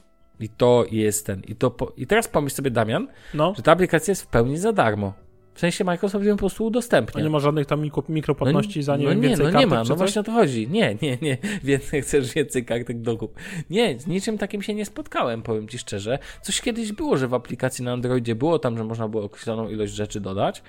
I 0.41 0.49
to 0.49 0.85
jest 0.91 1.27
ten. 1.27 1.43
I, 1.49 1.57
to 1.57 1.71
po... 1.71 1.93
I 1.97 2.07
teraz 2.07 2.29
pomyśl 2.29 2.57
sobie, 2.57 2.71
Damian, 2.71 3.09
no. 3.35 3.55
że 3.57 3.63
ta 3.63 3.73
aplikacja 3.73 4.13
jest 4.13 4.23
w 4.23 4.27
pełni 4.27 4.59
za 4.59 4.73
darmo. 4.73 5.13
W 5.55 5.61
sensie 5.61 5.85
Microsoft 5.85 6.25
ją 6.25 6.35
po 6.35 6.39
prostu 6.39 6.67
udostępnia. 6.67 7.21
A 7.21 7.25
nie 7.25 7.31
ma 7.31 7.41
żadnych 7.41 7.67
tam 7.67 7.91
mikropłatności 8.09 8.79
no, 8.79 8.85
za 8.85 8.97
nie, 8.97 9.05
no 9.05 9.15
nie, 9.15 9.21
więcej 9.21 9.53
no 9.53 9.61
nie 9.61 9.67
ma, 9.67 9.85
no 9.85 9.97
właśnie 9.97 10.21
o 10.21 10.25
to 10.25 10.33
chodzi. 10.33 10.69
Nie, 10.69 10.97
nie, 11.03 11.19
nie, 11.23 11.39
więcej 11.65 12.03
chcesz 12.03 12.35
więcej 12.35 12.65
kartek 12.65 13.01
do 13.01 13.17
kup. 13.17 13.35
Nie, 13.71 14.01
z 14.01 14.07
niczym 14.07 14.39
takim 14.39 14.63
się 14.63 14.75
nie 14.75 14.87
spotkałem, 14.87 15.43
powiem 15.43 15.69
ci 15.69 15.79
szczerze. 15.79 16.19
Coś 16.43 16.61
kiedyś 16.61 16.93
było, 16.93 17.17
że 17.17 17.29
w 17.29 17.35
aplikacji 17.35 17.85
na 17.85 17.93
Androidzie 17.93 18.35
było 18.35 18.59
tam, 18.59 18.79
że 18.79 18.85
można 18.85 19.09
było 19.09 19.25
określoną 19.25 19.69
ilość 19.69 19.93
rzeczy 19.93 20.21
dodać, 20.21 20.63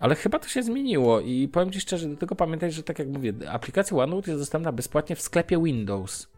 ale 0.00 0.14
chyba 0.14 0.38
to 0.38 0.48
się 0.48 0.62
zmieniło 0.62 1.20
i 1.20 1.48
powiem 1.48 1.70
ci 1.70 1.80
szczerze, 1.80 2.08
do 2.08 2.16
tego 2.16 2.34
pamiętaj, 2.34 2.72
że 2.72 2.82
tak 2.82 2.98
jak 2.98 3.08
mówię, 3.08 3.32
aplikacja 3.50 3.96
OneNote 3.96 4.30
jest 4.30 4.42
dostępna 4.42 4.72
bezpłatnie 4.72 5.16
w 5.16 5.20
sklepie 5.20 5.62
Windows. 5.62 6.33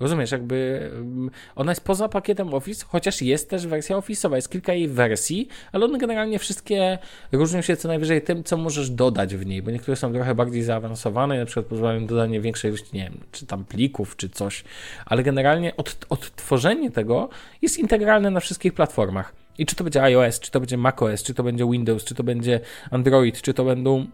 Rozumiesz, 0.00 0.32
jakby 0.32 0.90
mm, 0.94 1.30
ona 1.56 1.72
jest 1.72 1.84
poza 1.84 2.08
pakietem 2.08 2.54
Office, 2.54 2.86
chociaż 2.88 3.22
jest 3.22 3.50
też 3.50 3.66
wersja 3.66 3.96
Office'owa, 3.96 4.34
jest 4.34 4.50
kilka 4.50 4.72
jej 4.72 4.88
wersji, 4.88 5.48
ale 5.72 5.84
one 5.84 5.98
generalnie 5.98 6.38
wszystkie 6.38 6.98
różnią 7.32 7.60
się 7.60 7.76
co 7.76 7.88
najwyżej 7.88 8.22
tym, 8.22 8.44
co 8.44 8.56
możesz 8.56 8.90
dodać 8.90 9.36
w 9.36 9.46
niej, 9.46 9.62
bo 9.62 9.70
niektóre 9.70 9.96
są 9.96 10.12
trochę 10.12 10.34
bardziej 10.34 10.62
zaawansowane, 10.62 11.38
na 11.38 11.46
przykład 11.46 11.66
pozwalają 11.66 12.06
dodanie 12.06 12.40
większej 12.40 12.70
ilości, 12.70 12.90
nie 12.92 13.02
wiem, 13.02 13.20
czy 13.32 13.46
tam 13.46 13.64
plików, 13.64 14.16
czy 14.16 14.28
coś, 14.28 14.64
ale 15.06 15.22
generalnie 15.22 15.76
od, 15.76 16.06
odtworzenie 16.08 16.90
tego 16.90 17.28
jest 17.62 17.78
integralne 17.78 18.30
na 18.30 18.40
wszystkich 18.40 18.74
platformach. 18.74 19.32
I 19.58 19.66
czy 19.66 19.76
to 19.76 19.84
będzie 19.84 20.02
iOS, 20.02 20.40
czy 20.40 20.50
to 20.50 20.60
będzie 20.60 20.76
macOS, 20.76 21.22
czy 21.22 21.34
to 21.34 21.42
będzie 21.42 21.70
Windows, 21.70 22.04
czy 22.04 22.14
to 22.14 22.24
będzie 22.24 22.60
Android, 22.90 23.42
czy 23.42 23.54
to 23.54 23.64
będą 23.64 24.06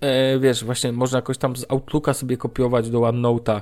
e, 0.00 0.38
wiesz, 0.38 0.64
właśnie 0.64 0.92
można 0.92 1.18
jakoś 1.18 1.38
tam 1.38 1.56
z 1.56 1.66
Outlooka 1.68 2.14
sobie 2.14 2.36
kopiować 2.36 2.90
do 2.90 2.98
OneNote'a, 2.98 3.60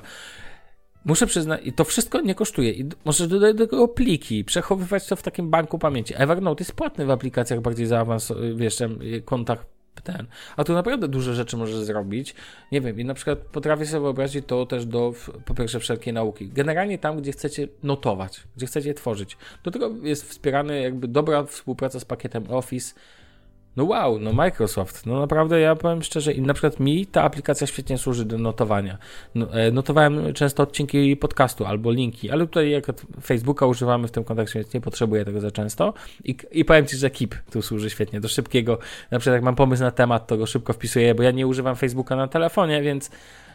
Muszę 1.05 1.27
przyznać, 1.27 1.61
i 1.63 1.73
to 1.73 1.83
wszystko 1.83 2.21
nie 2.21 2.35
kosztuje. 2.35 2.71
I 2.71 2.89
możesz 3.05 3.27
dodać 3.27 3.55
do 3.55 3.67
tego 3.67 3.87
pliki, 3.87 4.43
przechowywać 4.43 5.07
to 5.07 5.15
w 5.15 5.21
takim 5.21 5.49
banku 5.49 5.79
pamięci. 5.79 6.13
Evernote 6.17 6.61
jest 6.61 6.73
płatny 6.73 7.05
w 7.05 7.11
aplikacjach 7.11 7.61
bardziej 7.61 7.85
zaawansowanych, 7.85 8.57
wiesz, 8.57 8.77
kontach 9.25 9.65
ten. 10.03 10.27
A 10.57 10.63
tu 10.63 10.73
naprawdę 10.73 11.07
duże 11.07 11.35
rzeczy 11.35 11.57
możesz 11.57 11.75
zrobić. 11.75 12.35
Nie 12.71 12.81
wiem, 12.81 12.99
i 12.99 13.05
na 13.05 13.13
przykład 13.13 13.39
potrafię 13.39 13.85
sobie 13.85 14.01
wyobrazić 14.01 14.45
to 14.47 14.65
też 14.65 14.85
do, 14.85 15.13
po 15.45 15.53
pierwsze, 15.53 15.79
wszelkiej 15.79 16.13
nauki. 16.13 16.49
Generalnie 16.49 16.97
tam, 16.97 17.21
gdzie 17.21 17.31
chcecie 17.31 17.67
notować, 17.83 18.43
gdzie 18.57 18.65
chcecie 18.65 18.93
tworzyć. 18.93 19.37
Do 19.63 19.71
tego 19.71 19.91
jest 20.03 20.29
wspierany 20.29 20.81
jakby 20.81 21.07
dobra 21.07 21.43
współpraca 21.43 21.99
z 21.99 22.05
pakietem 22.05 22.43
Office, 22.49 22.93
no 23.75 23.83
wow, 23.83 24.19
no 24.19 24.33
Microsoft, 24.33 25.05
no 25.05 25.19
naprawdę 25.19 25.59
ja 25.59 25.75
powiem 25.75 26.03
szczerze, 26.03 26.33
na 26.33 26.53
przykład 26.53 26.79
mi 26.79 27.05
ta 27.05 27.23
aplikacja 27.23 27.67
świetnie 27.67 27.97
służy 27.97 28.25
do 28.25 28.37
notowania. 28.37 28.97
No, 29.35 29.53
e, 29.53 29.71
notowałem 29.71 30.33
często 30.33 30.63
odcinki 30.63 31.17
podcastu 31.17 31.65
albo 31.65 31.91
linki, 31.91 32.31
ale 32.31 32.47
tutaj 32.47 32.69
jak 32.69 32.85
Facebooka 33.23 33.65
używamy 33.65 34.07
w 34.07 34.11
tym 34.11 34.23
kontekście, 34.23 34.59
więc 34.59 34.73
nie 34.73 34.81
potrzebuję 34.81 35.25
tego 35.25 35.41
za 35.41 35.51
często. 35.51 35.93
I, 36.23 36.37
I 36.51 36.65
powiem 36.65 36.85
Ci, 36.85 36.97
że 36.97 37.09
Keep 37.09 37.35
tu 37.51 37.61
służy 37.61 37.89
świetnie, 37.89 38.21
do 38.21 38.27
szybkiego, 38.27 38.77
na 39.11 39.19
przykład 39.19 39.33
jak 39.33 39.43
mam 39.43 39.55
pomysł 39.55 39.83
na 39.83 39.91
temat, 39.91 40.27
to 40.27 40.37
go 40.37 40.45
szybko 40.45 40.73
wpisuję, 40.73 41.15
bo 41.15 41.23
ja 41.23 41.31
nie 41.31 41.47
używam 41.47 41.75
Facebooka 41.75 42.15
na 42.15 42.27
telefonie, 42.27 42.81
więc 42.81 43.11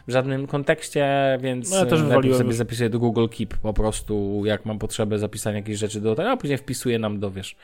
w 0.07 0.11
żadnym 0.11 0.47
kontekście, 0.47 1.07
więc 1.41 1.71
no 1.71 1.77
ja 1.77 1.85
też 1.85 2.01
najpierw 2.01 2.37
sobie 2.37 2.53
zapisuję 2.53 2.89
do 2.89 2.99
Google 2.99 3.27
Keep 3.27 3.57
po 3.57 3.73
prostu, 3.73 4.41
jak 4.45 4.65
mam 4.65 4.79
potrzebę 4.79 5.19
zapisania 5.19 5.57
jakichś 5.57 5.79
rzeczy 5.79 6.01
do 6.01 6.15
tego, 6.15 6.31
a 6.31 6.37
później 6.37 6.57
wpisuję 6.57 6.99
nam 6.99 7.19
do, 7.19 7.31
wiesz, 7.31 7.55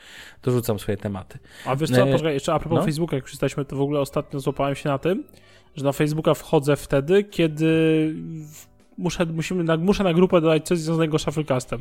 dorzucam 0.42 0.78
swoje 0.78 0.96
tematy. 0.96 1.38
A 1.66 1.76
wiesz 1.76 1.90
co, 1.90 2.02
e... 2.02 2.12
poczekaj, 2.12 2.34
jeszcze 2.34 2.54
a 2.54 2.58
propos 2.58 2.78
no? 2.78 2.84
Facebooka, 2.84 3.16
jak 3.16 3.24
przystaliśmy, 3.24 3.64
to 3.64 3.76
w 3.76 3.80
ogóle 3.80 4.00
ostatnio 4.00 4.40
złapałem 4.40 4.74
się 4.74 4.88
na 4.88 4.98
tym, 4.98 5.24
że 5.76 5.84
na 5.84 5.92
Facebooka 5.92 6.34
wchodzę 6.34 6.76
wtedy, 6.76 7.24
kiedy 7.24 8.14
muszę, 8.98 9.26
musimy, 9.26 9.78
muszę 9.78 10.04
na 10.04 10.14
grupę 10.14 10.40
dodać 10.40 10.66
coś 10.66 10.78
związanego 10.78 11.18
z 11.18 11.22
Shufflecastem. 11.22 11.80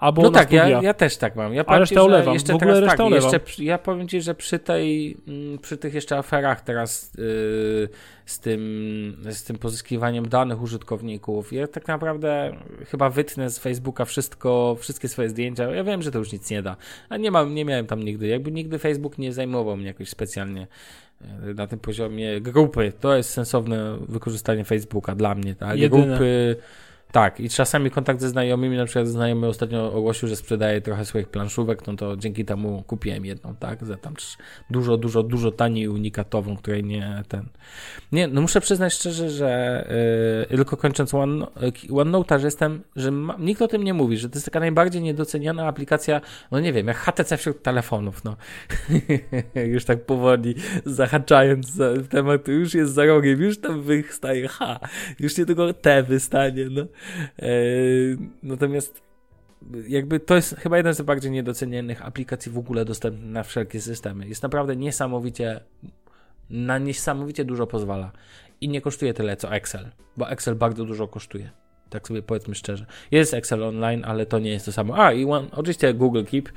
Albo 0.00 0.22
no 0.22 0.30
tak, 0.30 0.52
ja, 0.52 0.68
ja, 0.68 0.94
też 0.94 1.16
tak 1.16 1.36
mam. 1.36 1.54
Ja 1.54 1.64
A 1.66 1.78
resztę 1.78 2.04
ulewam. 2.04 2.34
Jeszcze 2.34 2.52
w 2.52 2.56
ogóle 2.56 2.74
teraz, 2.74 2.96
tak, 2.96 3.10
jeszcze, 3.10 3.40
ja 3.58 3.78
powiem 3.78 4.08
Ci, 4.08 4.22
że 4.22 4.34
przy 4.34 4.58
tej, 4.58 5.16
mm, 5.28 5.58
przy 5.58 5.76
tych 5.76 5.94
jeszcze 5.94 6.18
aferach 6.18 6.60
teraz 6.60 7.12
yy, 7.18 7.88
z, 8.26 8.40
tym, 8.40 9.16
z 9.30 9.44
tym 9.44 9.58
pozyskiwaniem 9.58 10.28
danych 10.28 10.62
użytkowników, 10.62 11.52
ja 11.52 11.66
tak 11.66 11.88
naprawdę 11.88 12.56
chyba 12.86 13.10
wytnę 13.10 13.50
z 13.50 13.58
Facebooka 13.58 14.04
wszystko, 14.04 14.76
wszystkie 14.80 15.08
swoje 15.08 15.28
zdjęcia. 15.28 15.70
Ja 15.70 15.84
wiem, 15.84 16.02
że 16.02 16.10
to 16.10 16.18
już 16.18 16.32
nic 16.32 16.50
nie 16.50 16.62
da. 16.62 16.76
A 17.08 17.16
nie, 17.16 17.30
mam, 17.30 17.54
nie 17.54 17.64
miałem 17.64 17.86
tam 17.86 18.02
nigdy. 18.02 18.26
Jakby 18.26 18.52
nigdy 18.52 18.78
Facebook 18.78 19.18
nie 19.18 19.32
zajmował 19.32 19.76
mnie 19.76 19.86
jakoś 19.86 20.08
specjalnie 20.08 20.66
yy, 21.20 21.54
na 21.54 21.66
tym 21.66 21.78
poziomie 21.78 22.40
grupy. 22.40 22.92
To 23.00 23.16
jest 23.16 23.30
sensowne 23.30 23.98
wykorzystanie 24.08 24.64
Facebooka 24.64 25.14
dla 25.14 25.34
mnie. 25.34 25.54
Tak? 25.54 25.78
Jedyne. 25.78 26.06
Grupy 26.06 26.56
tak, 27.12 27.40
i 27.40 27.48
czasami 27.48 27.90
kontakt 27.90 28.20
ze 28.20 28.28
znajomymi, 28.28 28.76
na 28.76 28.84
przykład 28.84 29.08
znajomy 29.08 29.46
ostatnio 29.46 29.92
ogłosił, 29.92 30.28
że 30.28 30.36
sprzedaje 30.36 30.80
trochę 30.80 31.04
swoich 31.04 31.28
planszówek, 31.28 31.86
no 31.86 31.96
to 31.96 32.16
dzięki 32.16 32.44
temu 32.44 32.84
kupiłem 32.86 33.24
jedną, 33.24 33.54
tak, 33.54 33.84
za 33.84 33.96
tam 33.96 34.14
dużo, 34.70 34.96
dużo, 34.96 35.22
dużo 35.22 35.50
taniej 35.50 35.88
unikatową, 35.88 36.56
której 36.56 36.84
nie 36.84 37.22
ten. 37.28 37.48
Nie, 38.12 38.28
no 38.28 38.40
muszę 38.40 38.60
przyznać 38.60 38.94
szczerze, 38.94 39.30
że 39.30 39.84
yy, 40.50 40.56
tylko 40.56 40.76
kończąc 40.76 41.14
One, 41.14 41.46
OneNote, 41.92 42.38
że 42.38 42.46
jestem, 42.46 42.82
że 42.96 43.10
ma, 43.10 43.36
nikt 43.38 43.62
o 43.62 43.68
tym 43.68 43.84
nie 43.84 43.94
mówi, 43.94 44.18
że 44.18 44.28
to 44.28 44.36
jest 44.36 44.44
taka 44.44 44.60
najbardziej 44.60 45.02
niedoceniana 45.02 45.66
aplikacja, 45.66 46.20
no 46.50 46.60
nie 46.60 46.72
wiem, 46.72 46.86
jak 46.86 46.96
HTC 46.96 47.36
wśród 47.36 47.62
telefonów, 47.62 48.24
no. 48.24 48.36
już 49.74 49.84
tak 49.84 50.04
powoli 50.04 50.54
zahaczając 50.84 51.76
w 51.76 52.08
temat, 52.08 52.48
już 52.48 52.74
jest 52.74 52.92
za 52.92 53.04
rogiem, 53.04 53.42
już 53.42 53.58
tam 53.58 53.82
wystaje 53.82 54.48
H, 54.48 54.80
już 55.20 55.38
nie 55.38 55.46
tylko 55.46 55.72
T 55.72 56.02
wystanie, 56.02 56.66
no. 56.70 56.82
E, 57.38 57.48
natomiast 58.42 59.02
jakby 59.88 60.20
to 60.20 60.34
jest 60.36 60.56
chyba 60.56 60.76
jeden 60.76 60.94
z 60.94 61.02
bardziej 61.02 61.30
niedocenianych 61.30 62.06
aplikacji 62.06 62.52
w 62.52 62.58
ogóle 62.58 62.84
dostępnych 62.84 63.30
na 63.30 63.42
wszelkie 63.42 63.80
systemy. 63.80 64.28
Jest 64.28 64.42
naprawdę 64.42 64.76
niesamowicie, 64.76 65.60
na 66.50 66.78
niesamowicie 66.78 67.44
dużo 67.44 67.66
pozwala. 67.66 68.12
I 68.60 68.68
nie 68.68 68.80
kosztuje 68.80 69.14
tyle 69.14 69.36
co 69.36 69.54
Excel, 69.54 69.90
bo 70.16 70.30
Excel 70.30 70.54
bardzo 70.54 70.84
dużo 70.84 71.08
kosztuje. 71.08 71.50
Tak 71.90 72.08
sobie 72.08 72.22
powiedzmy 72.22 72.54
szczerze. 72.54 72.86
Jest 73.10 73.34
Excel 73.34 73.62
online, 73.62 74.04
ale 74.04 74.26
to 74.26 74.38
nie 74.38 74.50
jest 74.50 74.66
to 74.66 74.72
samo. 74.72 75.04
A 75.04 75.12
i 75.12 75.24
one, 75.24 75.48
oczywiście 75.52 75.94
Google 75.94 76.24
Keep, 76.24 76.48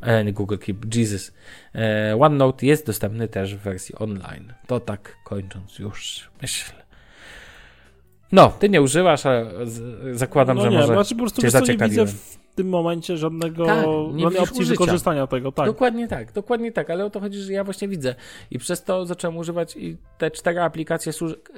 e, 0.00 0.24
nie 0.24 0.32
Google 0.32 0.58
Keep, 0.58 0.94
Jesus. 0.94 1.34
E, 1.74 2.16
OneNote 2.20 2.66
jest 2.66 2.86
dostępny 2.86 3.28
też 3.28 3.54
w 3.54 3.58
wersji 3.58 3.94
online. 3.94 4.52
To 4.66 4.80
tak 4.80 5.16
kończąc 5.24 5.78
już 5.78 6.30
myślę. 6.42 6.85
No, 8.32 8.52
ty 8.58 8.68
nie 8.68 8.82
używasz, 8.82 9.26
ale 9.26 9.46
zakładam, 10.12 10.56
no 10.56 10.62
że 10.62 10.70
nie, 10.70 10.76
może 10.76 10.92
znaczy 10.92 11.14
po 11.14 11.20
prostu 11.20 11.42
cię 11.42 11.76
nie 11.76 11.88
widzę 11.88 12.06
w 12.06 12.38
tym 12.54 12.68
momencie 12.68 13.16
żadnego 13.16 13.66
tak, 13.66 13.86
nie 14.14 14.26
opcji 14.26 14.60
użycia. 14.60 14.70
wykorzystania 14.70 15.26
tego. 15.26 15.52
Tak. 15.52 15.66
Dokładnie 15.66 16.08
tak, 16.08 16.32
dokładnie 16.32 16.72
tak, 16.72 16.90
ale 16.90 17.04
o 17.04 17.10
to 17.10 17.20
chodzi, 17.20 17.38
że 17.38 17.52
ja 17.52 17.64
właśnie 17.64 17.88
widzę 17.88 18.14
i 18.50 18.58
przez 18.58 18.84
to 18.84 19.06
zacząłem 19.06 19.36
używać 19.36 19.76
i 19.76 19.96
te 20.18 20.30
cztery 20.30 20.60
aplikacje, 20.60 21.12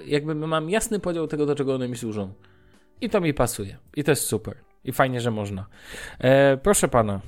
jakby 0.07 0.35
mam 0.35 0.71
jasny 0.71 1.01
podział 1.01 1.27
tego, 1.27 1.47
do 1.47 1.55
czego 1.55 1.75
one 1.75 1.89
mi 1.89 1.97
służą. 1.97 2.33
I 3.01 3.11
to 3.11 3.21
mi 3.21 3.35
pasuje. 3.35 3.77
I 3.97 4.05
to 4.05 4.13
jest 4.13 4.23
super. 4.23 4.57
I 4.85 4.93
fajnie, 4.93 5.21
że 5.21 5.31
można. 5.31 5.67
E, 6.19 6.57
proszę 6.57 6.89
pana, 6.89 7.21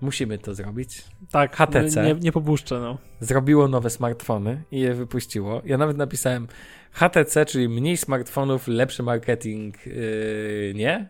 musimy 0.00 0.38
to 0.38 0.54
zrobić. 0.54 1.04
Tak, 1.30 1.56
HTC. 1.56 2.04
Nie, 2.04 2.14
nie 2.14 2.32
popuszczę, 2.32 2.80
no. 2.80 2.98
Zrobiło 3.20 3.68
nowe 3.68 3.90
smartfony 3.90 4.62
i 4.70 4.80
je 4.80 4.94
wypuściło. 4.94 5.62
Ja 5.64 5.78
nawet 5.78 5.96
napisałem 5.96 6.48
HTC, 6.94 7.46
czyli 7.46 7.68
mniej 7.68 7.96
smartfonów, 7.96 8.68
lepszy 8.68 9.02
marketing, 9.02 9.86
yy, 9.86 10.72
nie? 10.74 11.08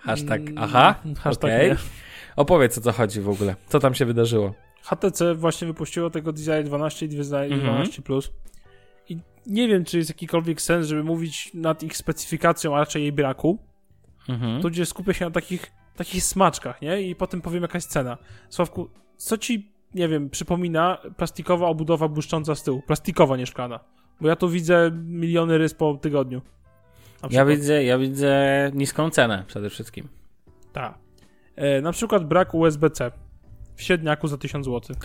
Hashtag 0.00 0.40
mm, 0.40 0.54
aha, 0.58 0.94
hashtag 1.18 1.50
okay. 1.50 1.76
Opowiedz 2.36 2.78
o 2.78 2.80
co 2.80 2.92
chodzi 2.92 3.20
w 3.20 3.28
ogóle. 3.28 3.56
Co 3.68 3.78
tam 3.78 3.94
się 3.94 4.04
wydarzyło? 4.04 4.54
HTC 4.82 5.34
właśnie 5.34 5.66
wypuściło 5.66 6.10
tego 6.10 6.32
Design 6.32 6.64
12 6.64 7.06
i 7.06 7.08
Design 7.08 7.24
12 7.24 7.60
mm 7.60 7.86
-hmm. 7.86 8.02
Plus. 8.02 8.32
I 9.08 9.18
nie 9.46 9.68
wiem, 9.68 9.84
czy 9.84 9.98
jest 9.98 10.10
jakikolwiek 10.10 10.62
sens, 10.62 10.86
żeby 10.86 11.04
mówić 11.04 11.50
nad 11.54 11.82
ich 11.82 11.96
specyfikacją, 11.96 12.76
a 12.76 12.78
raczej 12.78 13.02
jej 13.02 13.12
braku. 13.12 13.58
Mm 14.28 14.40
-hmm. 14.40 14.62
Tu 14.62 14.70
gdzie 14.70 14.86
skupię 14.86 15.14
się 15.14 15.24
na 15.24 15.30
takich, 15.30 15.72
takich 15.96 16.24
smaczkach, 16.24 16.82
nie? 16.82 17.02
I 17.02 17.14
potem 17.14 17.40
powiem 17.40 17.62
jakaś 17.62 17.84
cena. 17.84 18.18
Sławku, 18.48 18.90
co 19.16 19.38
ci, 19.38 19.72
nie 19.94 20.08
wiem, 20.08 20.30
przypomina 20.30 20.98
plastikowa 21.16 21.66
obudowa 21.66 22.08
błyszcząca 22.08 22.54
z 22.54 22.62
tyłu? 22.62 22.82
Plastikowa, 22.82 23.36
nie 23.36 23.46
szklana. 23.46 23.80
Bo 24.20 24.28
ja 24.28 24.36
tu 24.36 24.48
widzę 24.48 24.90
miliony 25.06 25.58
rys 25.58 25.74
po 25.74 25.94
tygodniu. 25.94 26.42
Ja 27.30 27.44
widzę, 27.44 27.84
ja 27.84 27.98
widzę 27.98 28.70
niską 28.74 29.10
cenę 29.10 29.44
przede 29.46 29.70
wszystkim. 29.70 30.08
Tak. 30.72 30.94
E, 31.56 31.80
na 31.80 31.92
przykład 31.92 32.24
brak 32.24 32.54
USB-C 32.54 33.10
w 33.76 33.82
średniaku 33.82 34.28
za 34.28 34.38
1000 34.38 34.66
zł. 34.66 34.96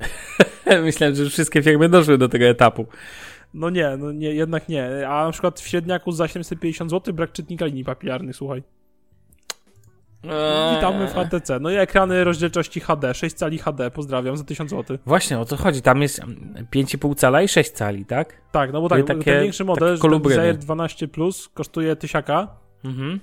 Myślałem, 0.83 1.15
że 1.15 1.29
wszystkie 1.29 1.63
firmy 1.63 1.89
doszły 1.89 2.17
do 2.17 2.29
tego 2.29 2.45
etapu. 2.45 2.85
No 3.53 3.69
nie, 3.69 3.97
no 3.97 4.11
nie, 4.11 4.33
jednak 4.33 4.69
nie. 4.69 5.07
A 5.07 5.25
na 5.25 5.31
przykład 5.31 5.59
w 5.59 5.67
średniaku 5.67 6.11
za 6.11 6.27
750 6.27 6.91
zł 6.91 7.13
brak 7.13 7.31
czytnika 7.31 7.65
linii 7.65 7.83
papilarnych, 7.83 8.35
słuchaj. 8.35 8.63
Eee. 10.29 10.75
Witamy 10.75 11.07
w 11.07 11.13
HTC. 11.13 11.59
No 11.59 11.69
i 11.71 11.75
ekrany 11.75 12.23
rozdzielczości 12.23 12.79
HD, 12.79 13.13
6 13.13 13.35
cali 13.35 13.57
HD, 13.57 13.91
pozdrawiam, 13.91 14.37
za 14.37 14.43
1000 14.43 14.69
zł. 14.71 14.97
Właśnie, 15.05 15.39
o 15.39 15.45
co 15.45 15.57
chodzi? 15.57 15.81
Tam 15.81 16.01
jest 16.01 16.21
5,5 16.71 17.15
cala 17.15 17.41
i 17.41 17.47
6 17.47 17.71
cali, 17.71 18.05
tak? 18.05 18.41
Tak, 18.51 18.73
no 18.73 18.81
bo 18.81 18.89
Czyli 18.89 19.03
tak, 19.03 19.17
takie- 19.17 19.31
ten 19.31 19.41
większy 19.41 19.65
model. 19.65 19.97
Desire 20.23 20.53
12 20.57 21.07
Plus 21.07 21.49
kosztuje 21.53 21.95
1000 21.95 22.47
Mhm. 22.83 23.19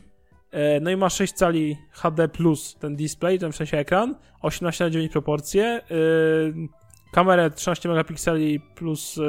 E, 0.50 0.80
No 0.80 0.90
i 0.90 0.96
ma 0.96 1.10
6 1.10 1.32
cali 1.34 1.76
HD 1.90 2.28
plus 2.28 2.76
ten 2.80 2.96
display, 2.96 3.38
ten 3.38 3.52
w 3.52 3.56
sensie 3.56 3.78
ekran, 3.78 4.14
18 4.42 4.84
na 4.84 4.90
9 4.90 5.12
proporcje, 5.12 5.64
e, 5.64 5.82
kamerę 7.12 7.50
13 7.50 7.88
megapikseli 7.88 8.60
plus 8.60 9.18
e, 9.18 9.22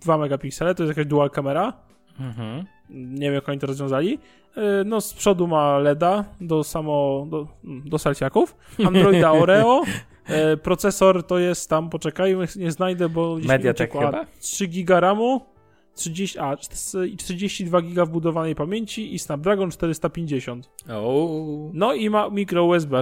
2 0.00 0.18
megapiksele, 0.18 0.74
to 0.74 0.82
jest 0.82 0.96
jakaś 0.98 1.10
dual 1.10 1.30
kamera, 1.30 1.72
Mhm. 2.20 2.64
Nie 2.90 3.20
wiem 3.20 3.34
jak 3.34 3.48
oni 3.48 3.58
to 3.58 3.66
rozwiązali. 3.66 4.18
E, 4.56 4.84
No 4.84 5.00
z 5.00 5.14
przodu 5.14 5.46
ma 5.46 5.78
LEDa 5.78 6.24
do 6.40 6.64
samo, 6.64 7.26
do, 7.30 7.46
do 7.64 7.98
selfiaków, 7.98 8.56
Androida 8.86 9.32
Oreo, 9.42 9.82
e, 10.26 10.56
procesor 10.56 11.26
to 11.26 11.38
jest 11.38 11.70
tam, 11.70 11.90
poczekaj, 11.90 12.36
nie 12.56 12.72
znajdę, 12.72 13.08
bo 13.08 13.34
gdzieś 13.34 13.48
Mediatek 13.48 13.92
chyba? 13.92 14.26
3 14.40 14.66
giga 14.66 15.00
RAMu, 15.00 15.40
30, 15.94 16.38
a, 16.38 16.56
i 17.06 17.16
42 17.16 17.80
giga 17.82 18.04
wbudowanej 18.04 18.54
pamięci 18.54 19.14
i 19.14 19.18
Snapdragon 19.18 19.70
450. 19.70 20.70
O. 20.90 21.70
No 21.72 21.94
i 21.94 22.10
ma 22.10 22.28
mikro 22.30 22.64
USB. 22.64 22.92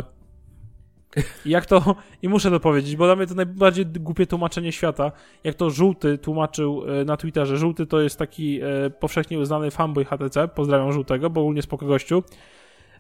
I 1.47 1.51
Jak 1.51 1.67
to, 1.67 1.95
i 2.23 2.29
muszę 2.29 2.51
to 2.51 2.61
powiedzieć, 2.61 2.97
bo 2.97 3.05
dla 3.07 3.17
mnie 3.17 3.27
to 3.27 3.35
najbardziej 3.35 3.87
głupie 3.87 4.27
tłumaczenie 4.27 4.73
świata. 4.73 5.13
Jak 5.45 5.55
to 5.55 5.71
żółty 5.71 6.19
tłumaczył 6.19 6.83
e, 7.01 7.05
na 7.05 7.17
Twitterze. 7.17 7.57
Żółty 7.57 7.87
to 7.87 8.01
jest 8.01 8.19
taki 8.19 8.61
e, 8.63 8.91
powszechnie 8.91 9.39
uznany 9.39 9.71
fanboy 9.71 10.05
HTC. 10.05 10.49
Pozdrawiam 10.49 10.93
żółtego, 10.93 11.31
bo 11.31 11.41
ogólnie 11.41 11.63
spoko 11.63 11.87
gościu. 11.87 12.23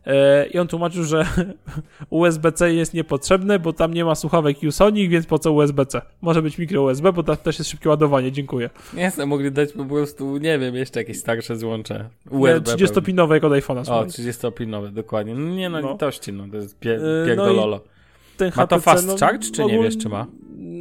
E, 0.06 0.46
I 0.46 0.58
on 0.58 0.68
tłumaczył, 0.68 1.04
że 1.04 1.26
USB-C 2.10 2.74
jest 2.74 2.94
niepotrzebne, 2.94 3.58
bo 3.58 3.72
tam 3.72 3.94
nie 3.94 4.04
ma 4.04 4.14
słuchawek 4.14 4.56
Usonic, 4.68 5.10
więc 5.10 5.26
po 5.26 5.38
co 5.38 5.52
USB-C? 5.52 6.02
Może 6.20 6.42
być 6.42 6.58
mikro 6.58 6.82
USB, 6.82 7.12
bo 7.12 7.22
tam 7.22 7.36
też 7.36 7.58
jest 7.58 7.70
szybkie 7.70 7.88
ładowanie. 7.88 8.32
Dziękuję. 8.32 8.70
Nie 8.94 9.10
chcę, 9.10 9.26
mogli 9.26 9.52
dać 9.52 9.72
po 9.72 9.84
prostu, 9.84 10.36
nie 10.38 10.58
wiem, 10.58 10.74
jeszcze 10.74 11.00
jakieś 11.00 11.18
starsze 11.18 11.56
złącze. 11.56 12.08
USB. 12.30 12.72
30-pinowe 12.76 13.32
jak 13.34 13.44
od 13.44 13.52
iPhone'a. 13.52 13.80
O, 13.80 13.84
słuchaj. 13.84 14.06
30-pinowe, 14.08 14.92
dokładnie. 14.92 15.34
No 15.34 15.54
nie 15.54 15.68
no, 15.68 15.80
No. 15.80 15.92
litości, 15.92 16.32
no 16.32 16.44
to 16.50 16.56
jest 16.56 16.78
pie, 16.78 16.90
Yy, 16.90 16.98
no 17.20 17.26
pierdololo. 17.26 17.80
Ten 18.36 18.52
Ma 18.56 18.66
to 18.66 18.76
HTC, 18.76 18.84
fast 18.84 19.06
no, 19.06 19.16
charge, 19.16 19.50
czy 19.50 19.60
nie 19.60 19.64
ogólnie- 19.64 19.82
wiesz, 19.82 19.98
czy 19.98 20.08
ma? 20.08 20.26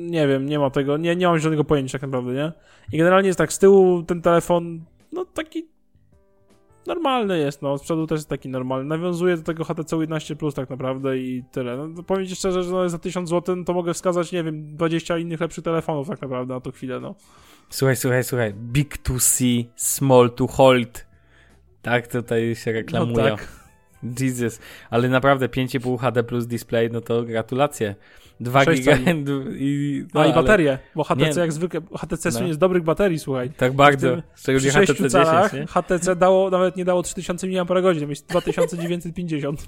Nie 0.10 0.28
wiem, 0.28 0.45
nie 0.45 0.60
ma 0.60 0.70
tego, 0.70 0.97
nie, 0.97 1.16
nie 1.16 1.28
mam 1.28 1.39
żadnego 1.39 1.64
pojęcia 1.64 1.99
tak 1.99 2.01
naprawdę, 2.01 2.34
nie? 2.34 2.51
I 2.91 2.97
generalnie 2.97 3.28
jest 3.28 3.38
tak, 3.38 3.53
z 3.53 3.60
tyłu 3.60 4.03
ten 4.03 4.22
telefon, 4.22 4.82
no 5.12 5.26
taki 5.26 5.68
normalny 6.88 7.39
jest, 7.39 7.62
no, 7.62 7.78
z 7.78 7.82
przodu 7.82 8.08
też 8.08 8.18
jest 8.18 8.30
taki 8.30 8.49
normalny. 8.49 8.86
Nawiązuje 8.86 9.38
do 9.38 9.43
tego 9.43 9.64
HTC 9.64 9.95
11 9.95 10.36
Plus 10.36 10.53
tak 10.53 10.70
naprawdę 10.70 11.18
i 11.18 11.43
tyle. 11.51 11.78
No, 11.78 12.03
powiem 12.03 12.28
ci 12.28 12.36
szczerze, 12.36 12.64
że 12.64 12.72
no, 12.72 12.89
za 12.89 12.99
1000 12.99 13.30
zł 13.30 13.64
to 13.64 13.74
mogę 13.74 13.93
wskazać, 13.93 14.32
nie 14.32 14.43
wiem, 14.43 14.76
20 14.76 15.18
innych 15.18 15.39
lepszych 15.39 15.64
telefonów 15.64 16.08
tak 16.08 16.22
naprawdę 16.22 16.53
na 16.53 16.60
tą 16.60 16.72
chwilę, 16.72 16.99
no. 16.99 17.16
Słuchaj, 17.70 17.95
słuchaj, 17.95 18.24
słuchaj. 18.24 18.53
Big 18.53 18.97
to 18.97 19.20
see, 19.20 19.70
small 19.76 20.32
to 20.32 20.47
hold. 20.47 21.06
Tak 21.82 22.08
tutaj 22.08 22.56
się 22.56 22.72
reklamuje. 22.72 23.30
No 23.30 23.38
tak. 23.38 23.64
Jesus. 24.20 24.60
Ale 24.89 25.10
naprawdę 25.10 25.47
5,5 25.47 25.97
HD 25.99 26.24
plus 26.24 26.47
display, 26.47 26.89
no 26.91 27.01
to 27.01 27.24
gratulacje. 27.24 27.95
2 28.39 28.64
Sześć 28.64 28.82
giga 28.82 28.97
i... 29.58 30.06
No, 30.14 30.22
i 30.22 30.24
ale- 30.26 30.34
baterie, 30.34 30.80
bo 30.95 31.03
HTC 31.03 31.36
Nie. 31.36 31.41
jak 31.41 31.53
zwykle, 31.53 31.82
HTC 31.97 32.30
No. 32.41 32.53
z 32.53 32.58
dobrych 32.58 32.84
baterii, 32.84 33.20
słuchaj. 33.20 33.49
Tak 33.58 33.74
bardzo. 33.74 34.10
Tym- 34.12 34.22
Przy 34.36 34.60
6 34.72 34.76
HTC 34.76 34.93
10, 34.93 35.12
calach 35.12 35.53
nie? 35.53 35.66
HTC 35.68 36.16
dało, 36.16 36.49
nawet 36.49 36.76
nie 36.78 36.86
dało 36.86 37.03
3000 37.03 37.47
mAh, 37.47 38.10
jest 38.10 38.28
2950. 38.28 39.68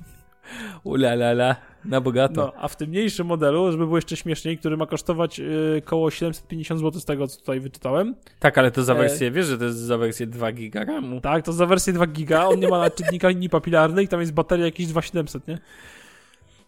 Ula 0.83 1.11
la 1.13 1.31
la. 1.31 1.55
Na 1.85 2.01
bogato. 2.01 2.33
No, 2.45 2.53
a 2.61 2.67
w 2.67 2.75
tym 2.75 2.89
mniejszym 2.89 3.27
modelu, 3.27 3.71
żeby 3.71 3.85
było 3.85 3.97
jeszcze 3.97 4.17
śmieszniej, 4.17 4.57
który 4.57 4.77
ma 4.77 4.85
kosztować 4.85 5.39
yy, 5.39 5.81
koło 5.85 6.11
750 6.11 6.81
zł 6.81 7.01
z 7.01 7.05
tego, 7.05 7.27
co 7.27 7.39
tutaj 7.39 7.59
wyczytałem. 7.59 8.15
Tak, 8.39 8.57
ale 8.57 8.71
to 8.71 8.83
za 8.83 8.93
E- 8.93 8.97
wersję, 8.97 9.31
wiesz, 9.31 9.45
że 9.45 9.57
to 9.57 9.65
jest 9.65 9.77
za 9.77 9.97
wersję 9.97 10.27
2 10.27 10.51
giga 10.51 10.83
RAMu. 10.85 11.21
Tak, 11.21 11.45
to 11.45 11.53
za 11.53 11.65
wersję 11.65 11.93
2 11.93 12.07
giga, 12.07 12.45
on 12.45 12.59
nie 12.59 12.67
ma 12.67 12.89
czytnika 12.89 13.29
linii 13.29 13.49
papilarnej, 13.49 14.07
tam 14.07 14.19
jest 14.19 14.33
bateria 14.33 14.65
jakieś 14.65 14.87
2700, 14.87 15.47
nie? 15.47 15.57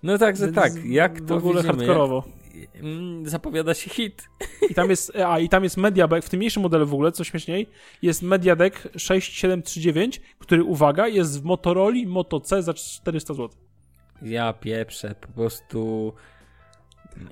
No 0.04 0.18
także 0.18 0.44
Więc 0.46 0.56
tak, 0.56 0.86
jak 0.86 1.22
w 1.22 1.28
to 1.28 1.36
ogóle 1.36 1.62
widzimy, 1.62 1.78
hardkorowo. 1.78 2.24
jak, 2.56 2.76
mm, 2.84 3.30
zapowiada 3.30 3.74
się 3.74 3.90
hit. 3.90 4.30
I 4.70 4.74
tam 4.74 4.90
jest, 4.90 5.16
a 5.16 5.40
i 5.40 5.50
tam 5.50 5.64
jest 5.64 5.78
MediaBack, 5.78 6.26
w 6.28 6.30
tym 6.30 6.38
mniejszym 6.38 6.64
modelu 6.64 6.86
w 6.88 6.94
ogóle, 6.94 7.12
co 7.12 7.24
śmieszniej, 7.24 7.68
jest 8.02 8.22
MediaDek 8.22 8.88
6739, 8.98 10.22
który, 10.40 10.64
uwaga, 10.64 11.08
jest 11.08 11.42
w 11.42 11.44
Motorola 11.44 11.96
Moto 12.08 12.40
C 12.40 12.64
za 12.64 12.74
400 12.74 13.34
zł. 13.34 13.50
Ja 14.22 14.54
pieprzę, 14.54 15.16
po 15.22 15.28
prostu... 15.28 16.14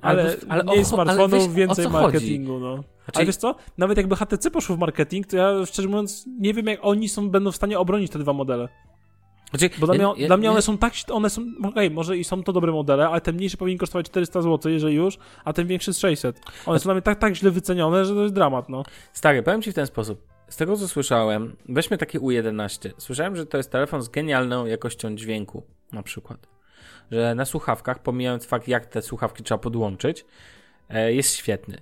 Ale, 0.02 0.36
ale 0.48 0.64
mniej 0.64 0.80
o- 0.80 0.84
smartfonów, 0.84 1.32
ale 1.32 1.44
o 1.44 1.48
więcej 1.48 1.84
co 1.84 1.90
chodzi? 1.90 2.02
marketingu, 2.04 2.58
no. 2.58 2.74
Znaczy, 2.74 3.16
Ale 3.18 3.26
wiesz 3.26 3.36
co, 3.36 3.54
nawet 3.78 3.96
jakby 3.98 4.16
HTC 4.16 4.50
poszło 4.50 4.76
w 4.76 4.78
marketing, 4.78 5.26
to 5.26 5.36
ja 5.36 5.66
szczerze 5.66 5.88
mówiąc 5.88 6.24
nie 6.40 6.54
wiem, 6.54 6.66
jak 6.66 6.78
oni 6.82 7.08
są, 7.08 7.30
będą 7.30 7.52
w 7.52 7.56
stanie 7.56 7.78
obronić 7.78 8.12
te 8.12 8.18
dwa 8.18 8.32
modele. 8.32 8.68
znaczy, 9.50 9.70
Bo 9.78 9.86
dla, 9.86 9.94
ja- 9.96 10.12
mnie, 10.12 10.22
ja- 10.22 10.26
dla 10.26 10.36
mnie 10.36 10.44
ja- 10.46 10.52
one 10.52 10.62
są 10.62 10.78
tak, 10.78 10.92
one 11.12 11.30
są, 11.30 11.42
okej, 11.64 11.90
może 11.90 12.16
i 12.16 12.24
są 12.24 12.42
to 12.42 12.52
dobre 12.52 12.72
modele, 12.72 13.08
ale 13.08 13.20
ten 13.20 13.34
mniejszy 13.36 13.56
powinien 13.56 13.78
kosztować 13.78 14.06
400 14.06 14.42
zł, 14.42 14.72
jeżeli 14.72 14.94
już, 14.96 15.18
a 15.44 15.52
ten 15.52 15.66
większy 15.66 15.94
z 15.94 15.98
600. 15.98 16.40
One 16.66 16.78
są 16.78 16.84
dla 16.84 16.94
mnie 16.94 17.02
tak, 17.02 17.18
tak 17.18 17.34
źle 17.34 17.50
wycenione, 17.50 18.04
że 18.04 18.14
to 18.14 18.22
jest 18.22 18.34
dramat, 18.34 18.68
no. 18.68 18.82
Stary, 19.12 19.42
powiem 19.42 19.62
ci 19.62 19.72
w 19.72 19.74
ten 19.74 19.86
sposób. 19.86 20.22
Z 20.48 20.56
tego 20.56 20.76
co 20.76 20.88
słyszałem, 20.88 21.56
weźmy 21.68 21.98
taki 21.98 22.18
U11. 22.18 22.90
Słyszałem, 22.98 23.36
że 23.36 23.46
to 23.46 23.56
jest 23.56 23.70
telefon 23.72 24.02
z 24.02 24.08
genialną 24.08 24.66
jakością 24.66 25.14
dźwięku, 25.16 25.62
na 25.92 26.02
przykład. 26.02 26.46
Że 27.10 27.34
na 27.34 27.44
słuchawkach, 27.44 27.98
pomijając 28.02 28.46
fakt, 28.46 28.68
jak 28.68 28.86
te 28.86 29.02
słuchawki 29.02 29.42
trzeba 29.42 29.58
podłączyć, 29.58 30.24
e, 30.88 31.12
jest 31.12 31.34
świetny. 31.34 31.78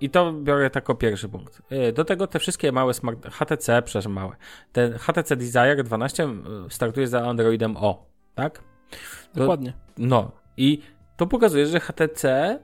I 0.00 0.10
to 0.10 0.32
biorę 0.32 0.70
jako 0.74 0.94
pierwszy 0.94 1.28
punkt. 1.28 1.62
E, 1.70 1.92
Do 1.92 2.04
tego 2.04 2.26
te 2.26 2.38
wszystkie 2.38 2.72
małe 2.72 2.94
smart... 2.94 3.26
HTC, 3.26 3.82
przepraszam, 3.82 4.12
małe. 4.12 4.36
Ten 4.72 4.92
HTC 4.98 5.36
Desire 5.36 5.84
12 5.84 6.24
e, 6.24 6.28
startuje 6.70 7.06
za 7.08 7.26
Androidem 7.28 7.76
O, 7.76 8.06
tak? 8.34 8.58
To- 8.58 9.40
Dokładnie. 9.40 9.72
No 9.98 10.32
i 10.56 10.82
to 11.16 11.26
pokazuje, 11.26 11.66
że 11.66 11.80
HTC 11.80 12.58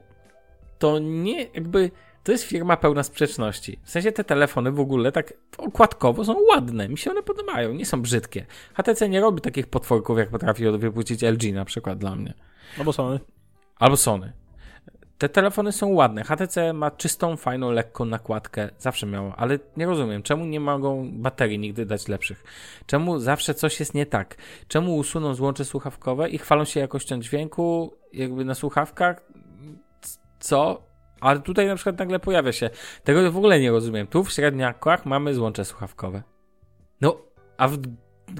to 0.79 0.99
nie 0.99 1.43
jakby. 1.43 1.91
To 2.27 2.31
jest 2.31 2.43
firma 2.43 2.77
pełna 2.77 3.03
sprzeczności. 3.03 3.79
W 3.83 3.89
sensie 3.89 4.11
te 4.11 4.23
telefony 4.23 4.71
w 4.71 4.79
ogóle 4.79 5.11
tak 5.11 5.33
okładkowo 5.57 6.25
są 6.25 6.35
ładne. 6.49 6.89
Mi 6.89 6.97
się 6.97 7.11
one 7.11 7.23
podobają, 7.23 7.73
nie 7.73 7.85
są 7.85 8.01
brzydkie. 8.01 8.45
HTC 8.73 9.09
nie 9.09 9.21
robi 9.21 9.41
takich 9.41 9.67
potworków, 9.67 10.17
jak 10.17 10.29
potrafi 10.29 10.71
wypuścić 10.71 11.21
LG 11.21 11.53
na 11.53 11.65
przykład 11.65 11.97
dla 11.97 12.15
mnie. 12.15 12.33
No 12.77 12.83
bo 12.83 12.93
Sony. 12.93 13.19
Albo 13.79 13.97
Sony. 13.97 14.33
Te 15.17 15.29
telefony 15.29 15.71
są 15.71 15.87
ładne. 15.87 16.23
HTC 16.23 16.73
ma 16.73 16.91
czystą, 16.91 17.37
fajną, 17.37 17.71
lekką 17.71 18.05
nakładkę. 18.05 18.69
Zawsze 18.77 19.05
miało, 19.05 19.35
ale 19.35 19.59
nie 19.77 19.85
rozumiem, 19.85 20.23
czemu 20.23 20.45
nie 20.45 20.59
mogą 20.59 21.11
baterii 21.13 21.59
nigdy 21.59 21.85
dać 21.85 22.07
lepszych? 22.07 22.43
Czemu 22.85 23.19
zawsze 23.19 23.53
coś 23.53 23.79
jest 23.79 23.93
nie 23.93 24.05
tak? 24.05 24.35
Czemu 24.67 24.95
usuną 24.95 25.33
złącze 25.33 25.65
słuchawkowe 25.65 26.29
i 26.29 26.37
chwalą 26.37 26.65
się 26.65 26.79
jakością 26.79 27.19
dźwięku 27.19 27.93
jakby 28.13 28.45
na 28.45 28.55
słuchawkach? 28.55 29.21
Co? 30.39 30.86
Ale 31.21 31.39
tutaj 31.39 31.67
na 31.67 31.75
przykład 31.75 31.99
nagle 31.99 32.19
pojawia 32.19 32.51
się. 32.51 32.69
Tego 33.03 33.31
w 33.31 33.37
ogóle 33.37 33.59
nie 33.59 33.71
rozumiem. 33.71 34.07
Tu 34.07 34.23
w 34.23 34.31
średniakach 34.31 35.05
mamy 35.05 35.33
złącze 35.33 35.65
słuchawkowe. 35.65 36.23
No, 37.01 37.17
a 37.57 37.67
w 37.67 37.77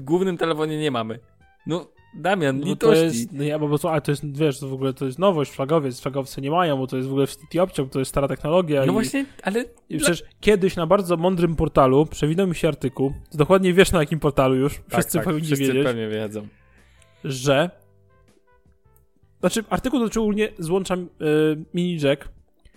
głównym 0.02 0.38
telefonie 0.38 0.78
nie 0.78 0.90
mamy. 0.90 1.18
No, 1.66 1.86
Damian, 2.14 2.56
No 2.58 2.62
to 2.62 2.68
litości. 2.68 3.04
jest, 3.04 3.32
no 3.32 3.44
ja, 3.44 3.58
bo, 3.58 3.90
ale 3.90 4.00
to 4.00 4.10
jest, 4.10 4.38
wiesz, 4.38 4.60
to 4.60 4.68
w 4.68 4.72
ogóle 4.72 4.92
to 4.92 5.06
jest 5.06 5.18
nowość, 5.18 5.50
flagowiec, 5.50 6.00
flagowcy 6.00 6.40
nie 6.40 6.50
mają, 6.50 6.76
bo 6.76 6.86
to 6.86 6.96
jest 6.96 7.08
w 7.08 7.12
ogóle 7.12 7.26
w 7.26 7.36
City 7.36 7.62
Option, 7.62 7.88
to 7.88 7.98
jest 7.98 8.08
stara 8.08 8.28
technologia. 8.28 8.80
No 8.80 8.86
i, 8.86 8.90
właśnie, 8.90 9.26
ale 9.42 9.64
I 9.88 9.98
przecież 9.98 10.24
kiedyś 10.40 10.76
na 10.76 10.86
bardzo 10.86 11.16
mądrym 11.16 11.56
portalu 11.56 12.06
przewinął 12.06 12.46
mi 12.46 12.54
się 12.54 12.68
artykuł, 12.68 13.12
dokładnie 13.34 13.72
wiesz 13.72 13.92
na 13.92 14.00
jakim 14.00 14.20
portalu 14.20 14.54
już, 14.54 14.72
wszyscy 14.72 14.92
tak, 14.92 15.12
tak, 15.12 15.24
powinni 15.24 15.46
wszyscy 15.46 15.64
wiedzieć, 15.64 15.84
pewnie 15.84 16.08
wiedzą. 16.08 16.48
że 17.24 17.70
znaczy 19.40 19.64
artykuł 19.70 20.00
dotyczył 20.00 20.22
ogólnie 20.22 20.48
złącza 20.58 20.94
y, 20.94 21.06
mini 21.74 21.98
jack. 22.00 22.28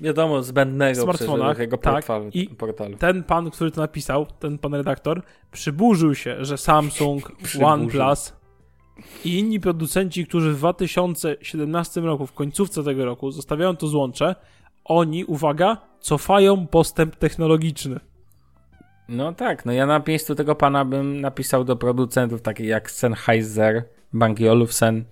Wiadomo, 0.02 0.44
zbędnego 0.44 1.02
Smartfonach, 1.04 1.48
przecież 1.48 1.60
jego 1.62 1.78
tak, 1.78 1.94
portalu, 1.94 2.30
i- 2.34 2.48
portalu. 2.48 2.98
Ten 2.98 3.24
pan, 3.24 3.52
który 3.52 3.72
to 3.72 3.82
napisał, 3.82 4.26
ten 4.40 4.58
pan 4.58 4.74
redaktor, 4.74 5.22
przyburzył 5.52 6.16
się, 6.16 6.46
że 6.46 6.58
Samsung. 6.58 7.32
OnePlus 7.64 8.34
i 9.26 9.40
inni 9.40 9.60
producenci, 9.60 10.28
którzy 10.28 10.52
w 10.54 10.58
2017 10.58 12.02
roku, 12.02 12.28
w 12.28 12.34
końcówce 12.34 12.84
tego 12.84 13.06
roku, 13.06 13.32
zostawiają 13.32 13.76
to 13.76 13.88
złącze, 13.88 14.36
oni, 14.86 15.26
uwaga, 15.26 15.78
cofają 16.00 16.68
postęp 16.68 17.16
technologiczny. 17.16 18.00
No 19.10 19.34
tak, 19.34 19.66
no 19.66 19.72
ja 19.72 19.86
na 19.86 20.02
miejscu 20.08 20.36
tego 20.36 20.56
pana 20.56 20.86
bym 20.86 21.22
napisał 21.22 21.64
do 21.64 21.76
producentów 21.76 22.42
takich 22.42 22.68
jak 22.68 22.92
Sennheiser, 22.92 23.84
Bang 24.14 24.38
Olufsen, 24.52 25.06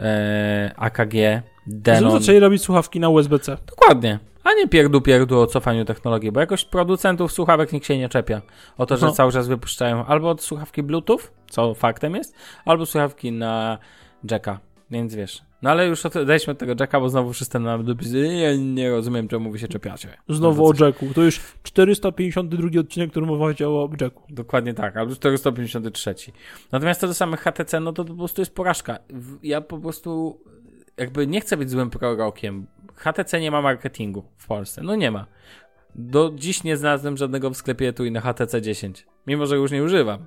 e, 0.00 0.72
AKG, 0.76 1.42
Denon. 1.66 2.20
zaczęli 2.20 2.38
robić 2.38 2.62
słuchawki 2.62 3.00
na 3.00 3.08
USB-C. 3.08 3.56
Dokładnie. 3.66 4.18
A 4.44 4.54
nie 4.54 4.68
pierdu 4.68 5.00
pierdu 5.00 5.40
o 5.40 5.46
cofaniu 5.46 5.84
technologii, 5.84 6.32
bo 6.32 6.40
jakoś 6.40 6.64
producentów 6.64 7.32
słuchawek 7.32 7.72
nikt 7.72 7.86
się 7.86 7.98
nie 7.98 8.08
czepia. 8.08 8.42
O 8.78 8.86
to, 8.86 8.96
że 8.96 9.06
No. 9.06 9.12
cały 9.12 9.32
czas 9.32 9.48
wypuszczają 9.48 10.04
albo 10.06 10.30
od 10.30 10.42
słuchawki 10.42 10.82
Bluetooth, 10.82 11.18
co 11.50 11.74
faktem 11.74 12.14
jest, 12.14 12.34
albo 12.64 12.86
słuchawki 12.86 13.32
na 13.32 13.78
jacka, 14.30 14.60
więc 14.90 15.14
wiesz. 15.14 15.42
No 15.62 15.70
ale 15.70 15.86
już 15.86 16.06
od, 16.06 16.16
od 16.48 16.58
tego 16.58 16.74
jacka, 16.80 17.00
bo 17.00 17.08
znowu 17.08 17.32
wszyscy 17.32 17.58
nam 17.58 17.84
ja 18.40 18.56
nie 18.56 18.90
rozumiem, 18.90 19.28
czemu 19.28 19.52
wy 19.52 19.58
się 19.58 19.68
czepiacie. 19.68 20.08
Znowu 20.28 20.66
o 20.66 20.72
jacku. 20.80 21.06
To 21.14 21.22
już 21.22 21.40
452 21.62 22.80
odcinek, 22.80 23.10
który 23.10 23.26
mowa 23.26 23.44
o 23.46 23.88
jacku. 24.00 24.22
Dokładnie 24.28 24.74
tak, 24.74 24.96
albo 24.96 25.14
453. 25.14 26.14
Natomiast 26.72 27.00
co 27.00 27.06
do 27.06 27.14
samych 27.14 27.40
HTC, 27.40 27.80
no 27.80 27.92
to 27.92 28.04
po 28.04 28.14
prostu 28.14 28.40
jest 28.40 28.54
porażka. 28.54 28.98
Ja 29.42 29.60
po 29.60 29.78
prostu 29.78 30.38
jakby 31.00 31.26
nie 31.26 31.40
chcę 31.40 31.56
być 31.56 31.70
złym 31.70 31.90
prorokiem. 31.90 32.66
HTC 32.96 33.40
nie 33.40 33.50
ma 33.50 33.62
marketingu 33.62 34.24
w 34.36 34.46
Polsce. 34.46 34.82
No 34.82 34.96
nie 34.96 35.10
ma. 35.10 35.26
Do 35.94 36.32
dziś 36.34 36.64
nie 36.64 36.76
znalazłem 36.76 37.16
żadnego 37.16 37.50
w 37.50 37.56
sklepie 37.56 37.92
tu 37.92 38.04
i 38.04 38.10
na 38.10 38.20
HTC 38.20 38.62
10. 38.62 39.06
Mimo, 39.26 39.46
że 39.46 39.56
już 39.56 39.70
nie 39.70 39.82
używam. 39.82 40.26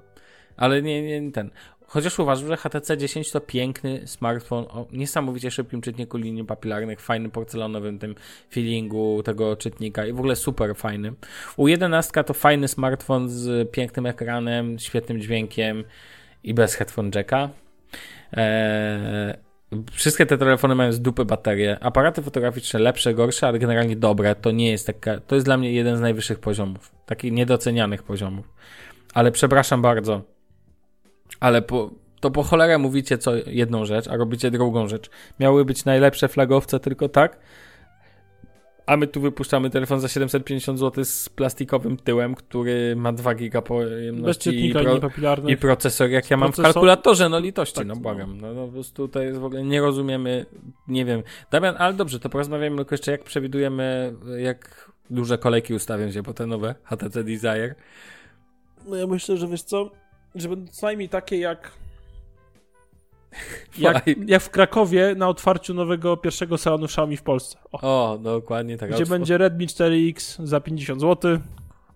Ale 0.57 0.81
nie, 0.81 1.21
nie 1.21 1.31
ten. 1.31 1.49
Chociaż 1.87 2.19
uważam, 2.19 2.47
że 2.47 2.57
HTC 2.57 2.97
10 2.97 3.31
to 3.31 3.41
piękny 3.41 4.07
smartfon 4.07 4.65
o 4.69 4.87
niesamowicie 4.91 5.51
szybkim 5.51 5.81
czytniku 5.81 6.17
linii 6.17 6.43
papilarnych, 6.43 7.01
fajnym 7.01 7.31
porcelanowym 7.31 7.99
tym 7.99 8.15
feelingu 8.53 9.23
tego 9.23 9.55
czytnika 9.55 10.05
i 10.05 10.13
w 10.13 10.19
ogóle 10.19 10.35
super 10.35 10.75
fajnym. 10.75 11.15
U 11.57 11.67
11 11.67 12.23
to 12.23 12.33
fajny 12.33 12.67
smartfon 12.67 13.29
z 13.29 13.71
pięknym 13.71 14.05
ekranem, 14.05 14.79
świetnym 14.79 15.21
dźwiękiem 15.21 15.83
i 16.43 16.53
bez 16.53 16.75
headphone 16.75 17.11
jacka. 17.15 17.49
Eee, 18.31 19.52
Wszystkie 19.91 20.25
te 20.25 20.37
telefony 20.37 20.75
mają 20.75 20.91
z 20.91 21.01
dupy 21.01 21.25
baterie. 21.25 21.77
Aparaty 21.81 22.21
fotograficzne 22.21 22.79
lepsze, 22.79 23.13
gorsze, 23.13 23.47
ale 23.47 23.59
generalnie 23.59 23.95
dobre. 23.95 24.35
To 24.35 24.51
nie 24.51 24.71
jest 24.71 24.87
taka. 24.87 25.19
To 25.19 25.35
jest 25.35 25.47
dla 25.47 25.57
mnie 25.57 25.73
jeden 25.73 25.97
z 25.97 26.01
najwyższych 26.01 26.39
poziomów. 26.39 26.91
Takich 27.05 27.31
niedocenianych 27.31 28.03
poziomów. 28.03 28.53
Ale 29.13 29.31
przepraszam 29.31 29.81
bardzo. 29.81 30.21
Ale 31.39 31.61
po, 31.61 31.91
to 32.19 32.31
po 32.31 32.43
cholerę 32.43 32.77
mówicie 32.77 33.17
co 33.17 33.31
jedną 33.35 33.85
rzecz, 33.85 34.07
a 34.07 34.15
robicie 34.17 34.51
drugą 34.51 34.87
rzecz. 34.87 35.09
Miały 35.39 35.65
być 35.65 35.85
najlepsze 35.85 36.27
flagowce, 36.27 36.79
tylko 36.79 37.09
tak. 37.09 37.39
A 38.85 38.97
my 38.97 39.07
tu 39.07 39.21
wypuszczamy 39.21 39.69
telefon 39.69 39.99
za 39.99 40.07
750 40.07 40.79
zł 40.79 41.05
z 41.05 41.29
plastikowym 41.29 41.97
tyłem, 41.97 42.35
który 42.35 42.95
ma 42.95 43.13
2 43.13 43.35
giga 43.35 43.61
pojemności 43.61 44.69
i, 44.69 44.73
pro, 44.73 44.99
i, 45.47 45.57
procesor, 45.57 46.09
jak 46.09 46.31
ja 46.31 46.37
mam 46.37 46.49
procesor? 46.49 46.71
w 46.71 46.73
kalkulatorze, 46.73 47.29
no 47.29 47.39
litości, 47.39 47.75
tak, 47.75 47.87
no 47.87 47.95
błagam. 47.95 48.41
No, 48.41 48.53
no 48.53 48.65
po 48.65 48.71
prostu 48.71 49.07
to 49.07 49.21
jest 49.21 49.39
w 49.39 49.45
ogóle, 49.45 49.63
nie 49.63 49.81
rozumiemy, 49.81 50.45
nie 50.87 51.05
wiem. 51.05 51.23
Damian, 51.51 51.75
ale 51.77 51.93
dobrze, 51.93 52.19
to 52.19 52.29
porozmawiamy 52.29 52.77
tylko 52.77 52.93
jeszcze, 52.93 53.11
jak 53.11 53.23
przewidujemy, 53.23 54.13
jak 54.37 54.91
duże 55.09 55.37
kolejki 55.37 55.73
ustawią 55.73 56.11
się 56.11 56.23
po 56.23 56.33
te 56.33 56.47
nowe 56.47 56.75
HTC 56.83 57.23
Desire. 57.23 57.75
No 58.85 58.95
ja 58.95 59.07
myślę, 59.07 59.37
że 59.37 59.47
wiesz 59.47 59.63
co, 59.63 59.91
że 60.35 60.49
będą 60.49 60.71
co 60.71 60.85
najmniej 60.85 61.09
takie 61.09 61.37
jak 61.37 61.71
jak, 63.77 64.05
jak, 64.27 64.41
w 64.43 64.49
Krakowie 64.49 65.15
na 65.17 65.29
otwarciu 65.29 65.73
nowego 65.73 66.17
pierwszego 66.17 66.57
salonu 66.57 66.85
Xiaomi 66.85 67.17
w 67.17 67.23
Polsce. 67.23 67.57
O, 67.71 67.79
o 67.81 68.17
dokładnie 68.17 68.77
tak. 68.77 68.91
Gdzie 68.91 69.05
będzie 69.05 69.37
Redmi 69.37 69.67
4X 69.67 70.45
za 70.45 70.59
50 70.59 71.01
zł. 71.01 71.39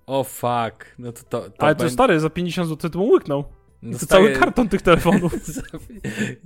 O 0.07 0.23
fuck. 0.23 0.85
No 0.99 1.11
to, 1.11 1.23
to, 1.29 1.49
to 1.49 1.63
Ale 1.63 1.75
to 1.75 1.89
stary, 1.89 2.19
za 2.19 2.29
50 2.29 2.69
zł 2.69 2.89
to 2.89 2.99
mu 2.99 3.09
łyknął. 3.09 3.43
No 3.81 3.97
to 3.97 4.05
cały 4.05 4.31
karton 4.31 4.69
tych 4.69 4.81
telefonów. 4.81 5.45
za, 5.45 5.61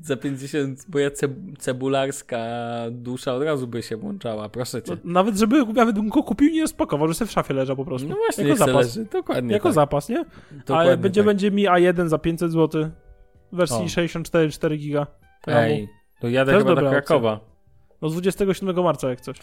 za 0.02 0.18
50, 0.18 0.86
bo 0.88 1.00
ja 1.00 1.10
cebularska 1.60 2.39
dusza 2.92 3.34
od 3.34 3.44
razu 3.44 3.68
by 3.68 3.84
się 3.84 3.98
włączała, 3.98 4.50
proszę 4.50 4.82
cię. 4.82 4.92
No, 5.04 5.12
nawet 5.14 5.38
żeby 5.38 5.66
nawet 5.66 5.96
bym 5.96 6.10
go 6.10 6.24
kupił, 6.24 6.52
nie 6.52 6.68
spakował, 6.68 7.08
że 7.08 7.14
sobie 7.14 7.30
w 7.30 7.32
szafie 7.32 7.54
leżał 7.54 7.76
po 7.76 7.86
prostu. 7.86 8.08
No 8.10 8.16
właśnie, 8.16 8.44
jako 8.44 8.58
zapas. 8.58 8.76
Leży. 8.76 9.06
Dokładnie 9.12 9.54
Jako 9.54 9.70
tak. 9.70 9.74
zapas, 9.74 10.10
nie? 10.10 10.26
Dokładnie 10.52 10.76
Ale 10.76 10.98
będzie, 10.98 11.22
tak. 11.22 11.26
będzie 11.26 11.52
mi 11.52 11.64
A1 11.68 12.08
za 12.08 12.18
500 12.18 12.52
zł 12.52 12.89
w 13.54 13.56
wersji 13.56 13.86
o. 13.86 13.89
64 13.89 14.52
4 14.52 14.78
giga. 14.78 15.08
Ej, 15.47 15.89
to 16.20 16.30
jadę 16.30 16.58
chyba 16.58 16.76
do 16.76 16.89
Krakowa. 16.89 17.34
Opcja. 17.34 17.52
No 18.02 18.10
27 18.10 18.84
marca 18.84 19.10
jak 19.10 19.22
coś. 19.22 19.38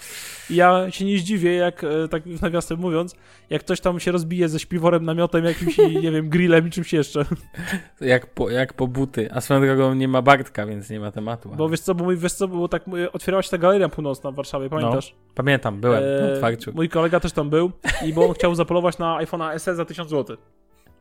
I 0.50 0.56
ja 0.56 0.90
się 0.90 1.04
nie 1.04 1.18
zdziwię, 1.18 1.54
jak 1.54 1.84
e, 1.84 2.08
tak 2.08 2.22
nawiasem 2.42 2.78
mówiąc, 2.78 3.14
jak 3.50 3.62
ktoś 3.62 3.80
tam 3.80 4.00
się 4.00 4.12
rozbije 4.12 4.48
ze 4.48 4.58
śpiworem, 4.58 5.04
namiotem, 5.04 5.44
jakimś, 5.44 5.78
nie 5.78 6.12
wiem, 6.12 6.28
grillem 6.28 6.68
i 6.68 6.70
czymś 6.70 6.92
jeszcze. 6.92 7.24
Jak 8.00 8.34
po, 8.34 8.50
jak 8.50 8.74
po 8.74 8.86
buty. 8.86 9.32
A 9.32 9.40
swoją 9.40 9.60
drogą 9.60 9.94
nie 9.94 10.08
ma 10.08 10.22
Bartka, 10.22 10.66
więc 10.66 10.90
nie 10.90 11.00
ma 11.00 11.12
tematu. 11.12 11.50
Bo 11.56 11.68
wiesz 11.68 11.80
co, 11.80 11.94
bo 11.94 12.04
mój, 12.04 12.16
wiesz 12.16 12.32
co, 12.32 12.48
bo 12.48 12.68
tak 12.68 12.84
otwierała 13.12 13.42
się 13.42 13.50
ta 13.50 13.58
galeria 13.58 13.88
północna 13.88 14.30
w 14.30 14.34
Warszawie, 14.34 14.70
pamiętasz? 14.70 15.12
No, 15.12 15.32
pamiętam, 15.34 15.80
byłem 15.80 16.02
e, 16.04 16.34
otwarciu. 16.34 16.72
Mój 16.74 16.88
kolega 16.88 17.20
też 17.20 17.32
tam 17.32 17.50
był 17.50 17.72
i 18.04 18.12
bo 18.12 18.26
on 18.26 18.34
chciał 18.34 18.54
zapolować 18.54 18.98
na 18.98 19.18
iPhone'a 19.18 19.58
SE 19.58 19.74
za 19.74 19.84
1000 19.84 20.10
zł. 20.10 20.36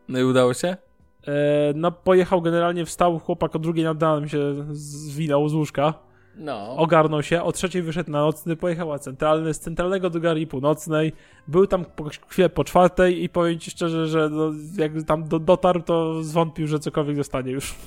No 0.08 0.20
i 0.20 0.24
udało 0.24 0.54
się? 0.54 0.78
E, 1.28 1.74
no 1.76 1.92
pojechał 1.92 2.42
generalnie, 2.42 2.86
wstał 2.86 3.20
chłopak 3.20 3.56
o 3.56 3.60
drugiej 3.60 3.86
nad 3.86 4.02
ranem 4.02 4.30
się 4.30 4.54
zwinął 4.72 5.50
z 5.50 5.54
łóżka 5.54 6.08
no. 6.38 6.76
Ogarnął 6.78 7.24
się, 7.24 7.44
o 7.44 7.52
trzeciej 7.52 7.82
wyszedł 7.82 8.12
na 8.12 8.22
nocny, 8.22 8.56
pojechał 8.56 8.90
na 8.90 9.00
centralny, 9.00 9.54
z 9.54 9.60
centralnego 9.60 10.10
do 10.10 10.20
Galerii 10.20 10.48
Północnej. 10.48 11.14
Był 11.48 11.68
tam 11.68 11.86
po, 11.86 12.10
chwilę 12.28 12.50
po 12.50 12.64
czwartej 12.64 13.24
i 13.24 13.30
powiem 13.30 13.60
ci 13.60 13.72
szczerze, 13.72 14.08
że 14.08 14.30
no, 14.30 14.52
jak 14.78 14.92
tam 15.08 15.28
do, 15.28 15.40
dotarł, 15.40 15.82
to 15.82 16.24
zwątpił, 16.24 16.68
że 16.68 16.80
cokolwiek 16.80 17.16
dostanie 17.16 17.52
już. 17.52 17.76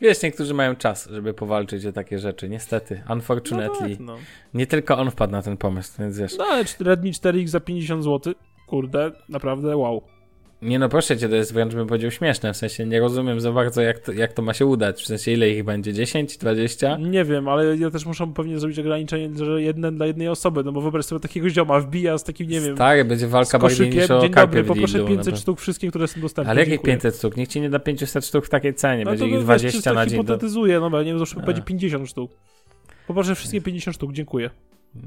Wiesz, 0.00 0.22
niektórzy 0.22 0.54
mają 0.54 0.76
czas, 0.76 1.08
żeby 1.10 1.34
powalczyć 1.34 1.86
o 1.86 1.92
takie 1.92 2.18
rzeczy, 2.18 2.48
niestety, 2.48 3.02
unfortunately. 3.10 3.88
No 3.88 3.96
tak, 3.96 4.00
no. 4.00 4.16
Nie 4.54 4.66
tylko 4.66 4.98
on 4.98 5.10
wpadł 5.10 5.32
na 5.32 5.42
ten 5.42 5.56
pomysł, 5.56 5.92
więc 5.98 6.18
wiesz. 6.18 6.38
No 6.38 6.44
ale 6.44 6.64
Redmi 6.80 7.12
4X 7.12 7.46
za 7.46 7.60
50 7.60 8.04
zł, 8.04 8.34
kurde, 8.66 9.12
naprawdę 9.28 9.76
wow. 9.76 10.02
Nie 10.62 10.78
no, 10.78 10.88
proszę 10.88 11.18
cię, 11.18 11.28
to 11.28 11.34
jest 11.34 11.54
wręcz 11.54 11.74
bym 11.74 11.86
powiedział 11.86 12.10
śmieszne, 12.10 12.52
w 12.52 12.56
sensie 12.56 12.86
nie 12.86 13.00
rozumiem 13.00 13.40
za 13.40 13.52
bardzo 13.52 13.82
jak 13.82 13.98
to, 13.98 14.12
jak 14.12 14.32
to 14.32 14.42
ma 14.42 14.54
się 14.54 14.66
udać, 14.66 15.02
w 15.02 15.06
sensie 15.06 15.32
ile 15.32 15.50
ich 15.50 15.64
będzie, 15.64 15.92
10, 15.92 16.36
20? 16.36 16.96
Nie 16.96 17.24
wiem, 17.24 17.48
ale 17.48 17.76
ja 17.76 17.90
też 17.90 18.06
muszę 18.06 18.32
pewnie 18.34 18.58
zrobić 18.58 18.78
ograniczenie, 18.78 19.30
że 19.36 19.62
jeden 19.62 19.96
dla 19.96 20.06
jednej 20.06 20.28
osoby, 20.28 20.64
no 20.64 20.72
bo 20.72 20.80
wyobraź 20.80 21.04
sobie 21.04 21.20
takiego 21.20 21.50
zioma 21.50 21.80
wbija 21.80 22.18
z 22.18 22.24
takim, 22.24 22.48
nie 22.48 22.60
wiem... 22.60 22.76
Tak, 22.76 23.08
będzie 23.08 23.26
walka 23.26 23.58
bardziej 23.58 23.90
niż 23.90 24.10
o 24.10 24.20
Dzień 24.20 24.30
dobry, 24.30 24.64
poproszę 24.64 25.04
500 25.04 25.38
sztuk 25.38 25.60
wszystkich, 25.60 25.90
które 25.90 26.08
są 26.08 26.20
dostępne. 26.20 26.50
Ale 26.50 26.60
jakich 26.60 26.82
500 26.82 27.16
sztuk? 27.16 27.36
Niech 27.36 27.48
ci 27.48 27.60
nie 27.60 27.70
da 27.70 27.78
500 27.78 28.26
sztuk 28.26 28.46
w 28.46 28.48
takiej 28.48 28.74
cenie, 28.74 29.04
no 29.04 29.10
będzie 29.10 29.26
ich 29.26 29.38
20 29.38 29.92
na 29.92 30.06
dzień. 30.06 30.20
hipotetyzuję, 30.20 30.80
no 30.80 30.90
bo 30.90 31.02
nie 31.02 31.14
wiem, 31.14 31.24
to 31.26 31.40
będzie 31.40 31.62
50 31.62 32.08
sztuk. 32.08 32.30
Poproszę 33.06 33.34
wszystkie 33.34 33.60
50 33.60 33.96
sztuk, 33.96 34.12
dziękuję. 34.12 34.50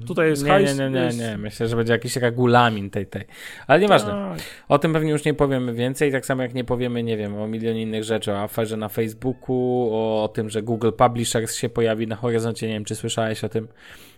Tutaj 0.07 0.29
jest 0.29 0.43
nie, 0.43 0.49
hajs. 0.49 0.77
Nie, 0.77 0.89
nie, 0.89 1.09
nie, 1.09 1.17
nie. 1.17 1.37
Myślę, 1.37 1.67
że 1.67 1.75
będzie 1.75 1.93
jakiś 1.93 2.15
regulamin 2.15 2.89
tej, 2.89 3.05
tej. 3.05 3.23
Ale 3.67 3.79
nieważne. 3.79 4.11
Tak. 4.11 4.39
O 4.69 4.79
tym 4.79 4.93
pewnie 4.93 5.11
już 5.11 5.25
nie 5.25 5.33
powiemy 5.33 5.73
więcej, 5.73 6.11
tak 6.11 6.25
samo 6.25 6.41
jak 6.41 6.53
nie 6.53 6.63
powiemy, 6.63 7.03
nie 7.03 7.17
wiem, 7.17 7.35
o 7.35 7.47
milionie 7.47 7.81
innych 7.81 8.03
rzeczy, 8.03 8.31
o 8.31 8.41
aferze 8.41 8.77
na 8.77 8.89
Facebooku, 8.89 9.89
o, 9.91 10.23
o 10.23 10.27
tym, 10.27 10.49
że 10.49 10.61
Google 10.61 10.91
Publishers 10.97 11.55
się 11.55 11.69
pojawi 11.69 12.07
na 12.07 12.15
horyzoncie. 12.15 12.67
Nie 12.67 12.73
wiem, 12.73 12.85
czy 12.85 12.95
słyszałeś 12.95 13.43
o 13.43 13.49
tym, 13.49 13.67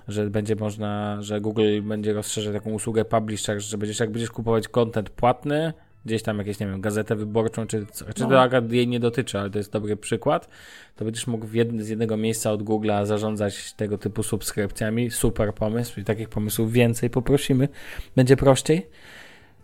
że 0.08 0.30
będzie 0.30 0.56
można, 0.56 1.18
że 1.22 1.42
Google 1.42 1.82
będzie 1.82 2.14
rozszerzać 2.14 2.54
taką 2.54 2.72
usługę 2.72 3.06
Publishers, 3.06 3.66
że 3.66 3.78
będziesz, 3.78 4.00
jak 4.00 4.12
będziesz 4.12 4.32
kupować 4.32 4.68
content 4.68 5.10
płatny, 5.10 5.74
gdzieś 6.06 6.24
tam 6.24 6.38
jakieś, 6.38 6.60
nie 6.60 6.68
wiem, 6.68 6.82
gazetę 6.82 7.16
wyborczą, 7.16 7.68
czy, 7.68 7.86
czy 8.16 8.24
no. 8.24 8.30
to 8.30 8.42
akurat 8.42 8.72
jej 8.72 8.88
nie 8.88 9.00
dotyczy, 9.00 9.40
ale 9.40 9.50
to 9.50 9.58
jest 9.58 9.72
dobry 9.72 9.98
przykład, 9.98 10.50
to 10.96 11.06
będziesz 11.06 11.28
mógł 11.28 11.48
jed, 11.54 11.82
z 11.82 11.90
jednego 11.90 12.18
miejsca 12.18 12.52
od 12.52 12.64
Google'a 12.64 13.06
zarządzać 13.06 13.74
tego 13.74 13.98
typu 13.98 14.24
subskrypcjami. 14.24 15.12
Super 15.12 15.54
pomysł 15.54 16.00
i 16.00 16.04
takich 16.04 16.30
pomysłów 16.30 16.72
więcej 16.72 17.10
poprosimy. 17.10 17.70
Będzie 18.16 18.38
prościej. 18.38 18.88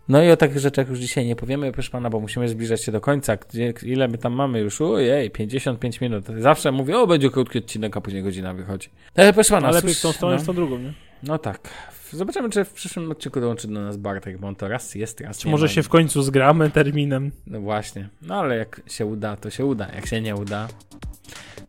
No 0.08 0.22
i 0.22 0.30
o 0.30 0.36
takich 0.36 0.58
rzeczach 0.58 0.88
już 0.88 0.98
dzisiaj 0.98 1.26
nie 1.26 1.36
powiemy, 1.36 1.72
proszę 1.72 1.90
pana, 1.90 2.10
bo 2.10 2.20
musimy 2.20 2.48
zbliżać 2.48 2.84
się 2.84 2.92
do 2.92 3.00
końca. 3.00 3.36
Gdzie, 3.36 3.74
ile 3.82 4.08
my 4.08 4.18
tam 4.18 4.32
mamy 4.32 4.60
już? 4.60 4.80
Ojej, 4.80 5.30
55 5.30 6.00
minut. 6.00 6.24
Zawsze 6.38 6.72
mówię, 6.72 6.98
o, 6.98 7.06
będzie 7.06 7.30
krótki 7.30 7.58
odcinek, 7.58 7.96
a 7.96 8.00
później 8.00 8.22
godzina 8.22 8.54
wychodzi. 8.54 8.88
Ale 9.16 9.32
proszę 9.32 9.54
pana, 9.54 9.68
Ale 9.68 9.76
lepiej 9.76 9.94
w 9.94 10.00
tą 10.00 10.12
stronę, 10.12 10.36
no. 10.36 10.42
w 10.42 10.46
tą 10.46 10.54
drugą, 10.54 10.78
nie? 10.78 10.92
No 11.22 11.38
tak. 11.38 11.68
Zobaczymy, 12.12 12.50
czy 12.50 12.64
w 12.64 12.72
przyszłym 12.72 13.10
odcinku 13.10 13.40
dołączy 13.40 13.68
do 13.68 13.80
nas 13.80 13.96
Bartek, 13.96 14.38
bo 14.38 14.48
on 14.48 14.56
to 14.56 14.68
raz 14.68 14.94
jest, 14.94 15.20
raz 15.20 15.38
Czy 15.38 15.48
może 15.48 15.66
ma. 15.66 15.72
się 15.72 15.82
w 15.82 15.88
końcu 15.88 16.22
zgramy 16.22 16.70
terminem? 16.70 17.30
No 17.46 17.60
właśnie. 17.60 18.08
No 18.22 18.34
ale 18.34 18.56
jak 18.56 18.80
się 18.86 19.06
uda, 19.06 19.36
to 19.36 19.50
się 19.50 19.66
uda. 19.66 19.88
Jak 19.94 20.06
się 20.06 20.20
nie 20.20 20.36
uda, 20.36 20.68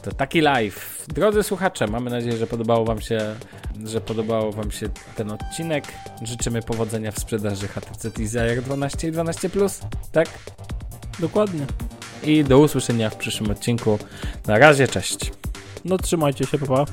to 0.03 0.11
taki 0.11 0.41
live. 0.41 1.05
Drodzy 1.07 1.43
słuchacze, 1.43 1.87
mamy 1.87 2.09
nadzieję, 2.11 2.37
że 2.37 2.47
podobało 2.47 2.85
wam 2.85 3.01
się, 3.01 3.35
że 3.85 4.01
podobało 4.01 4.51
wam 4.51 4.71
się 4.71 4.89
ten 5.15 5.31
odcinek. 5.31 5.83
Życzymy 6.21 6.61
powodzenia 6.61 7.11
w 7.11 7.19
sprzedaży 7.19 7.67
HTC 7.67 8.09
Desire 8.11 8.61
12 8.61 9.07
i 9.07 9.11
12 9.11 9.49
Plus, 9.49 9.81
tak? 10.11 10.27
Dokładnie. 11.19 11.65
I 12.23 12.43
do 12.43 12.59
usłyszenia 12.59 13.09
w 13.09 13.15
przyszłym 13.15 13.51
odcinku. 13.51 13.99
Na 14.47 14.57
razie, 14.57 14.87
cześć. 14.87 15.31
No 15.85 15.97
trzymajcie 15.97 16.45
się, 16.45 16.57
papa. 16.57 16.85